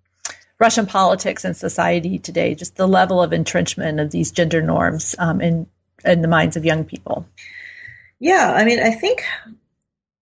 Russian 0.59 0.85
politics 0.85 1.43
and 1.43 1.57
society 1.57 2.19
today? 2.19 2.55
Just 2.55 2.77
the 2.77 2.87
level 2.87 3.21
of 3.21 3.33
entrenchment 3.33 3.99
of 3.99 4.11
these 4.11 4.31
gender 4.31 4.61
norms 4.61 5.13
um, 5.19 5.41
in 5.41 5.67
in 6.05 6.21
the 6.21 6.27
minds 6.29 6.55
of 6.55 6.63
young 6.63 6.85
people. 6.85 7.25
Yeah, 8.23 8.53
I 8.53 8.63
mean, 8.63 8.79
I 8.79 8.91
think 8.91 9.21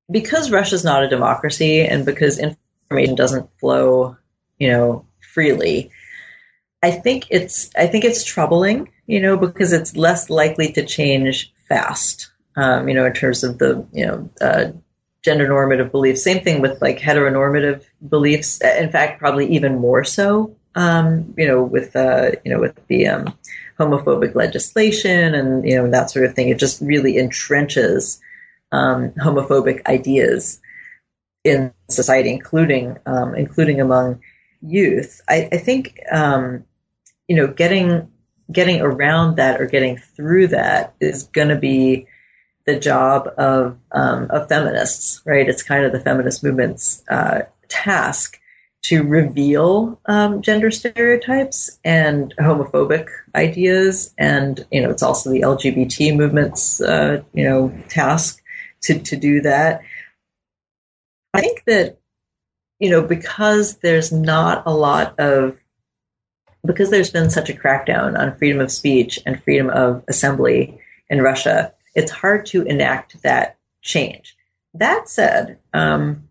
because 0.09 0.49
Russia's 0.49 0.83
not 0.83 1.03
a 1.03 1.07
democracy 1.07 1.81
and 1.81 2.03
because 2.03 2.39
information 2.39 3.13
doesn't 3.13 3.47
flow, 3.59 4.17
you 4.57 4.69
know, 4.69 5.05
freely, 5.35 5.91
I 6.81 6.89
think 6.89 7.27
it's 7.29 7.69
I 7.77 7.85
think 7.85 8.03
it's 8.03 8.23
troubling, 8.23 8.89
you 9.05 9.21
know, 9.21 9.37
because 9.37 9.71
it's 9.71 9.95
less 9.95 10.31
likely 10.31 10.71
to 10.71 10.83
change 10.83 11.53
fast. 11.69 12.31
Um, 12.55 12.89
you 12.89 12.95
know, 12.95 13.05
in 13.05 13.13
terms 13.13 13.43
of 13.43 13.59
the 13.59 13.85
you 13.93 14.07
know 14.07 14.27
uh, 14.41 14.71
gender 15.21 15.47
normative 15.47 15.91
beliefs. 15.91 16.23
Same 16.23 16.43
thing 16.43 16.59
with 16.59 16.81
like 16.81 16.97
heteronormative 16.97 17.85
beliefs. 18.09 18.59
In 18.61 18.89
fact, 18.89 19.19
probably 19.19 19.45
even 19.53 19.77
more 19.77 20.03
so. 20.03 20.55
Um, 20.73 21.35
you 21.37 21.47
know, 21.47 21.61
with 21.61 21.95
uh, 21.95 22.31
you 22.43 22.51
know 22.51 22.59
with 22.59 22.79
the 22.87 23.09
um, 23.09 23.37
homophobic 23.81 24.35
legislation 24.35 25.33
and 25.33 25.67
you 25.67 25.75
know 25.75 25.89
that 25.89 26.11
sort 26.11 26.25
of 26.25 26.33
thing, 26.35 26.49
it 26.49 26.59
just 26.59 26.81
really 26.81 27.13
entrenches 27.15 28.19
um, 28.71 29.11
homophobic 29.11 29.85
ideas 29.87 30.61
in 31.43 31.73
society, 31.89 32.29
including 32.29 32.97
um, 33.05 33.35
including 33.35 33.81
among 33.81 34.21
youth. 34.61 35.21
I, 35.27 35.49
I 35.51 35.57
think 35.57 35.99
um, 36.11 36.65
you 37.27 37.37
know, 37.37 37.47
getting 37.47 38.11
getting 38.51 38.81
around 38.81 39.37
that 39.37 39.61
or 39.61 39.65
getting 39.65 39.95
through 39.97 40.47
that 40.47 40.93
is 40.99 41.23
going 41.23 41.47
to 41.47 41.55
be 41.55 42.07
the 42.65 42.77
job 42.77 43.29
of 43.37 43.77
um, 43.93 44.27
of 44.29 44.49
feminists, 44.49 45.21
right? 45.25 45.47
It's 45.47 45.63
kind 45.63 45.85
of 45.85 45.93
the 45.93 46.01
feminist 46.01 46.43
movement's 46.43 47.03
uh, 47.09 47.43
task 47.69 48.37
to 48.83 49.03
reveal 49.03 49.99
um, 50.07 50.41
gender 50.41 50.71
stereotypes 50.71 51.79
and 51.83 52.33
homophobic 52.39 53.07
ideas, 53.35 54.13
and 54.17 54.65
you 54.71 54.81
know, 54.81 54.89
it's 54.89 55.03
also 55.03 55.29
the 55.29 55.41
LGBT 55.41 56.15
movement's 56.15 56.81
uh, 56.81 57.21
you 57.33 57.43
know 57.43 57.73
task 57.89 58.41
to 58.81 58.99
to 58.99 59.15
do 59.15 59.41
that. 59.41 59.81
I 61.33 61.41
think 61.41 61.63
that 61.65 61.99
you 62.79 62.89
know 62.89 63.03
because 63.03 63.77
there's 63.77 64.11
not 64.11 64.63
a 64.65 64.73
lot 64.73 65.19
of 65.19 65.57
because 66.65 66.89
there's 66.89 67.11
been 67.11 67.29
such 67.29 67.49
a 67.49 67.53
crackdown 67.53 68.17
on 68.17 68.35
freedom 68.35 68.61
of 68.61 68.71
speech 68.71 69.19
and 69.25 69.43
freedom 69.43 69.69
of 69.69 70.03
assembly 70.07 70.79
in 71.09 71.21
Russia, 71.21 71.73
it's 71.95 72.11
hard 72.11 72.45
to 72.47 72.63
enact 72.63 73.21
that 73.23 73.57
change. 73.81 74.35
That 74.73 75.09
said, 75.09 75.59
um, 75.73 76.27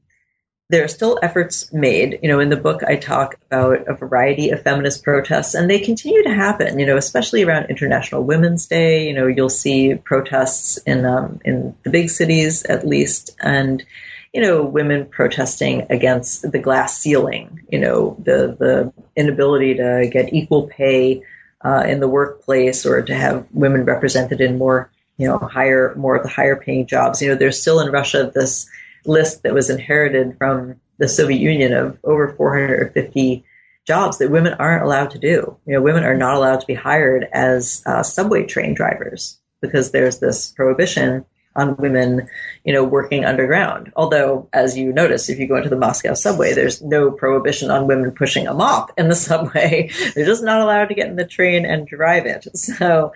there 0.71 0.85
are 0.85 0.89
still 0.89 1.19
efforts 1.23 1.73
made. 1.73 2.19
You 2.23 2.29
know, 2.29 2.41
in 2.41 2.49
the 2.49 2.57
book, 2.57 2.83
I 2.83 2.97
talk 2.97 3.37
about 3.47 3.87
a 3.89 3.95
variety 3.95 4.51
of 4.51 4.63
feminist 4.63 5.03
protests, 5.03 5.55
and 5.55 5.69
they 5.69 5.81
continue 5.81 6.23
to 6.23 6.35
happen. 6.35 6.79
You 6.79 6.87
know, 6.87 6.97
especially 6.97 7.43
around 7.43 7.67
International 7.67 8.23
Women's 8.23 8.67
Day. 8.67 9.07
You 9.07 9.15
know, 9.15 9.27
you'll 9.27 9.49
see 9.49 9.97
protests 9.97 10.79
in 10.79 11.05
um, 11.05 11.41
in 11.45 11.75
the 11.83 11.91
big 11.91 12.09
cities, 12.09 12.63
at 12.65 12.87
least, 12.87 13.37
and 13.41 13.85
you 14.33 14.41
know, 14.41 14.63
women 14.63 15.07
protesting 15.07 15.87
against 15.91 16.51
the 16.51 16.59
glass 16.59 16.97
ceiling, 16.99 17.61
you 17.69 17.81
know, 17.81 18.17
the, 18.23 18.57
the 18.59 18.93
inability 19.17 19.75
to 19.75 20.09
get 20.11 20.33
equal 20.33 20.69
pay 20.69 21.23
uh, 21.65 21.85
in 21.87 22.01
the 22.01 22.09
workplace 22.09 22.87
or 22.87 23.03
to 23.03 23.15
have 23.15 23.45
women 23.53 23.85
represented 23.85 24.41
in 24.41 24.57
more, 24.57 24.89
you 25.17 25.27
know, 25.27 25.39
higher, 25.39 25.95
more 25.97 26.15
of 26.15 26.23
the 26.23 26.29
higher 26.29 26.55
paying 26.55 26.87
jobs. 26.87 27.21
You 27.21 27.31
know, 27.31 27.35
there's 27.35 27.61
still 27.61 27.81
in 27.81 27.91
Russia 27.91 28.31
this 28.33 28.71
list 29.05 29.43
that 29.43 29.55
was 29.55 29.71
inherited 29.71 30.37
from 30.39 30.77
the 30.99 31.09
Soviet 31.09 31.41
Union 31.41 31.73
of 31.73 31.99
over 32.05 32.35
450 32.35 33.45
jobs 33.87 34.19
that 34.19 34.31
women 34.31 34.55
aren't 34.55 34.85
allowed 34.85 35.11
to 35.11 35.19
do. 35.19 35.57
You 35.67 35.75
know, 35.75 35.83
women 35.83 36.05
are 36.05 36.17
not 36.17 36.37
allowed 36.37 36.61
to 36.61 36.67
be 36.67 36.75
hired 36.75 37.27
as 37.33 37.83
uh, 37.87 38.03
subway 38.03 38.45
train 38.45 38.75
drivers 38.75 39.39
because 39.61 39.91
there's 39.91 40.21
this 40.21 40.53
prohibition 40.53 41.25
on 41.57 41.77
women, 41.77 42.29
you 42.65 42.73
know, 42.73 42.85
working 42.85 43.25
underground. 43.25 43.93
Although, 43.97 44.49
as 44.53 44.79
you 44.79 44.93
notice, 44.93 45.29
if 45.29 45.39
you 45.39 45.49
go 45.49 45.57
into 45.57 45.69
the 45.69 45.77
Moscow 45.77 46.15
subway, 46.15 46.55
there's 46.55 46.81
no 46.81 47.11
prohibition 47.11 47.71
on 47.71 47.89
women 47.89 48.13
pushing 48.13 48.47
a 48.47 48.55
mop 48.55 48.93
in 48.97 49.09
the 49.09 49.17
subway. 49.29 49.91
They're 50.15 50.27
just 50.27 50.45
not 50.45 50.61
allowed 50.61 50.87
to 50.87 50.95
get 50.95 51.09
in 51.09 51.17
the 51.17 51.27
train 51.27 51.67
and 51.67 51.87
drive 51.87 52.27
it. 52.27 52.47
So, 52.57 53.13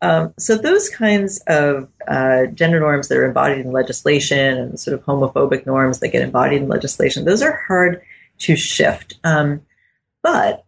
um, 0.00 0.34
so 0.38 0.56
those 0.56 0.88
kinds 0.88 1.42
of 1.46 1.88
uh, 2.06 2.46
gender 2.46 2.80
norms 2.80 3.08
that 3.08 3.18
are 3.18 3.26
embodied 3.26 3.64
in 3.64 3.72
legislation 3.72 4.56
and 4.58 4.80
sort 4.80 4.94
of 4.94 5.04
homophobic 5.04 5.66
norms 5.66 6.00
that 6.00 6.08
get 6.08 6.22
embodied 6.22 6.62
in 6.62 6.68
legislation, 6.68 7.24
those 7.24 7.42
are 7.42 7.56
hard 7.66 8.02
to 8.38 8.56
shift. 8.56 9.18
Um, 9.24 9.62
but 10.22 10.64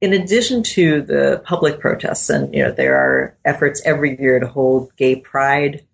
in 0.00 0.12
addition 0.12 0.62
to 0.62 1.02
the 1.02 1.42
public 1.44 1.80
protests, 1.80 2.28
and 2.28 2.54
you 2.54 2.62
know 2.62 2.72
there 2.72 2.96
are 2.96 3.36
efforts 3.44 3.80
every 3.84 4.20
year 4.20 4.38
to 4.38 4.46
hold 4.46 4.94
gay 4.96 5.16
pride 5.16 5.84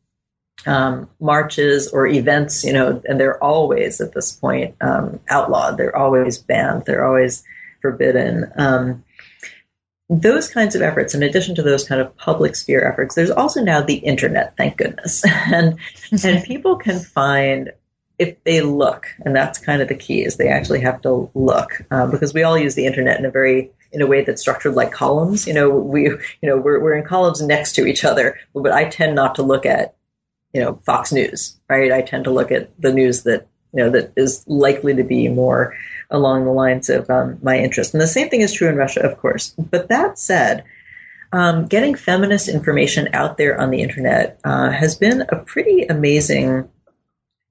um, 0.66 1.08
marches 1.20 1.88
or 1.88 2.06
events, 2.06 2.64
you 2.64 2.72
know, 2.72 3.00
and 3.04 3.18
they're 3.18 3.42
always 3.42 4.00
at 4.00 4.12
this 4.12 4.32
point 4.32 4.76
um, 4.80 5.20
outlawed. 5.28 5.76
They're 5.76 5.96
always 5.96 6.38
banned. 6.38 6.84
They're 6.84 7.04
always 7.04 7.44
forbidden. 7.80 8.52
Those 10.20 10.48
kinds 10.48 10.74
of 10.74 10.82
efforts, 10.82 11.14
in 11.14 11.22
addition 11.22 11.54
to 11.54 11.62
those 11.62 11.84
kind 11.84 12.00
of 12.00 12.16
public 12.16 12.54
sphere 12.56 12.86
efforts, 12.86 13.14
there's 13.14 13.30
also 13.30 13.62
now 13.62 13.80
the 13.80 13.96
internet. 13.96 14.56
Thank 14.56 14.76
goodness, 14.76 15.24
and 15.52 15.78
and 16.24 16.44
people 16.44 16.76
can 16.76 16.98
find 16.98 17.72
if 18.18 18.42
they 18.44 18.60
look, 18.60 19.06
and 19.24 19.34
that's 19.34 19.58
kind 19.58 19.80
of 19.80 19.88
the 19.88 19.94
key 19.94 20.22
is 20.22 20.36
they 20.36 20.48
actually 20.48 20.80
have 20.80 21.00
to 21.02 21.30
look 21.34 21.82
um, 21.90 22.10
because 22.10 22.34
we 22.34 22.42
all 22.42 22.58
use 22.58 22.74
the 22.74 22.86
internet 22.86 23.18
in 23.18 23.24
a 23.24 23.30
very 23.30 23.70
in 23.90 24.02
a 24.02 24.06
way 24.06 24.22
that's 24.22 24.42
structured 24.42 24.74
like 24.74 24.92
columns. 24.92 25.46
You 25.46 25.54
know, 25.54 25.70
we 25.70 26.02
you 26.02 26.18
know 26.42 26.56
we're 26.56 26.80
we're 26.80 26.94
in 26.94 27.04
columns 27.04 27.40
next 27.40 27.74
to 27.76 27.86
each 27.86 28.04
other, 28.04 28.38
but 28.54 28.72
I 28.72 28.84
tend 28.84 29.14
not 29.14 29.36
to 29.36 29.42
look 29.42 29.66
at 29.66 29.94
you 30.52 30.60
know, 30.60 30.78
Fox 30.84 31.12
News, 31.12 31.58
right? 31.68 31.92
I 31.92 32.02
tend 32.02 32.24
to 32.24 32.30
look 32.30 32.52
at 32.52 32.70
the 32.80 32.92
news 32.92 33.22
that, 33.22 33.46
you 33.72 33.82
know, 33.82 33.90
that 33.90 34.12
is 34.16 34.44
likely 34.46 34.94
to 34.94 35.02
be 35.02 35.28
more 35.28 35.74
along 36.10 36.44
the 36.44 36.52
lines 36.52 36.90
of 36.90 37.08
um, 37.08 37.38
my 37.42 37.58
interest. 37.58 37.94
And 37.94 38.00
the 38.00 38.06
same 38.06 38.28
thing 38.28 38.42
is 38.42 38.52
true 38.52 38.68
in 38.68 38.76
Russia, 38.76 39.00
of 39.00 39.18
course. 39.18 39.54
But 39.58 39.88
that 39.88 40.18
said, 40.18 40.64
um, 41.32 41.66
getting 41.66 41.94
feminist 41.94 42.48
information 42.48 43.08
out 43.14 43.38
there 43.38 43.58
on 43.58 43.70
the 43.70 43.80
internet 43.80 44.38
uh, 44.44 44.70
has 44.70 44.96
been 44.96 45.22
a 45.22 45.36
pretty 45.36 45.84
amazing 45.84 46.68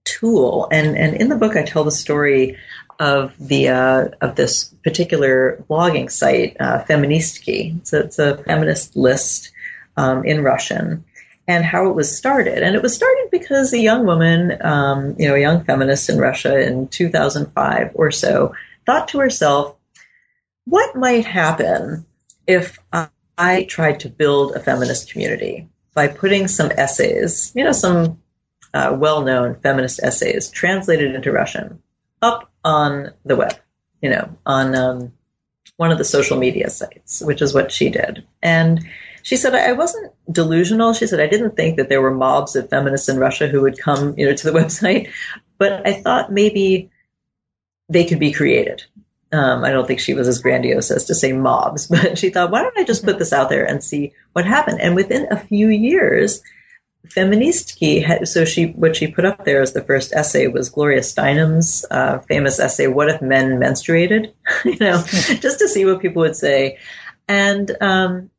tool. 0.06 0.68
And 0.72 0.96
and 0.96 1.16
in 1.16 1.30
the 1.30 1.36
book, 1.36 1.56
I 1.56 1.64
tell 1.64 1.84
the 1.84 1.92
story 1.92 2.58
of 3.00 3.34
the 3.40 3.70
uh, 3.70 4.10
of 4.22 4.36
this 4.36 4.66
particular 4.84 5.64
blogging 5.68 6.12
site, 6.12 6.58
uh, 6.60 6.84
Feministki. 6.84 7.86
So 7.88 8.00
it's 8.00 8.20
a 8.20 8.38
feminist 8.44 8.96
list 8.96 9.52
um, 9.98 10.24
in 10.24 10.44
Russian 10.44 11.04
and 11.48 11.66
how 11.66 11.88
it 11.88 11.96
was 11.96 12.16
started. 12.16 12.64
And 12.64 12.76
it 12.76 12.82
was 12.82 12.96
started 12.96 13.30
because 13.32 13.74
a 13.74 13.80
young 13.80 14.06
woman, 14.06 14.58
um, 14.62 15.16
you 15.18 15.28
know, 15.28 15.36
a 15.36 15.40
young 15.40 15.64
feminist 15.64 16.10
in 16.10 16.18
Russia 16.18 16.60
in 16.60 16.88
2005 16.88 17.92
or 17.96 18.12
so, 18.12 18.54
thought 18.86 19.08
to 19.10 19.20
herself, 19.20 19.76
what 20.66 20.96
might 20.96 21.26
happen 21.26 22.06
if 22.48 22.80
I 23.38 23.64
tried 23.64 24.02
to 24.02 24.10
build 24.10 24.56
a 24.56 24.60
feminist 24.60 25.12
community 25.12 25.68
by 25.94 26.08
putting 26.08 26.48
some 26.48 26.72
essays, 26.72 27.52
you 27.56 27.64
know, 27.64 27.72
some 27.72 28.22
uh, 28.74 28.96
well 28.98 29.22
known 29.22 29.56
feminist 29.56 30.00
essays 30.04 30.50
translated 30.50 31.14
into 31.14 31.32
Russian 31.32 31.82
up 32.22 32.52
on 32.64 33.12
the 33.26 33.36
web, 33.36 33.56
you 34.02 34.10
know, 34.10 34.38
on 34.46 34.76
um, 34.76 35.14
one 35.78 35.92
of 35.92 35.98
the 35.98 36.06
social 36.06 36.38
media 36.38 36.70
sites, 36.70 37.22
which 37.22 37.42
is 37.42 37.54
what 37.54 37.72
she 37.72 37.90
did. 37.90 38.24
And 38.42 38.88
she 39.24 39.38
said, 39.38 39.56
I 39.56 39.74
wasn't 39.74 40.12
delusional. 40.32 40.94
She 40.94 41.08
said, 41.08 41.20
I 41.20 41.28
didn't 41.28 41.56
think 41.56 41.78
that 41.78 41.90
there 41.90 42.02
were 42.02 42.14
mobs 42.14 42.56
of 42.56 42.70
feminists 42.70 43.10
in 43.10 43.18
Russia 43.18 43.48
who 43.48 43.62
would 43.62 43.80
come, 43.80 44.18
you 44.18 44.28
know, 44.28 44.36
to 44.36 44.52
the 44.52 44.60
website, 44.60 45.12
but 45.58 45.88
I 45.88 45.94
thought 45.94 46.32
maybe 46.32 46.90
they 47.90 48.06
could 48.06 48.20
be 48.20 48.32
created. 48.32 48.84
Um, 49.34 49.64
I 49.64 49.72
don't 49.72 49.88
think 49.88 50.00
she 50.00 50.14
was 50.14 50.28
as 50.28 50.40
grandiose 50.40 50.92
as 50.92 51.06
to 51.06 51.16
say 51.16 51.32
mobs, 51.32 51.88
but 51.90 52.18
she 52.18 52.30
thought, 52.30 52.52
why 52.52 52.64
don't 52.64 52.78
I 52.78 52.84
just 52.84 53.06
put 53.06 53.20
this 53.20 53.34
out 53.34 53.50
there 53.50 53.66
and 53.66 53.84
see 53.84 54.14
what 54.34 54.46
happened? 54.46 54.82
And 54.82 54.96
within 54.96 55.28
a 55.32 55.40
few 55.40 55.70
years, 55.70 56.42
Feministki 57.08 58.04
had, 58.04 58.28
so 58.28 58.46
she 58.46 58.68
what 58.68 58.96
she 58.96 59.08
put 59.08 59.26
up 59.26 59.44
there 59.44 59.62
as 59.62 59.74
the 59.74 59.84
first 59.84 60.14
essay 60.14 60.48
was 60.48 60.70
Gloria 60.70 61.02
Steinem's 61.02 61.84
uh, 61.90 62.20
famous 62.20 62.60
essay, 62.60 62.88
"What 62.88 63.10
if 63.10 63.22
men 63.22 63.60
menstruated?" 63.60 64.34
you 64.66 64.78
know, 64.80 65.02
just 65.02 65.60
to 65.60 65.68
see 65.68 65.84
what 65.84 66.02
people 66.02 66.22
would 66.22 66.36
say, 66.36 66.78
and 67.28 67.76
um, 67.82 68.30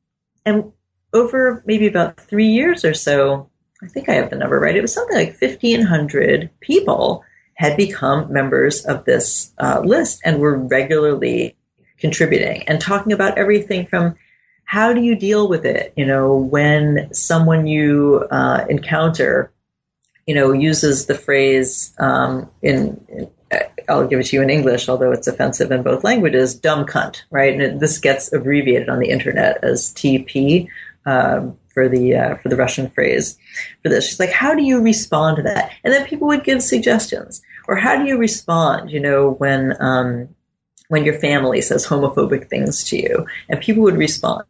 and 0.45 0.73
over 1.13 1.63
maybe 1.67 1.87
about 1.87 2.19
three 2.19 2.49
years 2.49 2.85
or 2.85 2.95
so, 2.95 3.51
I 3.83 3.87
think 3.87 4.09
I 4.09 4.15
have 4.15 4.31
the 4.31 4.37
number 4.37 4.59
right. 4.59 4.77
It 4.77 4.81
was 4.81 4.95
something 4.95 5.17
like 5.17 5.41
1,500 5.41 6.51
people 6.61 7.25
had 7.55 7.77
become 7.77 8.33
members 8.33 8.85
of 8.87 9.05
this 9.05 9.53
uh, 9.59 9.81
list 9.85 10.21
and 10.25 10.39
were 10.39 10.57
regularly 10.57 11.57
contributing 11.99 12.65
and 12.67 12.81
talking 12.81 13.13
about 13.13 13.39
everything 13.39 13.87
from 13.87 14.17
how 14.65 14.93
do 14.93 15.03
you 15.03 15.15
deal 15.15 15.49
with 15.49 15.67
it? 15.67 15.93
You 15.97 16.07
know, 16.07 16.35
when 16.35 17.13
someone 17.13 17.67
you 17.67 18.27
uh, 18.31 18.65
encounter 18.71 19.53
you 20.27 20.35
know, 20.35 20.53
uses 20.53 21.07
the 21.07 21.15
phrase 21.15 21.95
um, 21.99 22.51
in, 22.63 23.05
in, 23.09 23.31
I'll 23.89 24.07
give 24.07 24.21
it 24.21 24.27
to 24.27 24.37
you 24.37 24.43
in 24.43 24.51
English, 24.51 24.89
although 24.89 25.13
it's 25.13 25.27
offensive 25.27 25.71
in 25.71 25.83
both 25.83 26.05
languages, 26.05 26.55
dumb 26.55 26.87
cunt, 26.87 27.23
right? 27.31 27.53
And 27.53 27.63
it, 27.63 27.81
this 27.81 27.99
gets 27.99 28.33
abbreviated 28.33 28.89
on 28.89 28.99
the 28.99 29.11
internet 29.11 29.63
as 29.63 29.93
TP 29.95 30.69
um, 31.07 31.59
for 31.73 31.89
the 31.89 32.15
uh, 32.15 32.37
for 32.37 32.49
the 32.49 32.57
Russian 32.57 32.91
phrase 32.91 33.39
for 33.83 33.89
this. 33.89 34.09
She's 34.09 34.21
like, 34.21 34.31
how 34.31 34.55
do 34.55 34.63
you 34.63 34.81
respond 34.81 35.37
to 35.37 35.43
that? 35.45 35.73
And 35.85 35.93
then 35.93 36.07
people 36.07 36.29
would 36.29 36.45
give 36.45 36.63
suggestions, 36.63 37.43
or 37.69 37.77
how 37.77 37.97
do 37.97 38.07
you 38.07 38.19
respond? 38.19 38.91
You 38.91 39.01
know, 39.01 39.31
when 39.31 39.75
um, 39.81 40.29
when 40.89 41.05
your 41.05 41.19
family 41.19 41.61
says 41.63 41.87
homophobic 41.87 42.49
things 42.49 42.85
to 42.85 42.97
you, 42.97 43.27
and 43.49 43.61
people 43.61 43.83
would 43.83 43.97
respond, 43.97 44.45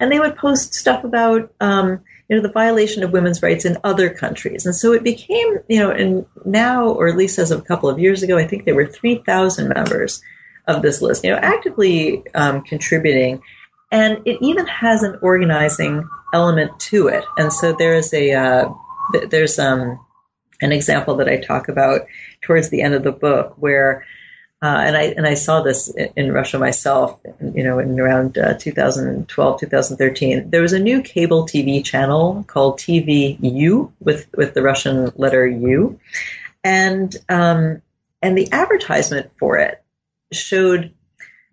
and 0.00 0.10
they 0.10 0.20
would 0.20 0.36
post 0.36 0.74
stuff 0.74 1.04
about. 1.04 1.52
Um, 1.60 2.00
you 2.28 2.36
know, 2.36 2.42
the 2.42 2.52
violation 2.52 3.02
of 3.02 3.12
women's 3.12 3.42
rights 3.42 3.64
in 3.64 3.78
other 3.84 4.10
countries. 4.10 4.66
And 4.66 4.74
so 4.74 4.92
it 4.92 5.02
became, 5.02 5.58
you 5.68 5.78
know, 5.78 5.90
and 5.90 6.26
now, 6.44 6.88
or 6.88 7.08
at 7.08 7.16
least 7.16 7.38
as 7.38 7.50
of 7.50 7.60
a 7.60 7.64
couple 7.64 7.88
of 7.88 7.98
years 7.98 8.22
ago, 8.22 8.36
I 8.36 8.46
think 8.46 8.64
there 8.64 8.74
were 8.74 8.86
3,000 8.86 9.68
members 9.68 10.22
of 10.66 10.82
this 10.82 11.00
list, 11.00 11.24
you 11.24 11.30
know, 11.30 11.38
actively 11.38 12.22
um, 12.34 12.62
contributing. 12.62 13.40
And 13.90 14.20
it 14.26 14.38
even 14.42 14.66
has 14.66 15.02
an 15.02 15.18
organizing 15.22 16.06
element 16.34 16.78
to 16.80 17.08
it. 17.08 17.24
And 17.38 17.50
so 17.50 17.72
there's 17.72 18.12
a, 18.12 18.32
uh, 18.32 18.68
there's 19.30 19.58
um, 19.58 19.98
an 20.60 20.72
example 20.72 21.16
that 21.16 21.28
I 21.28 21.38
talk 21.38 21.68
about 21.68 22.02
towards 22.42 22.68
the 22.68 22.82
end 22.82 22.92
of 22.92 23.04
the 23.04 23.12
book 23.12 23.54
where 23.56 24.04
uh, 24.60 24.82
and 24.86 24.96
I 24.96 25.02
and 25.16 25.26
I 25.26 25.34
saw 25.34 25.62
this 25.62 25.88
in, 26.16 26.32
Russia 26.32 26.58
myself. 26.58 27.20
You 27.40 27.62
know, 27.62 27.78
in 27.78 27.98
around 28.00 28.38
uh, 28.38 28.54
2012, 28.58 29.60
2013, 29.60 30.50
there 30.50 30.62
was 30.62 30.72
a 30.72 30.80
new 30.80 31.00
cable 31.00 31.46
TV 31.46 31.84
channel 31.84 32.44
called 32.48 32.78
TVU 32.78 33.92
with 34.00 34.28
with 34.34 34.54
the 34.54 34.62
Russian 34.62 35.12
letter 35.14 35.46
U, 35.46 36.00
and 36.64 37.14
um, 37.28 37.82
and 38.20 38.36
the 38.36 38.50
advertisement 38.50 39.30
for 39.38 39.58
it 39.58 39.80
showed. 40.32 40.92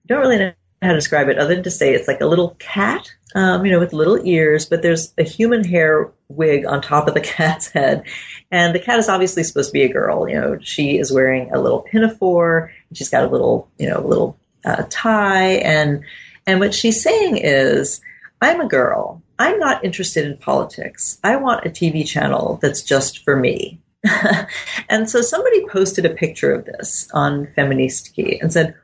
Don't 0.07 0.19
really 0.19 0.37
know 0.39 0.53
how 0.81 0.89
to 0.89 0.95
describe 0.95 1.29
it 1.29 1.37
other 1.37 1.53
than 1.53 1.63
to 1.63 1.71
say 1.71 1.93
it's 1.93 2.07
like 2.07 2.21
a 2.21 2.27
little 2.27 2.55
cat, 2.59 3.11
um, 3.35 3.65
you 3.65 3.71
know, 3.71 3.79
with 3.79 3.93
little 3.93 4.19
ears, 4.25 4.65
but 4.65 4.81
there's 4.81 5.13
a 5.17 5.23
human 5.23 5.63
hair 5.63 6.11
wig 6.29 6.65
on 6.65 6.81
top 6.81 7.07
of 7.07 7.13
the 7.13 7.21
cat's 7.21 7.67
head. 7.69 8.03
And 8.51 8.73
the 8.73 8.79
cat 8.79 8.99
is 8.99 9.09
obviously 9.09 9.43
supposed 9.43 9.69
to 9.69 9.73
be 9.73 9.83
a 9.83 9.91
girl. 9.91 10.29
You 10.29 10.39
know, 10.39 10.59
she 10.61 10.97
is 10.97 11.11
wearing 11.11 11.51
a 11.51 11.59
little 11.59 11.81
pinafore. 11.81 12.71
She's 12.95 13.09
got 13.09 13.23
a 13.23 13.29
little, 13.29 13.69
you 13.77 13.89
know, 13.89 14.01
little 14.01 14.37
uh, 14.63 14.83
tie. 14.89 15.53
And, 15.53 16.03
and 16.47 16.59
what 16.59 16.73
she's 16.73 17.01
saying 17.01 17.37
is, 17.37 18.01
I'm 18.41 18.61
a 18.61 18.67
girl. 18.67 19.21
I'm 19.39 19.59
not 19.59 19.83
interested 19.83 20.25
in 20.25 20.37
politics. 20.37 21.19
I 21.23 21.35
want 21.37 21.65
a 21.65 21.69
TV 21.69 22.07
channel 22.07 22.59
that's 22.61 22.81
just 22.81 23.23
for 23.23 23.35
me. 23.35 23.81
and 24.89 25.09
so 25.09 25.21
somebody 25.21 25.65
posted 25.67 26.05
a 26.05 26.09
picture 26.09 26.53
of 26.53 26.65
this 26.65 27.09
on 27.13 27.47
Feministki 27.57 28.41
and 28.41 28.51
said, 28.51 28.75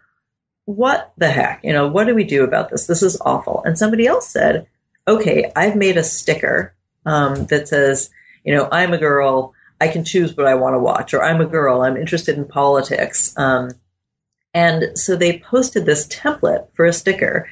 what 0.66 1.14
the 1.18 1.30
heck? 1.30 1.62
You 1.64 1.74
know, 1.74 1.88
what 1.88 2.07
do 2.07 2.16
we 2.16 2.24
do 2.24 2.43
about 2.43 2.70
this? 2.70 2.88
This 2.88 3.03
is 3.03 3.20
awful. 3.22 3.62
And 3.66 3.78
somebody 3.78 4.07
else 4.07 4.28
said, 4.28 4.68
okay, 5.07 5.51
I've 5.55 5.76
made 5.76 5.97
a 5.97 6.03
sticker 6.03 6.74
um, 7.05 7.45
that 7.47 7.68
says, 7.68 8.09
you 8.43 8.55
know, 8.55 8.68
I'm 8.72 8.93
a 8.93 8.97
girl, 8.97 9.53
I 9.80 9.88
can 9.88 10.03
choose 10.03 10.36
what 10.36 10.47
I 10.47 10.55
want 10.55 10.76
to 10.76 10.80
watch, 10.80 11.14
or 11.14 11.24
I'm 11.24 11.41
a 11.41 11.45
girl, 11.45 11.82
I'm 11.82 11.97
interested 11.97 12.38
in 12.38 12.47
politics. 12.47 13.34
Um, 13.38 13.72
and 14.54 14.97
so 14.97 15.16
they 15.16 15.39
posted 15.39 15.86
this 15.86 16.08
template 16.08 16.68
for 16.74 16.86
a 16.86 16.93
sticker, 16.93 17.47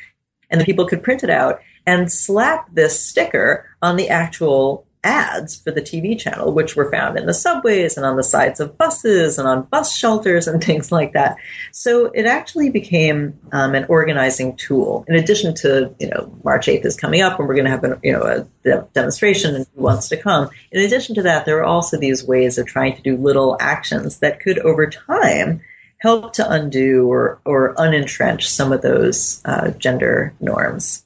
and 0.49 0.59
the 0.59 0.65
people 0.65 0.87
could 0.87 1.03
print 1.03 1.23
it 1.23 1.29
out 1.29 1.61
and 1.85 2.11
slap 2.11 2.73
this 2.73 3.03
sticker 3.03 3.69
on 3.81 3.95
the 3.95 4.09
actual 4.09 4.85
ads 5.03 5.55
for 5.55 5.71
the 5.71 5.81
TV 5.81 6.19
channel, 6.19 6.51
which 6.51 6.75
were 6.75 6.91
found 6.91 7.17
in 7.17 7.25
the 7.25 7.33
subways 7.33 7.95
and 7.95 8.05
on 8.05 8.17
the 8.17 8.23
sides 8.23 8.59
of 8.59 8.77
buses 8.77 9.37
and 9.37 9.47
on 9.47 9.63
bus 9.63 9.95
shelters 9.95 10.47
and 10.47 10.63
things 10.63 10.91
like 10.91 11.13
that. 11.13 11.37
So 11.71 12.07
it 12.07 12.25
actually 12.25 12.69
became 12.69 13.39
um, 13.51 13.75
an 13.75 13.85
organizing 13.85 14.57
tool. 14.57 15.05
In 15.07 15.15
addition 15.15 15.55
to, 15.55 15.95
you 15.99 16.09
know, 16.09 16.37
March 16.43 16.67
8th 16.67 16.85
is 16.85 16.97
coming 16.97 17.21
up 17.21 17.39
and 17.39 17.47
we're 17.47 17.55
going 17.55 17.65
to 17.65 17.71
have, 17.71 17.83
a, 17.83 17.99
you 18.03 18.11
know, 18.11 18.23
a 18.23 18.47
de- 18.63 18.87
demonstration 18.93 19.55
and 19.55 19.65
who 19.75 19.81
wants 19.81 20.09
to 20.09 20.17
come. 20.17 20.49
In 20.71 20.83
addition 20.83 21.15
to 21.15 21.21
that, 21.23 21.45
there 21.45 21.59
are 21.59 21.65
also 21.65 21.97
these 21.97 22.23
ways 22.23 22.57
of 22.57 22.67
trying 22.67 22.95
to 22.95 23.01
do 23.01 23.15
little 23.15 23.55
actions 23.59 24.19
that 24.19 24.41
could 24.41 24.59
over 24.59 24.87
time 24.87 25.61
help 25.99 26.33
to 26.33 26.49
undo 26.49 27.07
or, 27.07 27.39
or 27.45 27.75
unentrench 27.75 28.43
some 28.43 28.71
of 28.71 28.81
those 28.81 29.41
uh, 29.45 29.71
gender 29.71 30.33
norms. 30.39 31.05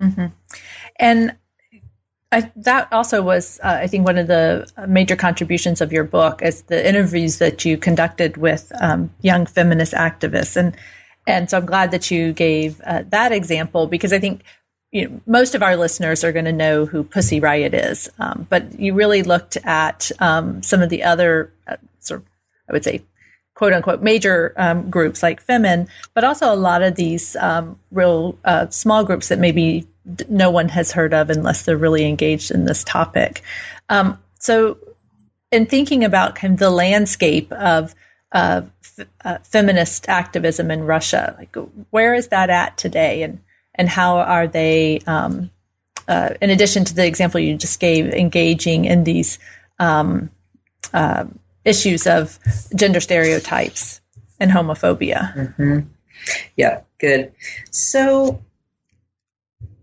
Mm-hmm. 0.00 0.26
And 0.98 1.36
I, 2.32 2.50
that 2.56 2.92
also 2.92 3.22
was, 3.22 3.58
uh, 3.62 3.78
I 3.82 3.86
think, 3.86 4.06
one 4.06 4.18
of 4.18 4.28
the 4.28 4.70
major 4.86 5.16
contributions 5.16 5.80
of 5.80 5.92
your 5.92 6.04
book 6.04 6.42
is 6.42 6.62
the 6.62 6.88
interviews 6.88 7.38
that 7.38 7.64
you 7.64 7.76
conducted 7.76 8.36
with 8.36 8.70
um, 8.80 9.10
young 9.20 9.46
feminist 9.46 9.94
activists, 9.94 10.56
and 10.56 10.76
and 11.26 11.50
so 11.50 11.58
I'm 11.58 11.66
glad 11.66 11.90
that 11.90 12.10
you 12.10 12.32
gave 12.32 12.80
uh, 12.82 13.02
that 13.08 13.32
example 13.32 13.88
because 13.88 14.12
I 14.12 14.20
think 14.20 14.42
you 14.92 15.08
know, 15.08 15.20
most 15.26 15.54
of 15.54 15.62
our 15.62 15.76
listeners 15.76 16.22
are 16.22 16.32
going 16.32 16.44
to 16.44 16.52
know 16.52 16.86
who 16.86 17.02
Pussy 17.02 17.40
Riot 17.40 17.74
is, 17.74 18.08
um, 18.18 18.46
but 18.48 18.78
you 18.78 18.94
really 18.94 19.22
looked 19.22 19.56
at 19.64 20.10
um, 20.20 20.62
some 20.62 20.82
of 20.82 20.88
the 20.88 21.02
other 21.02 21.52
uh, 21.66 21.76
sort 21.98 22.20
of, 22.20 22.26
I 22.68 22.72
would 22.72 22.84
say, 22.84 23.02
quote 23.60 23.74
unquote 23.74 24.00
major 24.00 24.54
um, 24.56 24.88
groups 24.88 25.22
like 25.22 25.44
FEMEN, 25.44 25.86
but 26.14 26.24
also 26.24 26.50
a 26.50 26.56
lot 26.56 26.80
of 26.80 26.94
these 26.94 27.36
um, 27.36 27.78
real 27.92 28.38
uh, 28.46 28.66
small 28.70 29.04
groups 29.04 29.28
that 29.28 29.38
maybe 29.38 29.86
no 30.30 30.50
one 30.50 30.66
has 30.70 30.90
heard 30.90 31.12
of 31.12 31.28
unless 31.28 31.64
they're 31.64 31.76
really 31.76 32.06
engaged 32.06 32.50
in 32.50 32.64
this 32.64 32.82
topic. 32.84 33.42
Um, 33.90 34.18
so, 34.38 34.78
in 35.52 35.66
thinking 35.66 36.04
about 36.04 36.36
kind 36.36 36.54
of 36.54 36.58
the 36.58 36.70
landscape 36.70 37.52
of 37.52 37.94
uh, 38.32 38.62
f- 38.82 39.06
uh, 39.26 39.38
feminist 39.42 40.08
activism 40.08 40.70
in 40.70 40.84
Russia, 40.84 41.34
like 41.36 41.54
where 41.90 42.14
is 42.14 42.28
that 42.28 42.48
at 42.48 42.78
today, 42.78 43.24
and 43.24 43.40
and 43.74 43.90
how 43.90 44.20
are 44.20 44.46
they, 44.46 45.00
um, 45.06 45.50
uh, 46.08 46.30
in 46.40 46.48
addition 46.48 46.86
to 46.86 46.94
the 46.94 47.06
example 47.06 47.38
you 47.38 47.56
just 47.56 47.78
gave, 47.78 48.06
engaging 48.06 48.86
in 48.86 49.04
these 49.04 49.38
um, 49.78 50.30
uh, 50.94 51.26
issues 51.64 52.06
of 52.06 52.38
gender 52.74 53.00
stereotypes 53.00 54.00
and 54.38 54.50
homophobia? 54.50 55.34
Mm-hmm. 55.34 55.80
Yeah, 56.56 56.80
good. 56.98 57.32
So 57.70 58.42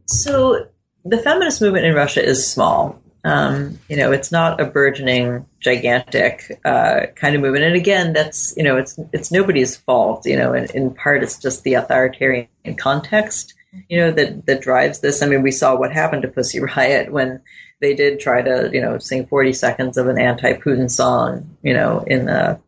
so 0.05 0.67
the 1.05 1.17
feminist 1.17 1.61
movement 1.61 1.85
in 1.85 1.93
Russia 1.93 2.23
is 2.23 2.49
small. 2.49 3.01
Um, 3.23 3.79
you 3.89 3.97
know, 3.97 4.11
it's 4.11 4.31
not 4.31 4.61
a 4.61 4.65
burgeoning, 4.65 5.45
gigantic 5.59 6.59
uh, 6.63 7.07
kind 7.15 7.35
of 7.35 7.41
movement. 7.41 7.65
And 7.65 7.75
again, 7.75 8.13
that's 8.13 8.55
you 8.55 8.63
know, 8.63 8.77
it's 8.77 8.97
it's 9.11 9.31
nobody's 9.31 9.75
fault. 9.75 10.25
You 10.25 10.37
know, 10.37 10.53
in, 10.53 10.65
in 10.73 10.93
part, 10.93 11.23
it's 11.23 11.37
just 11.37 11.63
the 11.63 11.75
authoritarian 11.75 12.47
context. 12.77 13.53
You 13.89 13.97
know 13.97 14.11
that 14.11 14.45
that 14.45 14.61
drives 14.61 14.99
this. 14.99 15.21
I 15.21 15.27
mean, 15.27 15.41
we 15.41 15.51
saw 15.51 15.75
what 15.75 15.91
happened 15.91 16.21
to 16.23 16.27
Pussy 16.29 16.59
Riot 16.59 17.11
when 17.11 17.41
they 17.79 17.93
did 17.93 18.19
try 18.19 18.41
to 18.41 18.69
you 18.71 18.81
know 18.81 18.97
sing 18.97 19.27
40 19.27 19.53
seconds 19.53 19.97
of 19.97 20.07
an 20.07 20.19
anti-Putin 20.19 20.89
song. 20.89 21.57
You 21.61 21.73
know, 21.73 22.03
in 22.07 22.25
the 22.25 22.59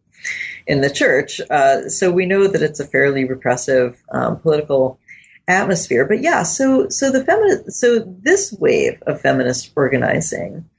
in 0.68 0.82
the 0.82 0.90
church. 0.90 1.42
Uh, 1.50 1.90
so 1.90 2.12
we 2.12 2.26
know 2.26 2.48
that 2.48 2.62
it's 2.62 2.80
a 2.80 2.86
fairly 2.86 3.26
repressive 3.26 4.02
um, 4.12 4.40
political 4.40 5.00
atmosphere. 5.48 6.06
But 6.06 6.22
yeah, 6.22 6.44
so 6.44 6.88
so 6.90 7.12
the 7.12 7.26
feminist 7.26 7.72
so 7.74 8.00
this 8.00 8.54
wave 8.54 9.02
of 9.08 9.20
feminist 9.20 9.72
organizing 9.76 10.70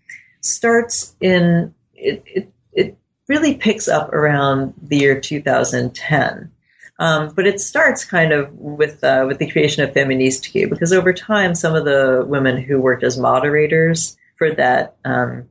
starts 0.41 1.15
in 1.21 1.75
it 1.95 2.23
it, 2.27 2.53
it 2.73 2.97
really 3.29 3.57
picks 3.57 3.89
up 3.89 4.13
around 4.13 4.75
the 4.81 4.99
year 4.99 5.21
2010. 5.21 6.53
Um, 7.01 7.33
but 7.35 7.47
it 7.47 7.61
starts 7.61 8.05
kind 8.05 8.31
of 8.31 8.53
with 8.53 9.03
uh, 9.03 9.25
with 9.27 9.39
the 9.39 9.51
creation 9.51 9.83
of 9.83 9.95
Feministki 9.95 10.69
because 10.69 10.93
over 10.93 11.15
time 11.15 11.55
some 11.55 11.75
of 11.75 11.87
the 11.87 12.23
women 12.27 12.61
who 12.61 12.79
worked 12.79 13.03
as 13.03 13.17
moderators 13.17 14.19
for 14.37 14.53
that 14.53 14.97
um, 15.03 15.49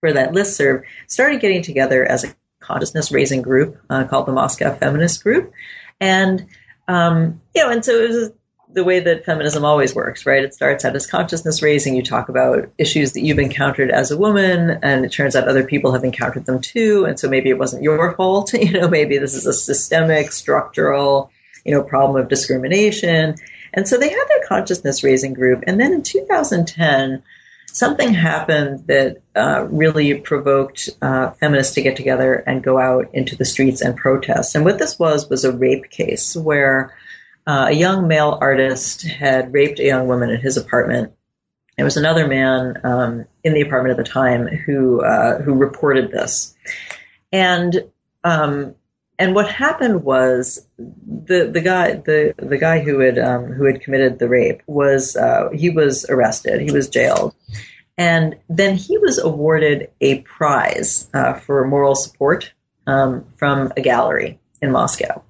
for 0.00 0.12
that 0.12 0.32
listserv 0.32 0.82
started 1.06 1.40
getting 1.40 1.62
together 1.62 2.04
as 2.04 2.24
a 2.24 2.34
consciousness 2.58 3.12
raising 3.12 3.42
group 3.42 3.80
uh, 3.90 4.04
called 4.04 4.26
the 4.26 4.32
Moscow 4.32 4.74
Feminist 4.74 5.22
Group, 5.22 5.52
and 6.00 6.46
um, 6.88 7.40
you 7.54 7.62
know, 7.62 7.70
and 7.70 7.84
so 7.84 7.92
it 7.92 8.08
was 8.08 8.32
the 8.72 8.84
way 8.84 9.00
that 9.00 9.24
feminism 9.24 9.64
always 9.64 9.94
works, 9.94 10.26
right? 10.26 10.42
It 10.42 10.54
starts 10.54 10.84
out 10.84 10.96
as 10.96 11.06
consciousness 11.06 11.62
raising. 11.62 11.94
You 11.94 12.02
talk 12.02 12.28
about 12.28 12.70
issues 12.78 13.12
that 13.12 13.20
you've 13.20 13.38
encountered 13.38 13.90
as 13.90 14.10
a 14.10 14.16
woman, 14.16 14.78
and 14.82 15.04
it 15.04 15.12
turns 15.12 15.36
out 15.36 15.48
other 15.48 15.64
people 15.64 15.92
have 15.92 16.04
encountered 16.04 16.46
them 16.46 16.60
too. 16.60 17.04
And 17.04 17.18
so 17.18 17.28
maybe 17.28 17.50
it 17.50 17.58
wasn't 17.58 17.82
your 17.82 18.14
fault. 18.14 18.52
You 18.62 18.80
know, 18.80 18.88
maybe 18.88 19.18
this 19.18 19.34
is 19.34 19.44
a 19.44 19.52
systemic, 19.52 20.30
structural, 20.30 21.32
you 21.64 21.74
know, 21.74 21.82
problem 21.82 22.22
of 22.22 22.28
discrimination. 22.28 23.34
And 23.74 23.88
so 23.88 23.98
they 23.98 24.08
had 24.08 24.24
their 24.28 24.46
consciousness 24.46 25.02
raising 25.02 25.34
group. 25.34 25.64
And 25.66 25.80
then 25.80 25.92
in 25.92 26.02
2010, 26.02 27.22
something 27.66 28.14
happened 28.14 28.86
that 28.86 29.20
uh, 29.34 29.66
really 29.70 30.14
provoked 30.14 30.90
uh, 31.00 31.30
feminists 31.32 31.74
to 31.74 31.82
get 31.82 31.96
together 31.96 32.34
and 32.34 32.62
go 32.62 32.78
out 32.78 33.08
into 33.12 33.34
the 33.34 33.44
streets 33.44 33.80
and 33.80 33.96
protest. 33.96 34.54
And 34.54 34.64
what 34.64 34.78
this 34.78 34.98
was 34.98 35.28
was 35.28 35.44
a 35.44 35.52
rape 35.52 35.90
case 35.90 36.36
where 36.36 36.94
uh, 37.46 37.66
a 37.68 37.72
young 37.72 38.06
male 38.08 38.38
artist 38.40 39.02
had 39.02 39.52
raped 39.52 39.80
a 39.80 39.84
young 39.84 40.06
woman 40.06 40.30
in 40.30 40.40
his 40.40 40.56
apartment. 40.56 41.12
There 41.76 41.84
was 41.84 41.96
another 41.96 42.28
man 42.28 42.80
um, 42.84 43.24
in 43.42 43.54
the 43.54 43.62
apartment 43.62 43.98
at 43.98 44.04
the 44.04 44.10
time 44.10 44.46
who 44.46 45.02
uh, 45.02 45.40
who 45.40 45.54
reported 45.54 46.10
this, 46.10 46.54
and 47.32 47.84
um, 48.22 48.74
and 49.18 49.34
what 49.34 49.48
happened 49.48 50.04
was 50.04 50.66
the 50.78 51.50
the 51.52 51.60
guy 51.60 51.94
the 51.94 52.34
the 52.36 52.58
guy 52.58 52.80
who 52.80 53.00
had 53.00 53.18
um, 53.18 53.46
who 53.46 53.64
had 53.64 53.80
committed 53.80 54.18
the 54.18 54.28
rape 54.28 54.62
was 54.66 55.16
uh, 55.16 55.48
he 55.52 55.70
was 55.70 56.04
arrested. 56.08 56.60
He 56.60 56.72
was 56.72 56.88
jailed. 56.88 57.34
And 57.98 58.36
then 58.48 58.76
he 58.76 58.96
was 58.96 59.18
awarded 59.18 59.90
a 60.00 60.22
prize 60.22 61.10
uh, 61.12 61.34
for 61.34 61.66
moral 61.66 61.94
support 61.94 62.50
um, 62.86 63.26
from 63.36 63.70
a 63.76 63.82
gallery 63.82 64.40
in 64.62 64.72
Moscow 64.72 65.22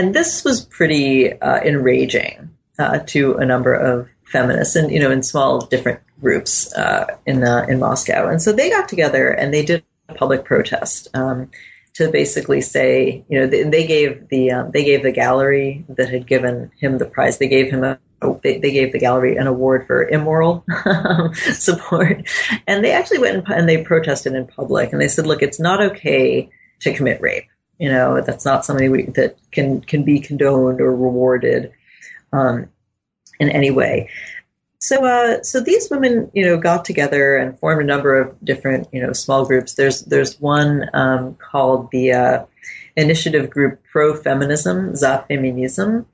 and 0.00 0.14
this 0.14 0.44
was 0.44 0.64
pretty 0.64 1.32
uh, 1.40 1.60
enraging 1.60 2.50
uh, 2.78 3.00
to 3.06 3.34
a 3.34 3.44
number 3.44 3.74
of 3.74 4.08
feminists 4.24 4.76
and 4.76 4.90
you 4.90 4.98
know 4.98 5.10
in 5.10 5.22
small 5.22 5.60
different 5.66 6.00
groups 6.20 6.72
uh, 6.74 7.06
in 7.26 7.44
uh, 7.44 7.66
in 7.68 7.78
Moscow 7.78 8.28
and 8.28 8.40
so 8.40 8.52
they 8.52 8.70
got 8.70 8.88
together 8.88 9.28
and 9.28 9.52
they 9.52 9.64
did 9.64 9.84
a 10.08 10.14
public 10.14 10.44
protest 10.44 11.08
um, 11.14 11.50
to 11.94 12.10
basically 12.10 12.60
say, 12.60 13.24
you 13.28 13.38
know, 13.38 13.46
they, 13.46 13.64
they 13.64 13.86
gave 13.86 14.28
the 14.28 14.52
um, 14.52 14.70
they 14.70 14.84
gave 14.84 15.02
the 15.02 15.12
gallery 15.12 15.84
that 15.88 16.08
had 16.08 16.26
given 16.26 16.70
him 16.78 16.98
the 16.98 17.04
prize. 17.04 17.38
They 17.38 17.48
gave 17.48 17.70
him 17.70 17.84
a 17.84 17.98
they, 18.42 18.58
they 18.58 18.72
gave 18.72 18.92
the 18.92 18.98
gallery 18.98 19.36
an 19.36 19.46
award 19.46 19.86
for 19.86 20.08
immoral 20.08 20.64
support, 21.52 22.28
and 22.66 22.84
they 22.84 22.92
actually 22.92 23.18
went 23.18 23.36
and, 23.36 23.48
and 23.48 23.68
they 23.68 23.82
protested 23.82 24.34
in 24.34 24.46
public. 24.46 24.92
And 24.92 25.00
they 25.00 25.08
said, 25.08 25.26
look, 25.26 25.42
it's 25.42 25.60
not 25.60 25.82
okay 25.82 26.48
to 26.80 26.94
commit 26.94 27.20
rape. 27.20 27.49
You 27.80 27.90
know, 27.90 28.20
that's 28.20 28.44
not 28.44 28.64
something 28.64 28.90
we, 28.90 29.06
that 29.06 29.38
can 29.50 29.80
can 29.80 30.04
be 30.04 30.20
condoned 30.20 30.80
or 30.80 30.94
rewarded 30.94 31.72
um, 32.32 32.68
in 33.40 33.48
any 33.48 33.70
way. 33.70 34.08
So, 34.82 35.04
uh, 35.04 35.42
so 35.42 35.60
these 35.60 35.90
women, 35.90 36.30
you 36.32 36.44
know, 36.44 36.56
got 36.56 36.86
together 36.86 37.36
and 37.36 37.58
formed 37.58 37.82
a 37.82 37.84
number 37.84 38.18
of 38.18 38.34
different, 38.42 38.88
you 38.92 39.02
know, 39.02 39.12
small 39.12 39.44
groups. 39.44 39.74
There's 39.74 40.02
there's 40.02 40.40
one 40.40 40.88
um, 40.94 41.34
called 41.34 41.90
the 41.90 42.12
uh, 42.12 42.44
Initiative 42.96 43.50
Group 43.50 43.80
Pro 43.92 44.14
Feminism, 44.14 44.94
Za 44.94 45.24
Feminism, 45.28 46.06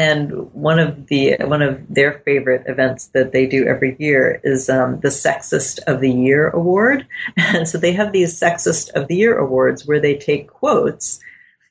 and 0.00 0.50
one 0.54 0.78
of 0.78 1.08
the 1.08 1.36
one 1.40 1.60
of 1.60 1.78
their 1.90 2.22
favorite 2.24 2.62
events 2.66 3.08
that 3.08 3.32
they 3.32 3.46
do 3.46 3.66
every 3.66 3.96
year 3.98 4.40
is 4.42 4.70
um, 4.70 4.98
the 5.00 5.08
Sexist 5.08 5.78
of 5.86 6.00
the 6.00 6.10
Year 6.10 6.48
award. 6.48 7.06
And 7.36 7.68
so 7.68 7.76
they 7.76 7.92
have 7.92 8.10
these 8.10 8.40
Sexist 8.40 8.88
of 8.92 9.08
the 9.08 9.16
Year 9.16 9.36
awards 9.36 9.86
where 9.86 10.00
they 10.00 10.16
take 10.16 10.48
quotes 10.48 11.20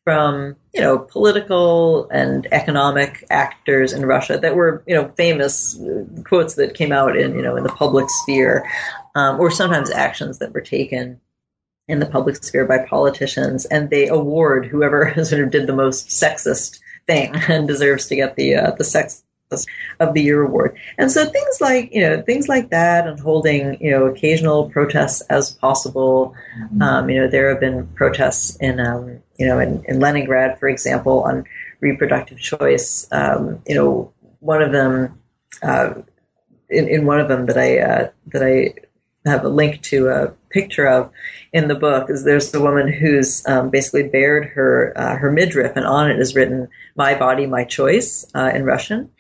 from 0.04 0.56
you 0.76 0.82
know 0.82 1.00
political 1.00 2.08
and 2.10 2.48
economic 2.52 3.26
actors 3.32 3.94
in 3.94 4.06
Russia 4.06 4.38
that 4.38 4.56
were 4.56 4.84
you 4.86 4.94
know 4.94 5.12
famous 5.18 5.82
quotes 6.24 6.54
that 6.54 6.76
came 6.76 6.92
out 6.92 7.18
in 7.18 7.34
you 7.34 7.42
know 7.42 7.56
in 7.56 7.64
the 7.64 7.74
public 7.84 8.06
sphere, 8.10 8.70
um, 9.16 9.40
or 9.40 9.50
sometimes 9.50 9.90
actions 9.90 10.38
that 10.38 10.54
were 10.54 10.62
taken 10.62 11.20
in 11.88 11.98
the 11.98 12.06
public 12.06 12.44
sphere 12.44 12.66
by 12.66 12.86
politicians, 12.86 13.66
and 13.66 13.90
they 13.90 14.08
award 14.08 14.68
whoever 14.68 15.12
sort 15.26 15.42
of 15.42 15.50
did 15.50 15.66
the 15.66 15.76
most 15.76 16.10
sexist 16.10 16.80
thing 17.10 17.36
and 17.48 17.68
deserves 17.68 18.08
to 18.08 18.16
get 18.16 18.36
the 18.36 18.56
uh, 18.56 18.72
the 18.78 18.84
sex 18.84 19.24
of 20.00 20.14
the 20.14 20.22
year 20.22 20.44
award. 20.44 20.78
And 20.98 21.12
so 21.12 21.26
things 21.26 21.60
like, 21.60 21.94
you 21.94 22.02
know, 22.02 22.22
things 22.22 22.48
like 22.48 22.70
that 22.70 23.08
and 23.08 23.20
holding, 23.20 23.84
you 23.84 23.92
know, 23.92 24.06
occasional 24.06 24.70
protests 24.70 25.22
as 25.22 25.52
possible. 25.52 26.36
Um, 26.82 27.10
you 27.10 27.20
know, 27.20 27.28
there 27.28 27.50
have 27.50 27.60
been 27.60 27.88
protests 27.96 28.56
in, 28.58 28.80
um, 28.80 29.20
you 29.38 29.48
know, 29.48 29.60
in, 29.60 29.84
in, 29.88 30.00
Leningrad, 30.00 30.60
for 30.60 30.70
example, 30.70 31.24
on 31.24 31.46
reproductive 31.80 32.40
choice. 32.40 33.08
Um, 33.12 33.62
you 33.68 33.76
know, 33.76 34.14
one 34.40 34.62
of 34.62 34.72
them, 34.72 35.20
uh, 35.64 35.96
in, 36.70 36.88
in 36.88 37.06
one 37.06 37.20
of 37.20 37.28
them 37.28 37.48
that 37.48 37.58
I, 37.58 37.80
uh, 37.80 38.10
that 38.28 38.44
I 38.44 38.76
have 39.26 39.44
a 39.44 39.50
link 39.50 39.82
to 39.82 40.08
a 40.08 40.28
picture 40.50 40.88
of 40.88 41.12
in 41.54 41.68
the 41.68 41.76
book 41.76 42.10
is 42.10 42.24
there's 42.24 42.52
the 42.52 42.62
woman 42.62 42.92
who's 42.92 43.46
um, 43.48 43.70
basically 43.70 44.04
bared 44.04 44.46
her 44.46 44.94
uh, 44.96 45.16
her 45.18 45.32
midriff 45.32 45.76
and 45.76 45.86
on 45.86 46.10
it 46.10 46.20
is 46.20 46.36
written 46.36 46.68
"My 46.96 47.16
body, 47.16 47.46
my 47.46 47.64
choice" 47.66 48.26
uh, 48.34 48.52
in 48.54 48.64
Russian, 48.64 49.12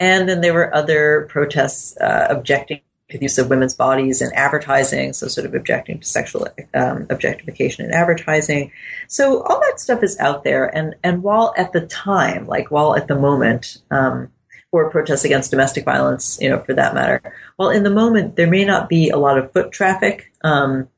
and 0.00 0.28
then 0.28 0.40
there 0.40 0.54
were 0.54 0.74
other 0.74 1.26
protests 1.28 1.96
uh, 1.98 2.26
objecting 2.30 2.80
to 3.12 3.18
the 3.18 3.24
use 3.24 3.38
of 3.38 3.50
women's 3.50 3.74
bodies 3.74 4.22
in 4.22 4.32
advertising, 4.34 5.12
so 5.12 5.28
sort 5.28 5.46
of 5.46 5.54
objecting 5.54 6.00
to 6.00 6.06
sexual 6.06 6.48
um, 6.74 7.06
objectification 7.10 7.84
in 7.84 7.92
advertising. 7.92 8.72
So 9.06 9.42
all 9.42 9.60
that 9.60 9.78
stuff 9.78 10.02
is 10.02 10.18
out 10.18 10.44
there. 10.44 10.64
And, 10.64 10.96
and 11.04 11.22
while 11.22 11.54
at 11.56 11.72
the 11.72 11.86
time, 11.86 12.46
like 12.46 12.70
while 12.70 12.96
at 12.96 13.08
the 13.08 13.14
moment, 13.14 13.78
um, 13.90 14.32
or 14.72 14.90
protests 14.90 15.24
against 15.24 15.50
domestic 15.50 15.84
violence, 15.84 16.38
you 16.40 16.48
know, 16.48 16.58
for 16.58 16.74
that 16.74 16.94
matter, 16.94 17.20
while 17.56 17.68
in 17.68 17.82
the 17.82 17.90
moment 17.90 18.36
there 18.36 18.48
may 18.48 18.64
not 18.64 18.88
be 18.88 19.10
a 19.10 19.18
lot 19.18 19.38
of 19.38 19.52
foot 19.52 19.70
traffic 19.70 20.32
um, 20.42 20.88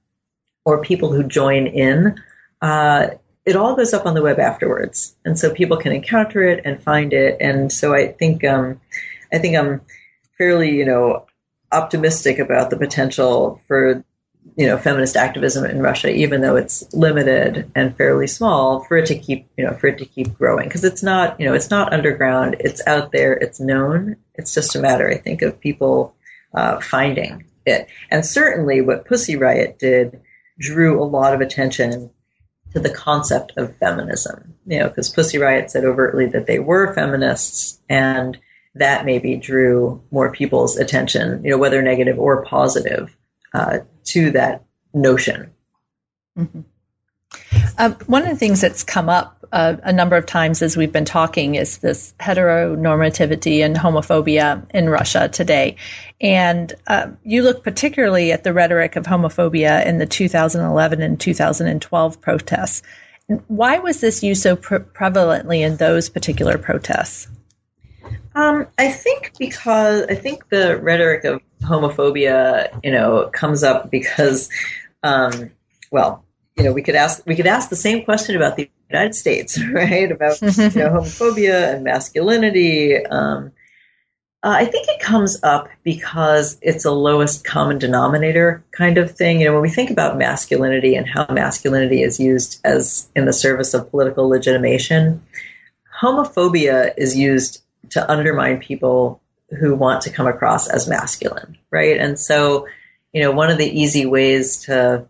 or 0.64 0.80
people 0.80 1.12
who 1.12 1.24
join 1.24 1.66
in, 1.66 2.20
uh, 2.62 3.08
it 3.44 3.56
all 3.56 3.76
goes 3.76 3.92
up 3.92 4.06
on 4.06 4.14
the 4.14 4.22
web 4.22 4.38
afterwards, 4.38 5.14
and 5.24 5.38
so 5.38 5.52
people 5.52 5.76
can 5.76 5.92
encounter 5.92 6.42
it 6.42 6.62
and 6.64 6.82
find 6.82 7.12
it. 7.12 7.36
And 7.40 7.70
so 7.70 7.92
I 7.92 8.12
think 8.12 8.44
um, 8.44 8.80
I 9.32 9.38
think 9.38 9.56
I'm 9.56 9.82
fairly 10.38 10.70
you 10.70 10.86
know 10.86 11.26
optimistic 11.72 12.38
about 12.38 12.70
the 12.70 12.78
potential 12.78 13.60
for 13.66 14.02
you 14.56 14.66
know 14.66 14.78
feminist 14.78 15.16
activism 15.16 15.64
in 15.64 15.82
Russia, 15.82 16.10
even 16.10 16.40
though 16.40 16.56
it's 16.56 16.92
limited 16.92 17.70
and 17.74 17.96
fairly 17.96 18.26
small, 18.26 18.84
for 18.84 18.96
it 18.96 19.06
to 19.06 19.18
keep 19.18 19.48
you 19.56 19.64
know 19.64 19.74
for 19.74 19.88
it 19.88 19.98
to 19.98 20.04
keep 20.04 20.36
growing 20.36 20.68
because 20.68 20.84
it's 20.84 21.02
not 21.02 21.38
you 21.40 21.46
know 21.46 21.54
it's 21.54 21.70
not 21.70 21.92
underground, 21.92 22.56
it's 22.60 22.86
out 22.86 23.12
there, 23.12 23.32
it's 23.34 23.60
known. 23.60 24.16
It's 24.34 24.54
just 24.54 24.74
a 24.74 24.80
matter, 24.80 25.08
I 25.08 25.16
think, 25.16 25.42
of 25.42 25.60
people 25.60 26.14
uh, 26.54 26.80
finding 26.80 27.44
it. 27.66 27.88
And 28.10 28.24
certainly, 28.24 28.80
what 28.80 29.06
Pussy 29.06 29.36
Riot 29.36 29.78
did 29.78 30.20
drew 30.58 31.02
a 31.02 31.04
lot 31.04 31.34
of 31.34 31.40
attention 31.40 32.10
to 32.72 32.80
the 32.80 32.90
concept 32.90 33.52
of 33.56 33.76
feminism. 33.76 34.54
You 34.66 34.80
know, 34.80 34.88
because 34.88 35.10
Pussy 35.10 35.38
Riot 35.38 35.70
said 35.70 35.84
overtly 35.84 36.26
that 36.26 36.46
they 36.46 36.58
were 36.58 36.94
feminists, 36.94 37.80
and 37.88 38.38
that 38.74 39.04
maybe 39.04 39.36
drew 39.36 40.02
more 40.10 40.32
people's 40.32 40.76
attention, 40.76 41.44
you 41.44 41.50
know, 41.50 41.58
whether 41.58 41.80
negative 41.80 42.18
or 42.18 42.44
positive, 42.44 43.16
uh, 43.54 43.78
to 44.04 44.32
that 44.32 44.64
notion. 44.92 45.52
Mm-hmm. 46.38 46.60
Uh, 47.78 47.90
one 48.06 48.22
of 48.22 48.28
the 48.28 48.36
things 48.36 48.60
that's 48.60 48.84
come 48.84 49.08
up 49.08 49.44
uh, 49.52 49.76
a 49.84 49.92
number 49.92 50.16
of 50.16 50.26
times 50.26 50.62
as 50.62 50.76
we've 50.76 50.92
been 50.92 51.04
talking 51.04 51.54
is 51.54 51.78
this 51.78 52.12
heteronormativity 52.18 53.64
and 53.64 53.76
homophobia 53.76 54.68
in 54.70 54.88
Russia 54.88 55.28
today. 55.28 55.76
And 56.20 56.72
uh, 56.88 57.08
you 57.22 57.42
look 57.42 57.62
particularly 57.62 58.32
at 58.32 58.42
the 58.42 58.52
rhetoric 58.52 58.96
of 58.96 59.04
homophobia 59.04 59.86
in 59.86 59.98
the 59.98 60.06
2011 60.06 61.02
and 61.02 61.20
2012 61.20 62.20
protests. 62.20 62.82
Why 63.46 63.78
was 63.78 64.00
this 64.00 64.22
used 64.22 64.42
so 64.42 64.56
pre- 64.56 64.78
prevalently 64.78 65.60
in 65.60 65.76
those 65.76 66.08
particular 66.08 66.58
protests? 66.58 67.28
Um, 68.34 68.66
I 68.78 68.90
think 68.90 69.32
because 69.38 70.02
I 70.08 70.14
think 70.14 70.48
the 70.48 70.76
rhetoric 70.78 71.24
of 71.24 71.40
homophobia, 71.62 72.78
you 72.82 72.90
know, 72.90 73.30
comes 73.32 73.62
up 73.62 73.90
because, 73.90 74.50
um, 75.02 75.52
well, 75.92 76.24
you 76.56 76.64
know, 76.64 76.72
we 76.72 76.82
could 76.82 76.94
ask 76.94 77.24
we 77.26 77.36
could 77.36 77.46
ask 77.46 77.68
the 77.68 77.76
same 77.76 78.04
question 78.04 78.36
about 78.36 78.56
the 78.56 78.70
United 78.90 79.14
States, 79.14 79.60
right? 79.72 80.10
About 80.10 80.40
you 80.40 80.48
know 80.48 80.90
homophobia 80.90 81.74
and 81.74 81.84
masculinity. 81.84 83.04
Um, 83.04 83.52
uh, 84.42 84.56
I 84.58 84.66
think 84.66 84.88
it 84.88 85.00
comes 85.00 85.42
up 85.42 85.68
because 85.84 86.58
it's 86.60 86.84
a 86.84 86.90
lowest 86.90 87.44
common 87.44 87.78
denominator 87.78 88.62
kind 88.72 88.98
of 88.98 89.10
thing. 89.10 89.40
You 89.40 89.46
know, 89.46 89.52
when 89.54 89.62
we 89.62 89.70
think 89.70 89.90
about 89.90 90.18
masculinity 90.18 90.96
and 90.96 91.08
how 91.08 91.26
masculinity 91.30 92.02
is 92.02 92.20
used 92.20 92.60
as 92.62 93.08
in 93.16 93.24
the 93.24 93.32
service 93.32 93.72
of 93.72 93.90
political 93.90 94.28
legitimation, 94.28 95.22
homophobia 95.98 96.92
is 96.98 97.16
used 97.16 97.63
to 97.90 98.10
undermine 98.10 98.58
people 98.58 99.20
who 99.58 99.74
want 99.74 100.02
to 100.02 100.10
come 100.10 100.26
across 100.26 100.68
as 100.68 100.88
masculine, 100.88 101.58
right? 101.70 101.98
And 101.98 102.18
so, 102.18 102.66
you 103.12 103.22
know, 103.22 103.30
one 103.30 103.50
of 103.50 103.58
the 103.58 103.66
easy 103.66 104.06
ways 104.06 104.62
to 104.62 105.06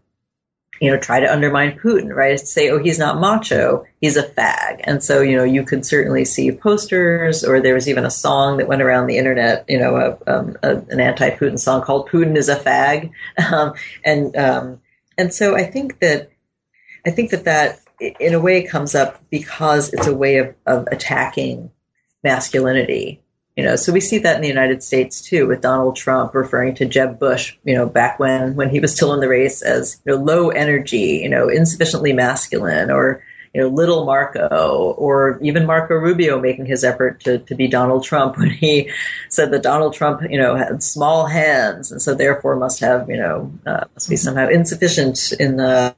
you 0.81 0.91
know, 0.91 0.99
try 0.99 1.21
to 1.21 1.33
undermine 1.33 1.79
Putin, 1.79 2.15
right? 2.15 2.35
is 2.35 2.43
to 2.43 2.47
Say, 2.47 2.71
oh, 2.71 2.79
he's 2.79 2.99
not 2.99 3.21
macho, 3.21 3.87
he's 4.01 4.17
a 4.17 4.23
fag. 4.23 4.81
And 4.85 5.03
so, 5.03 5.21
you 5.21 5.37
know, 5.37 5.45
you 5.45 5.65
could 5.65 5.87
certainly 5.87 6.25
see 6.25 6.53
posters, 6.53 7.45
or 7.45 7.61
there 7.61 7.75
was 7.75 7.89
even 7.89 8.05
a 8.05 8.11
song 8.11 8.59
that 8.59 8.69
went 8.69 8.83
around 8.83 9.07
the 9.07 9.19
internet, 9.19 9.65
you 9.69 9.79
know, 9.79 9.97
a, 9.97 10.31
um, 10.31 10.57
a, 10.63 10.77
an 10.77 11.01
anti-Putin 11.01 11.59
song 11.59 11.83
called 11.83 12.09
"Putin 12.09 12.37
is 12.37 12.49
a 12.49 12.57
fag," 12.57 13.13
um, 13.53 13.75
and 14.05 14.37
um, 14.37 14.81
and 15.17 15.33
so 15.33 15.57
I 15.57 15.65
think 15.65 16.01
that 16.01 16.31
I 17.07 17.11
think 17.11 17.31
that 17.31 17.45
that 17.45 17.81
in 18.01 18.35
a 18.35 18.41
way 18.41 18.65
comes 18.65 18.95
up 18.95 19.23
because 19.31 19.93
it's 19.93 20.07
a 20.07 20.15
way 20.15 20.39
of, 20.39 20.55
of 20.67 20.89
attacking 20.91 21.71
masculinity 22.25 23.21
you 23.57 23.63
know, 23.63 23.77
so 23.77 23.93
we 23.93 24.01
see 24.01 24.19
that 24.19 24.35
in 24.35 24.43
the 24.43 24.49
United 24.49 24.83
States 24.83 25.21
too, 25.21 25.47
with 25.47 25.61
Donald 25.61 25.95
Trump 25.95 26.35
referring 26.35 26.75
to 26.77 26.87
Jeb 26.87 27.21
Bush, 27.21 27.57
you 27.65 27.77
know, 27.77 27.87
back 27.87 28.19
when 28.19 28.57
when 28.57 28.69
he 28.69 28.81
was 28.81 28.93
still 28.93 29.15
in 29.15 29.21
the 29.21 29.29
race 29.29 29.63
as 29.63 30.01
you 30.05 30.13
know 30.13 30.21
low 30.21 30.49
energy, 30.49 31.21
you 31.23 31.29
know, 31.29 31.49
insufficiently 31.49 32.13
masculine, 32.13 32.91
or 32.91 33.23
you 33.55 33.61
know, 33.61 33.69
little 33.69 34.05
Marco, 34.05 34.95
or 34.99 35.39
even 35.41 35.67
Marco 35.67 35.95
Rubio 35.95 36.41
making 36.41 36.67
his 36.67 36.83
effort 36.83 37.21
to, 37.21 37.39
to 37.39 37.55
be 37.55 37.69
Donald 37.69 38.03
Trump 38.03 38.37
when 38.39 38.51
he 38.51 38.91
said 39.29 39.53
that 39.53 39.63
Donald 39.63 39.95
Trump, 39.95 40.23
you 40.29 40.39
know, 40.39 40.57
had 40.57 40.83
small 40.83 41.27
hands 41.27 41.93
and 41.93 42.03
so 42.03 42.15
therefore 42.15 42.57
must 42.57 42.81
have, 42.81 43.09
you 43.09 43.17
know, 43.17 43.53
uh, 43.65 43.85
must 43.95 44.11
be 44.11 44.17
somehow 44.17 44.49
insufficient 44.49 45.31
in 45.39 45.57
the, 45.57 45.95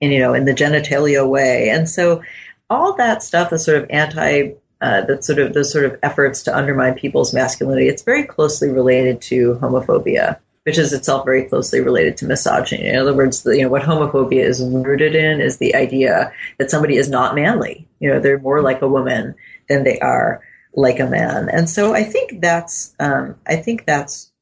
in, 0.00 0.10
you 0.10 0.20
know, 0.20 0.32
in 0.32 0.46
the 0.46 0.54
genitalia 0.54 1.28
way. 1.28 1.68
And 1.68 1.86
so 1.86 2.22
all 2.70 2.94
that 2.94 3.22
stuff 3.22 3.52
is 3.52 3.62
sort 3.62 3.76
of 3.76 3.90
anti 3.90 4.52
uh, 4.82 5.02
that 5.02 5.24
sort 5.24 5.38
of 5.38 5.54
those 5.54 5.72
sort 5.72 5.84
of 5.84 5.96
efforts 6.02 6.42
to 6.42 6.56
undermine 6.56 6.94
people's 6.94 7.32
masculinity. 7.32 7.88
It's 7.88 8.02
very 8.02 8.24
closely 8.24 8.68
related 8.68 9.22
to 9.22 9.54
homophobia, 9.62 10.40
which 10.64 10.76
is 10.76 10.92
itself 10.92 11.24
very 11.24 11.44
closely 11.44 11.80
related 11.80 12.16
to 12.18 12.26
misogyny. 12.26 12.88
In 12.88 12.96
other 12.96 13.14
words, 13.14 13.44
the, 13.44 13.56
you 13.56 13.62
know 13.62 13.68
what 13.68 13.82
homophobia 13.82 14.42
is 14.42 14.60
rooted 14.60 15.14
in 15.14 15.40
is 15.40 15.58
the 15.58 15.76
idea 15.76 16.32
that 16.58 16.70
somebody 16.70 16.96
is 16.96 17.08
not 17.08 17.36
manly. 17.36 17.88
You 18.00 18.10
know, 18.10 18.20
they're 18.20 18.40
more 18.40 18.60
like 18.60 18.82
a 18.82 18.88
woman 18.88 19.36
than 19.68 19.84
they 19.84 20.00
are 20.00 20.42
like 20.74 20.98
a 20.98 21.08
man. 21.08 21.48
And 21.48 21.70
so 21.70 21.94
I 21.94 22.02
think 22.02 22.40
that's 22.40 22.94
um, 22.98 23.36
I 23.46 23.56
think 23.56 23.86
that's 23.86 24.32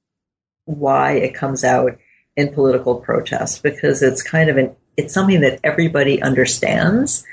why 0.64 1.12
it 1.12 1.34
comes 1.34 1.64
out 1.64 1.99
in 2.34 2.55
political 2.55 2.95
protest 2.95 3.62
because 3.62 4.03
it's 4.03 4.22
kind 4.22 4.49
of 4.49 4.57
an 4.57 4.74
it's 4.97 5.12
something 5.12 5.43
that 5.43 5.61
everybody 5.64 6.22
understands. 6.22 7.24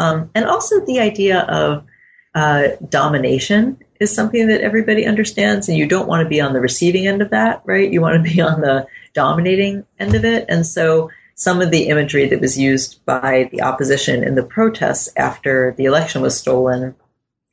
Um, 0.00 0.30
and 0.34 0.46
also 0.46 0.84
the 0.84 0.98
idea 0.98 1.40
of 1.40 1.84
uh, 2.34 2.68
domination 2.88 3.78
is 3.98 4.14
something 4.14 4.46
that 4.46 4.62
everybody 4.62 5.06
understands, 5.06 5.68
and 5.68 5.76
you 5.76 5.86
don't 5.86 6.08
want 6.08 6.22
to 6.24 6.28
be 6.28 6.40
on 6.40 6.52
the 6.52 6.60
receiving 6.60 7.06
end 7.06 7.22
of 7.22 7.30
that, 7.30 7.62
right? 7.64 7.92
You 7.92 8.00
want 8.00 8.24
to 8.24 8.30
be 8.32 8.40
on 8.40 8.60
the 8.60 8.86
dominating 9.14 9.84
end 9.98 10.14
of 10.14 10.24
it. 10.24 10.46
And 10.48 10.66
so 10.66 11.10
some 11.34 11.60
of 11.60 11.70
the 11.70 11.88
imagery 11.88 12.28
that 12.28 12.40
was 12.40 12.58
used 12.58 13.04
by 13.04 13.48
the 13.52 13.62
opposition 13.62 14.22
in 14.22 14.34
the 14.34 14.42
protests 14.42 15.08
after 15.16 15.74
the 15.76 15.84
election 15.84 16.22
was 16.22 16.38
stolen 16.38 16.94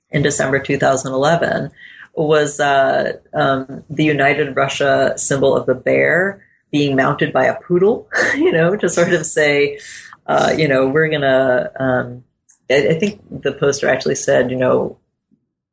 in 0.09 0.21
December 0.21 0.59
2011 0.59 1.71
was 2.13 2.59
uh, 2.59 3.13
um, 3.34 3.84
the 3.89 4.03
United 4.03 4.55
Russia 4.55 5.13
symbol 5.17 5.55
of 5.55 5.65
the 5.65 5.75
bear 5.75 6.43
being 6.71 6.95
mounted 6.95 7.32
by 7.32 7.45
a 7.45 7.59
poodle, 7.61 8.09
you 8.36 8.51
know, 8.51 8.75
to 8.75 8.89
sort 8.89 9.13
of 9.13 9.25
say, 9.25 9.80
uh, 10.25 10.53
you 10.57 10.67
know, 10.67 10.88
we're 10.88 11.09
going 11.09 11.21
to. 11.21 11.71
Um, 11.80 12.23
I, 12.70 12.89
I 12.89 12.99
think 12.99 13.22
the 13.30 13.53
poster 13.53 13.88
actually 13.88 14.15
said, 14.15 14.51
you 14.51 14.57
know, 14.57 14.97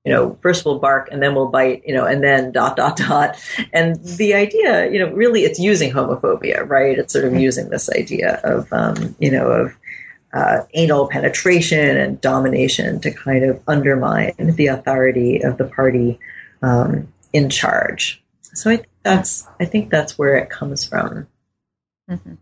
you 0.04 0.12
know, 0.12 0.36
first 0.42 0.64
we'll 0.64 0.78
bark 0.78 1.08
and 1.10 1.22
then 1.22 1.34
we'll 1.34 1.48
bite, 1.48 1.82
you 1.86 1.94
know, 1.94 2.04
and 2.04 2.22
then 2.22 2.52
dot, 2.52 2.76
dot, 2.76 2.96
dot. 3.08 3.42
And 3.72 4.02
the 4.04 4.34
idea, 4.34 4.90
you 4.90 4.98
know, 4.98 5.10
really 5.12 5.42
it's 5.42 5.58
using 5.58 5.92
homophobia, 5.92 6.68
right? 6.68 6.98
It's 6.98 7.12
sort 7.12 7.24
of 7.24 7.34
using 7.34 7.70
this 7.70 7.90
idea 7.90 8.40
of, 8.44 8.70
um, 8.72 9.16
you 9.18 9.30
know, 9.30 9.46
of 9.46 9.76
uh, 10.34 10.64
anal 10.74 11.08
penetration 11.08 11.96
and 11.96 12.20
domination 12.20 13.00
to 13.00 13.12
kind 13.12 13.44
of 13.44 13.62
undermine 13.66 14.34
the 14.38 14.66
authority 14.66 15.42
of 15.42 15.56
the 15.56 15.64
party 15.64 16.18
um, 16.60 17.12
in 17.32 17.48
charge. 17.48 18.22
So 18.42 18.70
I, 18.70 18.76
think 18.76 18.88
that's, 19.02 19.46
I 19.58 19.64
think 19.64 19.90
that's 19.90 20.18
where 20.18 20.36
it 20.36 20.50
comes 20.50 20.84
from. 20.84 21.28
Mm-hmm. 22.10 22.34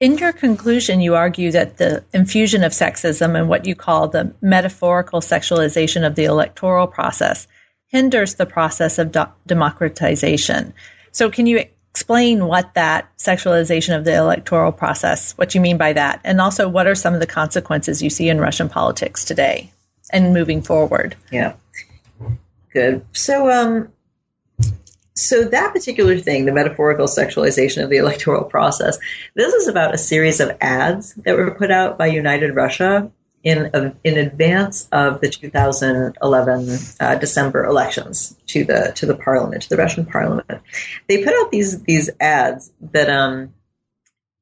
In 0.00 0.16
your 0.16 0.32
conclusion, 0.32 1.00
you 1.00 1.16
argue 1.16 1.50
that 1.50 1.78
the 1.78 2.04
infusion 2.12 2.62
of 2.62 2.70
sexism 2.70 3.36
and 3.36 3.48
what 3.48 3.66
you 3.66 3.74
call 3.74 4.06
the 4.06 4.32
metaphorical 4.40 5.20
sexualization 5.20 6.06
of 6.06 6.14
the 6.14 6.24
electoral 6.24 6.86
process 6.86 7.48
hinders 7.88 8.34
the 8.34 8.46
process 8.46 8.98
of 8.98 9.10
do- 9.10 9.26
democratization. 9.46 10.72
So, 11.10 11.30
can 11.30 11.46
you 11.46 11.64
explain 11.90 12.46
what 12.46 12.74
that 12.74 13.08
sexualization 13.16 13.96
of 13.96 14.04
the 14.04 14.14
electoral 14.14 14.70
process, 14.70 15.32
what 15.32 15.56
you 15.56 15.60
mean 15.60 15.78
by 15.78 15.94
that, 15.94 16.20
and 16.22 16.40
also 16.40 16.68
what 16.68 16.86
are 16.86 16.94
some 16.94 17.14
of 17.14 17.18
the 17.18 17.26
consequences 17.26 18.00
you 18.00 18.10
see 18.10 18.28
in 18.28 18.40
Russian 18.40 18.68
politics 18.68 19.24
today 19.24 19.72
and 20.10 20.32
moving 20.32 20.62
forward? 20.62 21.16
Yeah. 21.32 21.54
Good. 22.72 23.04
So, 23.12 23.50
um, 23.50 23.92
so 25.18 25.44
that 25.44 25.72
particular 25.72 26.16
thing, 26.18 26.46
the 26.46 26.52
metaphorical 26.52 27.06
sexualization 27.06 27.82
of 27.82 27.90
the 27.90 27.96
electoral 27.96 28.44
process, 28.44 28.98
this 29.34 29.52
is 29.52 29.66
about 29.66 29.94
a 29.94 29.98
series 29.98 30.40
of 30.40 30.56
ads 30.60 31.14
that 31.14 31.36
were 31.36 31.50
put 31.50 31.70
out 31.70 31.98
by 31.98 32.06
United 32.06 32.54
Russia 32.54 33.10
in 33.42 33.70
uh, 33.74 33.92
in 34.04 34.16
advance 34.16 34.88
of 34.92 35.20
the 35.20 35.28
2011 35.28 36.78
uh, 37.00 37.14
December 37.16 37.64
elections 37.64 38.36
to 38.46 38.64
the 38.64 38.92
to 38.96 39.06
the 39.06 39.14
parliament, 39.14 39.62
to 39.62 39.68
the 39.68 39.76
Russian 39.76 40.06
parliament. 40.06 40.60
They 41.08 41.24
put 41.24 41.34
out 41.34 41.50
these 41.50 41.82
these 41.82 42.10
ads 42.20 42.72
that 42.92 43.10
um 43.10 43.54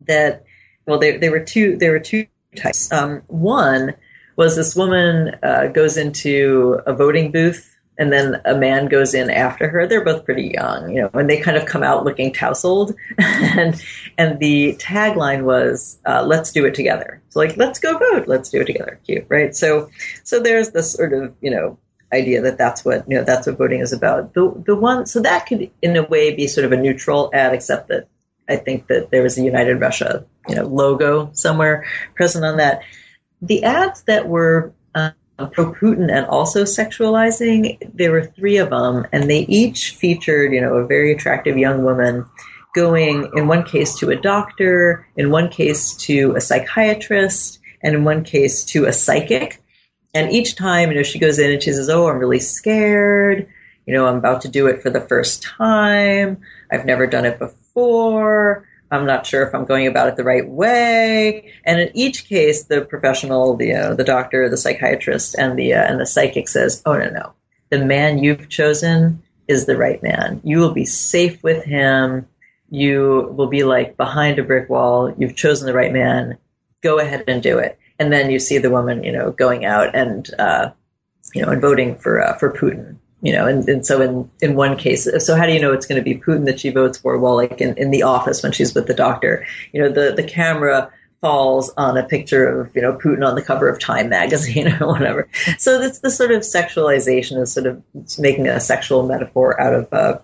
that 0.02 0.44
well 0.86 0.98
they 0.98 1.28
were 1.28 1.40
two 1.40 1.76
there 1.76 1.92
were 1.92 2.00
two 2.00 2.26
types. 2.54 2.90
Um, 2.92 3.22
one 3.28 3.94
was 4.36 4.56
this 4.56 4.76
woman 4.76 5.36
uh, 5.42 5.68
goes 5.68 5.96
into 5.96 6.80
a 6.86 6.92
voting 6.92 7.32
booth 7.32 7.75
and 7.98 8.12
then 8.12 8.40
a 8.44 8.56
man 8.56 8.86
goes 8.86 9.14
in 9.14 9.30
after 9.30 9.68
her. 9.68 9.86
They're 9.86 10.04
both 10.04 10.24
pretty 10.24 10.52
young, 10.54 10.90
you 10.94 11.02
know, 11.02 11.10
and 11.14 11.28
they 11.28 11.40
kind 11.40 11.56
of 11.56 11.66
come 11.66 11.82
out 11.82 12.04
looking 12.04 12.32
tousled. 12.32 12.94
and 13.18 13.80
and 14.18 14.38
the 14.38 14.76
tagline 14.76 15.44
was, 15.44 15.98
uh, 16.06 16.22
"Let's 16.26 16.52
do 16.52 16.66
it 16.66 16.74
together." 16.74 17.22
So 17.30 17.40
like, 17.40 17.56
let's 17.56 17.78
go 17.78 17.96
vote. 17.98 18.28
Let's 18.28 18.50
do 18.50 18.60
it 18.60 18.66
together. 18.66 19.00
Cute, 19.04 19.26
right? 19.28 19.54
So 19.54 19.90
so 20.24 20.40
there's 20.40 20.70
this 20.70 20.92
sort 20.92 21.12
of 21.12 21.34
you 21.40 21.50
know 21.50 21.78
idea 22.12 22.40
that 22.42 22.58
that's 22.58 22.84
what 22.84 23.08
you 23.08 23.16
know 23.16 23.24
that's 23.24 23.46
what 23.46 23.58
voting 23.58 23.80
is 23.80 23.92
about. 23.92 24.34
The 24.34 24.52
the 24.66 24.76
one 24.76 25.06
so 25.06 25.20
that 25.20 25.46
could 25.46 25.70
in 25.80 25.96
a 25.96 26.02
way 26.02 26.34
be 26.34 26.48
sort 26.48 26.66
of 26.66 26.72
a 26.72 26.76
neutral 26.76 27.30
ad, 27.32 27.54
except 27.54 27.88
that 27.88 28.08
I 28.48 28.56
think 28.56 28.88
that 28.88 29.10
there 29.10 29.22
was 29.22 29.38
a 29.38 29.42
United 29.42 29.80
Russia 29.80 30.24
you 30.48 30.54
know 30.54 30.66
logo 30.66 31.30
somewhere 31.32 31.86
present 32.14 32.44
on 32.44 32.58
that. 32.58 32.82
The 33.42 33.64
ads 33.64 34.02
that 34.02 34.28
were 34.28 34.72
pro 34.94 35.10
Uh, 35.38 35.48
Putin 35.48 36.10
and 36.10 36.24
also 36.26 36.64
sexualizing. 36.64 37.76
There 37.92 38.10
were 38.10 38.24
three 38.24 38.56
of 38.56 38.70
them, 38.70 39.06
and 39.12 39.28
they 39.28 39.40
each 39.40 39.90
featured, 39.90 40.52
you 40.54 40.62
know, 40.62 40.76
a 40.76 40.86
very 40.86 41.12
attractive 41.12 41.58
young 41.58 41.84
woman 41.84 42.24
going, 42.74 43.30
in 43.34 43.46
one 43.46 43.62
case, 43.62 43.98
to 43.98 44.10
a 44.10 44.16
doctor, 44.16 45.06
in 45.14 45.30
one 45.30 45.50
case, 45.50 45.94
to 45.96 46.34
a 46.36 46.40
psychiatrist, 46.40 47.58
and 47.82 47.94
in 47.94 48.04
one 48.04 48.24
case, 48.24 48.64
to 48.64 48.86
a 48.86 48.92
psychic. 48.94 49.62
And 50.14 50.32
each 50.32 50.56
time, 50.56 50.90
you 50.90 50.96
know, 50.96 51.02
she 51.02 51.18
goes 51.18 51.38
in 51.38 51.50
and 51.50 51.62
she 51.62 51.72
says, 51.72 51.90
"Oh, 51.90 52.08
I'm 52.08 52.18
really 52.18 52.38
scared. 52.38 53.46
You 53.84 53.92
know, 53.92 54.06
I'm 54.06 54.16
about 54.16 54.40
to 54.42 54.48
do 54.48 54.66
it 54.68 54.80
for 54.80 54.88
the 54.88 55.02
first 55.02 55.42
time. 55.42 56.38
I've 56.70 56.86
never 56.86 57.06
done 57.06 57.26
it 57.26 57.38
before." 57.38 58.66
I'm 58.90 59.06
not 59.06 59.26
sure 59.26 59.46
if 59.46 59.54
I'm 59.54 59.64
going 59.64 59.86
about 59.86 60.08
it 60.08 60.16
the 60.16 60.24
right 60.24 60.48
way. 60.48 61.52
And 61.64 61.80
in 61.80 61.90
each 61.94 62.26
case, 62.26 62.64
the 62.64 62.82
professional, 62.82 63.56
the 63.56 63.74
uh, 63.74 63.94
the 63.94 64.04
doctor, 64.04 64.48
the 64.48 64.56
psychiatrist, 64.56 65.34
and 65.38 65.58
the 65.58 65.74
uh, 65.74 65.82
and 65.82 66.00
the 66.00 66.06
psychic 66.06 66.48
says, 66.48 66.82
"Oh 66.86 66.96
no, 66.96 67.10
no, 67.10 67.32
the 67.70 67.84
man 67.84 68.22
you've 68.22 68.48
chosen 68.48 69.22
is 69.48 69.66
the 69.66 69.76
right 69.76 70.02
man. 70.02 70.40
You 70.44 70.58
will 70.58 70.72
be 70.72 70.84
safe 70.84 71.42
with 71.42 71.64
him. 71.64 72.26
You 72.70 73.32
will 73.36 73.48
be 73.48 73.64
like 73.64 73.96
behind 73.96 74.38
a 74.38 74.44
brick 74.44 74.68
wall. 74.68 75.14
You've 75.18 75.36
chosen 75.36 75.66
the 75.66 75.74
right 75.74 75.92
man. 75.92 76.38
Go 76.82 76.98
ahead 76.98 77.24
and 77.26 77.42
do 77.42 77.58
it." 77.58 77.78
And 77.98 78.12
then 78.12 78.30
you 78.30 78.38
see 78.38 78.58
the 78.58 78.70
woman, 78.70 79.02
you 79.04 79.12
know, 79.12 79.32
going 79.32 79.64
out 79.64 79.96
and 79.96 80.28
uh, 80.38 80.70
you 81.34 81.42
know 81.42 81.50
and 81.50 81.60
voting 81.60 81.96
for 81.96 82.22
uh, 82.22 82.36
for 82.38 82.52
Putin 82.52 82.98
you 83.26 83.32
know, 83.32 83.44
and, 83.44 83.68
and 83.68 83.84
so 83.84 84.00
in, 84.00 84.30
in 84.40 84.54
one 84.54 84.76
case, 84.76 85.08
so 85.18 85.34
how 85.34 85.46
do 85.46 85.52
you 85.52 85.60
know 85.60 85.72
it's 85.72 85.84
going 85.84 86.00
to 86.00 86.04
be 86.04 86.16
Putin 86.16 86.44
that 86.44 86.60
she 86.60 86.70
votes 86.70 86.96
for? 86.96 87.18
Well, 87.18 87.34
like 87.34 87.60
in, 87.60 87.76
in 87.76 87.90
the 87.90 88.04
office 88.04 88.40
when 88.40 88.52
she's 88.52 88.72
with 88.72 88.86
the 88.86 88.94
doctor, 88.94 89.44
you 89.72 89.82
know, 89.82 89.88
the, 89.88 90.12
the 90.14 90.22
camera 90.22 90.92
falls 91.20 91.72
on 91.76 91.98
a 91.98 92.04
picture 92.04 92.60
of, 92.60 92.76
you 92.76 92.82
know, 92.82 92.92
Putin 92.92 93.26
on 93.26 93.34
the 93.34 93.42
cover 93.42 93.68
of 93.68 93.80
Time 93.80 94.10
magazine 94.10 94.68
or 94.80 94.86
whatever. 94.86 95.28
So 95.58 95.80
it's 95.80 95.98
the 95.98 96.10
sort 96.12 96.30
of 96.30 96.42
sexualization 96.42 97.42
is 97.42 97.52
sort 97.52 97.66
of 97.66 97.82
making 98.16 98.46
a 98.46 98.60
sexual 98.60 99.04
metaphor 99.08 99.60
out 99.60 99.74
of, 99.74 99.92
uh, 99.92 100.18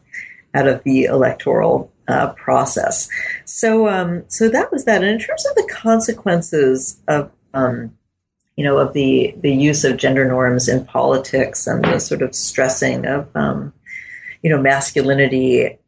out 0.55 0.68
of 0.68 0.84
the 0.84 1.07
electoral 1.07 1.90
uh, 2.07 2.28
process. 2.34 3.09
So, 3.46 3.88
um, 3.88 4.22
so 4.28 4.48
that 4.48 4.70
was 4.70 4.84
that. 4.84 5.03
And 5.03 5.11
in 5.11 5.18
terms 5.18 5.44
of 5.44 5.57
the 5.57 5.68
consequences 5.72 7.00
of, 7.09 7.32
um, 7.53 7.96
you 8.62 8.68
know, 8.68 8.78
of 8.78 8.92
the, 8.92 9.34
the 9.40 9.50
use 9.50 9.82
of 9.82 9.96
gender 9.96 10.24
norms 10.24 10.68
in 10.68 10.84
politics 10.84 11.66
and 11.66 11.84
the 11.84 11.98
sort 11.98 12.22
of 12.22 12.32
stressing 12.32 13.06
of, 13.06 13.28
um, 13.34 13.72
you 14.40 14.50
know, 14.50 14.62
masculinity 14.62 15.80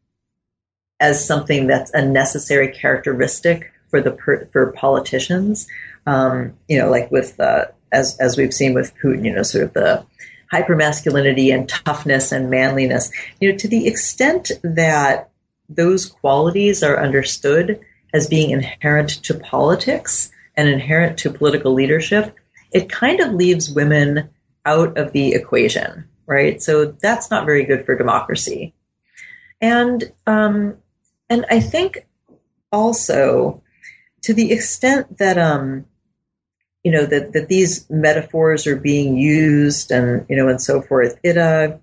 as 0.98 1.24
something 1.24 1.68
that's 1.68 1.94
a 1.94 2.04
necessary 2.04 2.72
characteristic 2.72 3.72
for 3.90 4.00
the 4.00 4.48
for 4.50 4.72
politicians. 4.72 5.68
Um, 6.04 6.54
you 6.66 6.78
know, 6.78 6.90
like 6.90 7.12
with 7.12 7.38
uh, 7.38 7.66
as 7.92 8.18
as 8.18 8.36
we've 8.36 8.52
seen 8.52 8.74
with 8.74 8.92
Putin, 8.96 9.24
you 9.24 9.32
know, 9.32 9.44
sort 9.44 9.66
of 9.66 9.72
the 9.72 10.04
hypermasculinity 10.52 11.54
and 11.54 11.68
toughness 11.68 12.32
and 12.32 12.50
manliness. 12.50 13.12
You 13.40 13.52
know, 13.52 13.58
to 13.58 13.68
the 13.68 13.86
extent 13.86 14.50
that 14.64 15.30
those 15.68 16.06
qualities 16.06 16.82
are 16.82 17.00
understood 17.00 17.78
as 18.12 18.26
being 18.26 18.50
inherent 18.50 19.10
to 19.26 19.34
politics 19.34 20.32
and 20.56 20.68
inherent 20.68 21.18
to 21.18 21.30
political 21.30 21.72
leadership, 21.72 22.34
it 22.74 22.90
kind 22.90 23.20
of 23.20 23.32
leaves 23.32 23.70
women 23.70 24.28
out 24.66 24.98
of 24.98 25.12
the 25.12 25.32
equation, 25.32 26.06
right? 26.26 26.60
So 26.60 26.86
that's 26.86 27.30
not 27.30 27.46
very 27.46 27.64
good 27.64 27.86
for 27.86 27.96
democracy. 27.96 28.74
And 29.60 30.12
um, 30.26 30.76
and 31.30 31.46
I 31.50 31.60
think 31.60 32.06
also 32.72 33.62
to 34.22 34.34
the 34.34 34.52
extent 34.52 35.18
that 35.18 35.38
um, 35.38 35.86
you 36.82 36.90
know 36.90 37.06
that 37.06 37.32
that 37.32 37.48
these 37.48 37.88
metaphors 37.88 38.66
are 38.66 38.76
being 38.76 39.16
used 39.16 39.90
and 39.92 40.26
you 40.28 40.36
know 40.36 40.48
and 40.48 40.60
so 40.60 40.82
forth. 40.82 41.18
It 41.22 41.38
uh, 41.38 41.78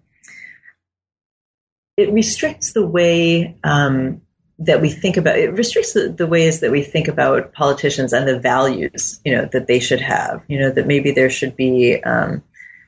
it 1.97 2.11
restricts 2.11 2.73
the 2.73 2.85
way 2.85 3.57
um, 3.63 4.21
that 4.61 4.79
we 4.79 4.89
think 4.89 5.17
about 5.17 5.39
it 5.39 5.51
restricts 5.53 5.93
the, 5.93 6.09
the, 6.09 6.27
ways 6.27 6.59
that 6.59 6.71
we 6.71 6.83
think 6.83 7.07
about 7.07 7.51
politicians 7.53 8.13
and 8.13 8.27
the 8.27 8.39
values 8.39 9.19
you 9.25 9.35
know 9.35 9.45
that 9.51 9.67
they 9.67 9.79
should 9.79 9.99
have 9.99 10.43
you 10.47 10.59
know 10.59 10.69
that 10.69 10.87
maybe 10.87 11.11
there 11.11 11.29
should 11.29 11.55
be 11.55 12.01
um, 12.03 12.43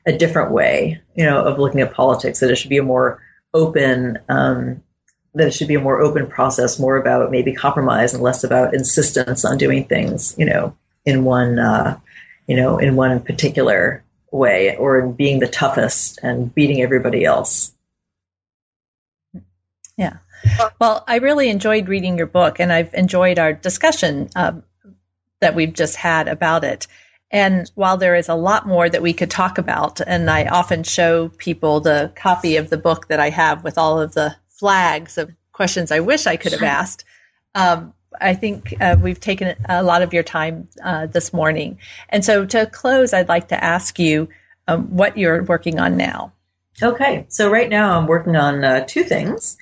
a 0.06 0.16
different 0.16 0.52
way 0.52 1.00
you 1.14 1.24
know 1.24 1.44
of 1.44 1.58
looking 1.58 1.80
at 1.80 1.92
politics 1.92 2.40
that 2.40 2.50
it 2.50 2.56
should 2.56 2.70
be 2.70 2.78
a 2.78 2.82
more 2.82 3.20
open 3.52 4.18
um, 4.28 4.82
that 5.34 5.48
it 5.48 5.54
should 5.54 5.68
be 5.68 5.74
a 5.74 5.80
more 5.80 6.00
open 6.00 6.28
process 6.28 6.78
more 6.78 6.96
about 6.96 7.32
maybe 7.32 7.52
compromise 7.52 8.14
and 8.14 8.22
less 8.22 8.44
about 8.44 8.72
insistence 8.72 9.44
on 9.44 9.58
doing 9.58 9.84
things 9.84 10.34
you 10.38 10.46
know 10.46 10.76
in 11.04 11.24
one 11.24 11.58
uh, 11.58 11.98
you 12.46 12.56
know 12.56 12.78
in 12.78 12.94
one 12.94 13.20
particular 13.20 14.04
way 14.30 14.76
or 14.76 15.00
in 15.00 15.12
being 15.12 15.40
the 15.40 15.48
toughest 15.48 16.20
and 16.22 16.54
beating 16.54 16.82
everybody 16.82 17.24
else 17.24 17.74
well, 20.80 21.04
I 21.06 21.16
really 21.16 21.48
enjoyed 21.48 21.88
reading 21.88 22.18
your 22.18 22.26
book, 22.26 22.60
and 22.60 22.72
I've 22.72 22.92
enjoyed 22.94 23.38
our 23.38 23.52
discussion 23.52 24.28
um, 24.36 24.62
that 25.40 25.54
we've 25.54 25.72
just 25.72 25.96
had 25.96 26.28
about 26.28 26.64
it. 26.64 26.86
And 27.30 27.70
while 27.74 27.96
there 27.96 28.14
is 28.14 28.28
a 28.28 28.34
lot 28.34 28.66
more 28.66 28.88
that 28.88 29.02
we 29.02 29.12
could 29.12 29.30
talk 29.30 29.58
about, 29.58 30.00
and 30.00 30.30
I 30.30 30.46
often 30.46 30.84
show 30.84 31.30
people 31.30 31.80
the 31.80 32.12
copy 32.14 32.56
of 32.56 32.70
the 32.70 32.76
book 32.76 33.08
that 33.08 33.18
I 33.18 33.30
have 33.30 33.64
with 33.64 33.76
all 33.76 34.00
of 34.00 34.14
the 34.14 34.36
flags 34.48 35.18
of 35.18 35.30
questions 35.52 35.90
I 35.90 36.00
wish 36.00 36.26
I 36.26 36.36
could 36.36 36.52
have 36.52 36.62
asked, 36.62 37.04
um, 37.54 37.92
I 38.20 38.34
think 38.34 38.74
uh, 38.80 38.96
we've 39.00 39.20
taken 39.20 39.56
a 39.68 39.82
lot 39.82 40.02
of 40.02 40.12
your 40.12 40.22
time 40.22 40.68
uh, 40.84 41.06
this 41.06 41.32
morning. 41.32 41.78
And 42.08 42.24
so 42.24 42.44
to 42.46 42.66
close, 42.66 43.12
I'd 43.12 43.28
like 43.28 43.48
to 43.48 43.64
ask 43.64 43.98
you 43.98 44.28
um, 44.68 44.84
what 44.96 45.18
you're 45.18 45.42
working 45.42 45.80
on 45.80 45.96
now. 45.96 46.32
Okay, 46.82 47.26
so 47.28 47.50
right 47.50 47.68
now 47.68 47.98
I'm 47.98 48.06
working 48.06 48.36
on 48.36 48.64
uh, 48.64 48.84
two 48.86 49.04
things. 49.04 49.56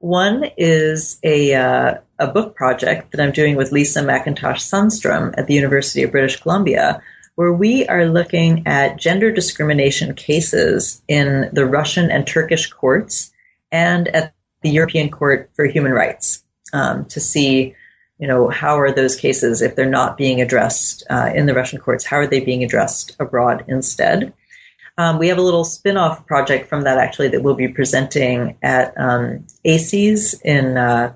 One 0.00 0.46
is 0.56 1.18
a, 1.22 1.54
uh, 1.54 1.94
a 2.18 2.26
book 2.26 2.56
project 2.56 3.12
that 3.12 3.20
I'm 3.20 3.32
doing 3.32 3.56
with 3.56 3.70
Lisa 3.70 4.00
McIntosh 4.00 4.62
Sundstrom 4.62 5.34
at 5.36 5.46
the 5.46 5.52
University 5.52 6.02
of 6.02 6.10
British 6.10 6.40
Columbia, 6.40 7.02
where 7.34 7.52
we 7.52 7.86
are 7.86 8.06
looking 8.06 8.66
at 8.66 8.96
gender 8.96 9.30
discrimination 9.30 10.14
cases 10.14 11.02
in 11.06 11.50
the 11.52 11.66
Russian 11.66 12.10
and 12.10 12.26
Turkish 12.26 12.70
courts 12.70 13.30
and 13.70 14.08
at 14.08 14.32
the 14.62 14.70
European 14.70 15.10
Court 15.10 15.50
for 15.52 15.66
Human 15.66 15.92
Rights 15.92 16.42
um, 16.72 17.04
to 17.06 17.20
see, 17.20 17.74
you 18.18 18.26
know, 18.26 18.48
how 18.48 18.80
are 18.80 18.92
those 18.92 19.16
cases, 19.16 19.60
if 19.60 19.76
they're 19.76 19.88
not 19.88 20.16
being 20.16 20.40
addressed 20.40 21.04
uh, 21.10 21.30
in 21.34 21.44
the 21.44 21.54
Russian 21.54 21.78
courts, 21.78 22.06
how 22.06 22.16
are 22.16 22.26
they 22.26 22.40
being 22.40 22.64
addressed 22.64 23.16
abroad 23.20 23.66
instead? 23.68 24.32
Um, 25.00 25.18
we 25.18 25.28
have 25.28 25.38
a 25.38 25.42
little 25.42 25.64
spin 25.64 25.96
off 25.96 26.26
project 26.26 26.68
from 26.68 26.82
that 26.82 26.98
actually 26.98 27.28
that 27.28 27.42
we'll 27.42 27.54
be 27.54 27.68
presenting 27.68 28.58
at 28.62 28.92
um, 28.98 29.46
ACES 29.64 30.34
in, 30.42 30.76
uh, 30.76 31.14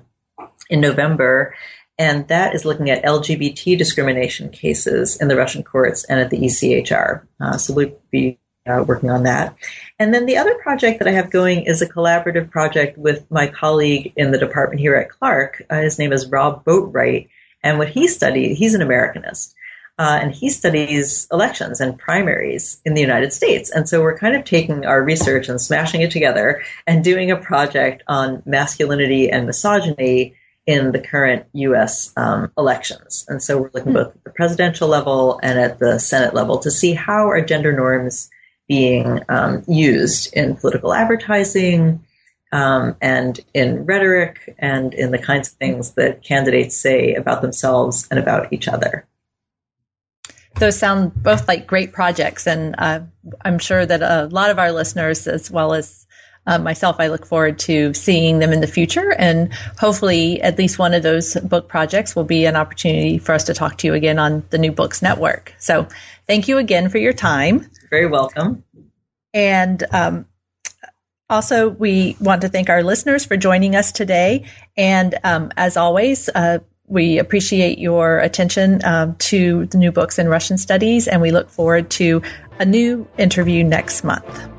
in 0.71 0.81
November. 0.81 1.53
And 1.99 2.27
that 2.29 2.55
is 2.55 2.65
looking 2.65 2.89
at 2.89 3.03
LGBT 3.03 3.77
discrimination 3.77 4.49
cases 4.49 5.21
in 5.21 5.27
the 5.27 5.35
Russian 5.35 5.61
courts 5.61 6.03
and 6.05 6.19
at 6.19 6.31
the 6.31 6.39
ECHR. 6.39 7.27
Uh, 7.39 7.57
so 7.57 7.75
we'll 7.75 7.95
be 8.09 8.39
uh, 8.65 8.83
working 8.87 9.11
on 9.11 9.21
that. 9.21 9.55
And 9.99 10.11
then 10.11 10.25
the 10.25 10.37
other 10.37 10.55
project 10.55 10.97
that 10.97 11.07
I 11.07 11.11
have 11.11 11.29
going 11.29 11.65
is 11.65 11.83
a 11.83 11.87
collaborative 11.87 12.49
project 12.49 12.97
with 12.97 13.29
my 13.29 13.45
colleague 13.45 14.13
in 14.15 14.31
the 14.31 14.39
department 14.39 14.79
here 14.79 14.95
at 14.95 15.11
Clark. 15.11 15.61
Uh, 15.69 15.81
his 15.81 15.99
name 15.99 16.11
is 16.11 16.27
Rob 16.31 16.65
Boatright. 16.65 17.29
And 17.61 17.77
what 17.77 17.89
he 17.89 18.07
studied, 18.07 18.55
he's 18.55 18.73
an 18.73 18.81
Americanist. 18.81 19.53
Uh, 19.97 20.19
and 20.21 20.33
he 20.33 20.49
studies 20.49 21.25
elections 21.31 21.79
and 21.79 21.97
primaries 21.97 22.81
in 22.83 22.95
the 22.95 23.01
United 23.01 23.31
States. 23.31 23.71
And 23.71 23.87
so 23.87 24.01
we're 24.01 24.17
kind 24.17 24.35
of 24.35 24.43
taking 24.43 24.85
our 24.85 25.01
research 25.01 25.47
and 25.47 25.59
smashing 25.59 26.01
it 26.01 26.11
together 26.11 26.63
and 26.85 27.03
doing 27.03 27.31
a 27.31 27.37
project 27.37 28.03
on 28.07 28.43
masculinity 28.45 29.29
and 29.29 29.45
misogyny 29.45 30.35
in 30.65 30.91
the 30.91 30.99
current 30.99 31.45
U.S. 31.53 32.11
Um, 32.17 32.51
elections. 32.57 33.25
And 33.29 33.41
so 33.41 33.57
we're 33.57 33.71
looking 33.73 33.93
both 33.93 34.07
at 34.07 34.23
the 34.25 34.31
presidential 34.31 34.89
level 34.89 35.39
and 35.41 35.57
at 35.57 35.79
the 35.79 35.99
Senate 35.99 36.33
level 36.33 36.57
to 36.59 36.71
see 36.71 36.93
how 36.93 37.29
are 37.29 37.41
gender 37.41 37.71
norms 37.71 38.29
being 38.67 39.21
um, 39.29 39.63
used 39.67 40.33
in 40.33 40.57
political 40.57 40.93
advertising. 40.93 42.03
Um, 42.51 42.95
and 43.01 43.39
in 43.53 43.85
rhetoric 43.85 44.55
and 44.59 44.93
in 44.93 45.11
the 45.11 45.17
kinds 45.17 45.49
of 45.49 45.55
things 45.55 45.91
that 45.95 46.23
candidates 46.23 46.77
say 46.77 47.15
about 47.15 47.41
themselves 47.41 48.07
and 48.09 48.19
about 48.19 48.53
each 48.53 48.67
other 48.67 49.05
those 50.55 50.77
sound 50.77 51.13
both 51.15 51.47
like 51.47 51.67
great 51.67 51.93
projects, 51.93 52.47
and 52.47 52.75
uh, 52.77 53.01
I'm 53.43 53.59
sure 53.59 53.85
that 53.85 54.01
a 54.01 54.27
lot 54.31 54.49
of 54.49 54.59
our 54.59 54.71
listeners, 54.71 55.27
as 55.27 55.51
well 55.51 55.73
as 55.73 56.05
uh, 56.47 56.59
myself, 56.59 56.97
I 56.99 57.07
look 57.07 57.25
forward 57.25 57.59
to 57.59 57.93
seeing 57.93 58.39
them 58.39 58.53
in 58.53 58.61
the 58.61 58.67
future. 58.67 59.11
And 59.11 59.53
hopefully, 59.79 60.41
at 60.41 60.57
least 60.57 60.77
one 60.77 60.93
of 60.93 61.03
those 61.03 61.35
book 61.35 61.67
projects 61.67 62.15
will 62.15 62.23
be 62.23 62.45
an 62.45 62.55
opportunity 62.55 63.17
for 63.17 63.33
us 63.33 63.45
to 63.45 63.53
talk 63.53 63.77
to 63.79 63.87
you 63.87 63.93
again 63.93 64.19
on 64.19 64.43
the 64.51 64.57
New 64.57 64.71
Books 64.71 65.01
Network. 65.01 65.53
So, 65.59 65.87
thank 66.27 66.47
you 66.47 66.57
again 66.57 66.89
for 66.89 66.97
your 66.97 67.13
time. 67.13 67.69
Very 67.89 68.07
welcome. 68.07 68.63
And 69.33 69.83
um, 69.91 70.25
also, 71.29 71.69
we 71.69 72.15
want 72.19 72.41
to 72.41 72.49
thank 72.49 72.69
our 72.69 72.83
listeners 72.83 73.25
for 73.25 73.35
joining 73.37 73.75
us 73.75 73.91
today. 73.91 74.45
And 74.77 75.15
um, 75.23 75.51
as 75.57 75.77
always, 75.77 76.29
uh, 76.29 76.59
we 76.87 77.17
appreciate 77.17 77.79
your 77.79 78.19
attention 78.19 78.83
um, 78.85 79.15
to 79.15 79.65
the 79.67 79.77
new 79.77 79.91
books 79.91 80.19
in 80.19 80.27
Russian 80.27 80.57
studies, 80.57 81.07
and 81.07 81.21
we 81.21 81.31
look 81.31 81.49
forward 81.49 81.89
to 81.91 82.21
a 82.59 82.65
new 82.65 83.07
interview 83.17 83.63
next 83.63 84.03
month. 84.03 84.49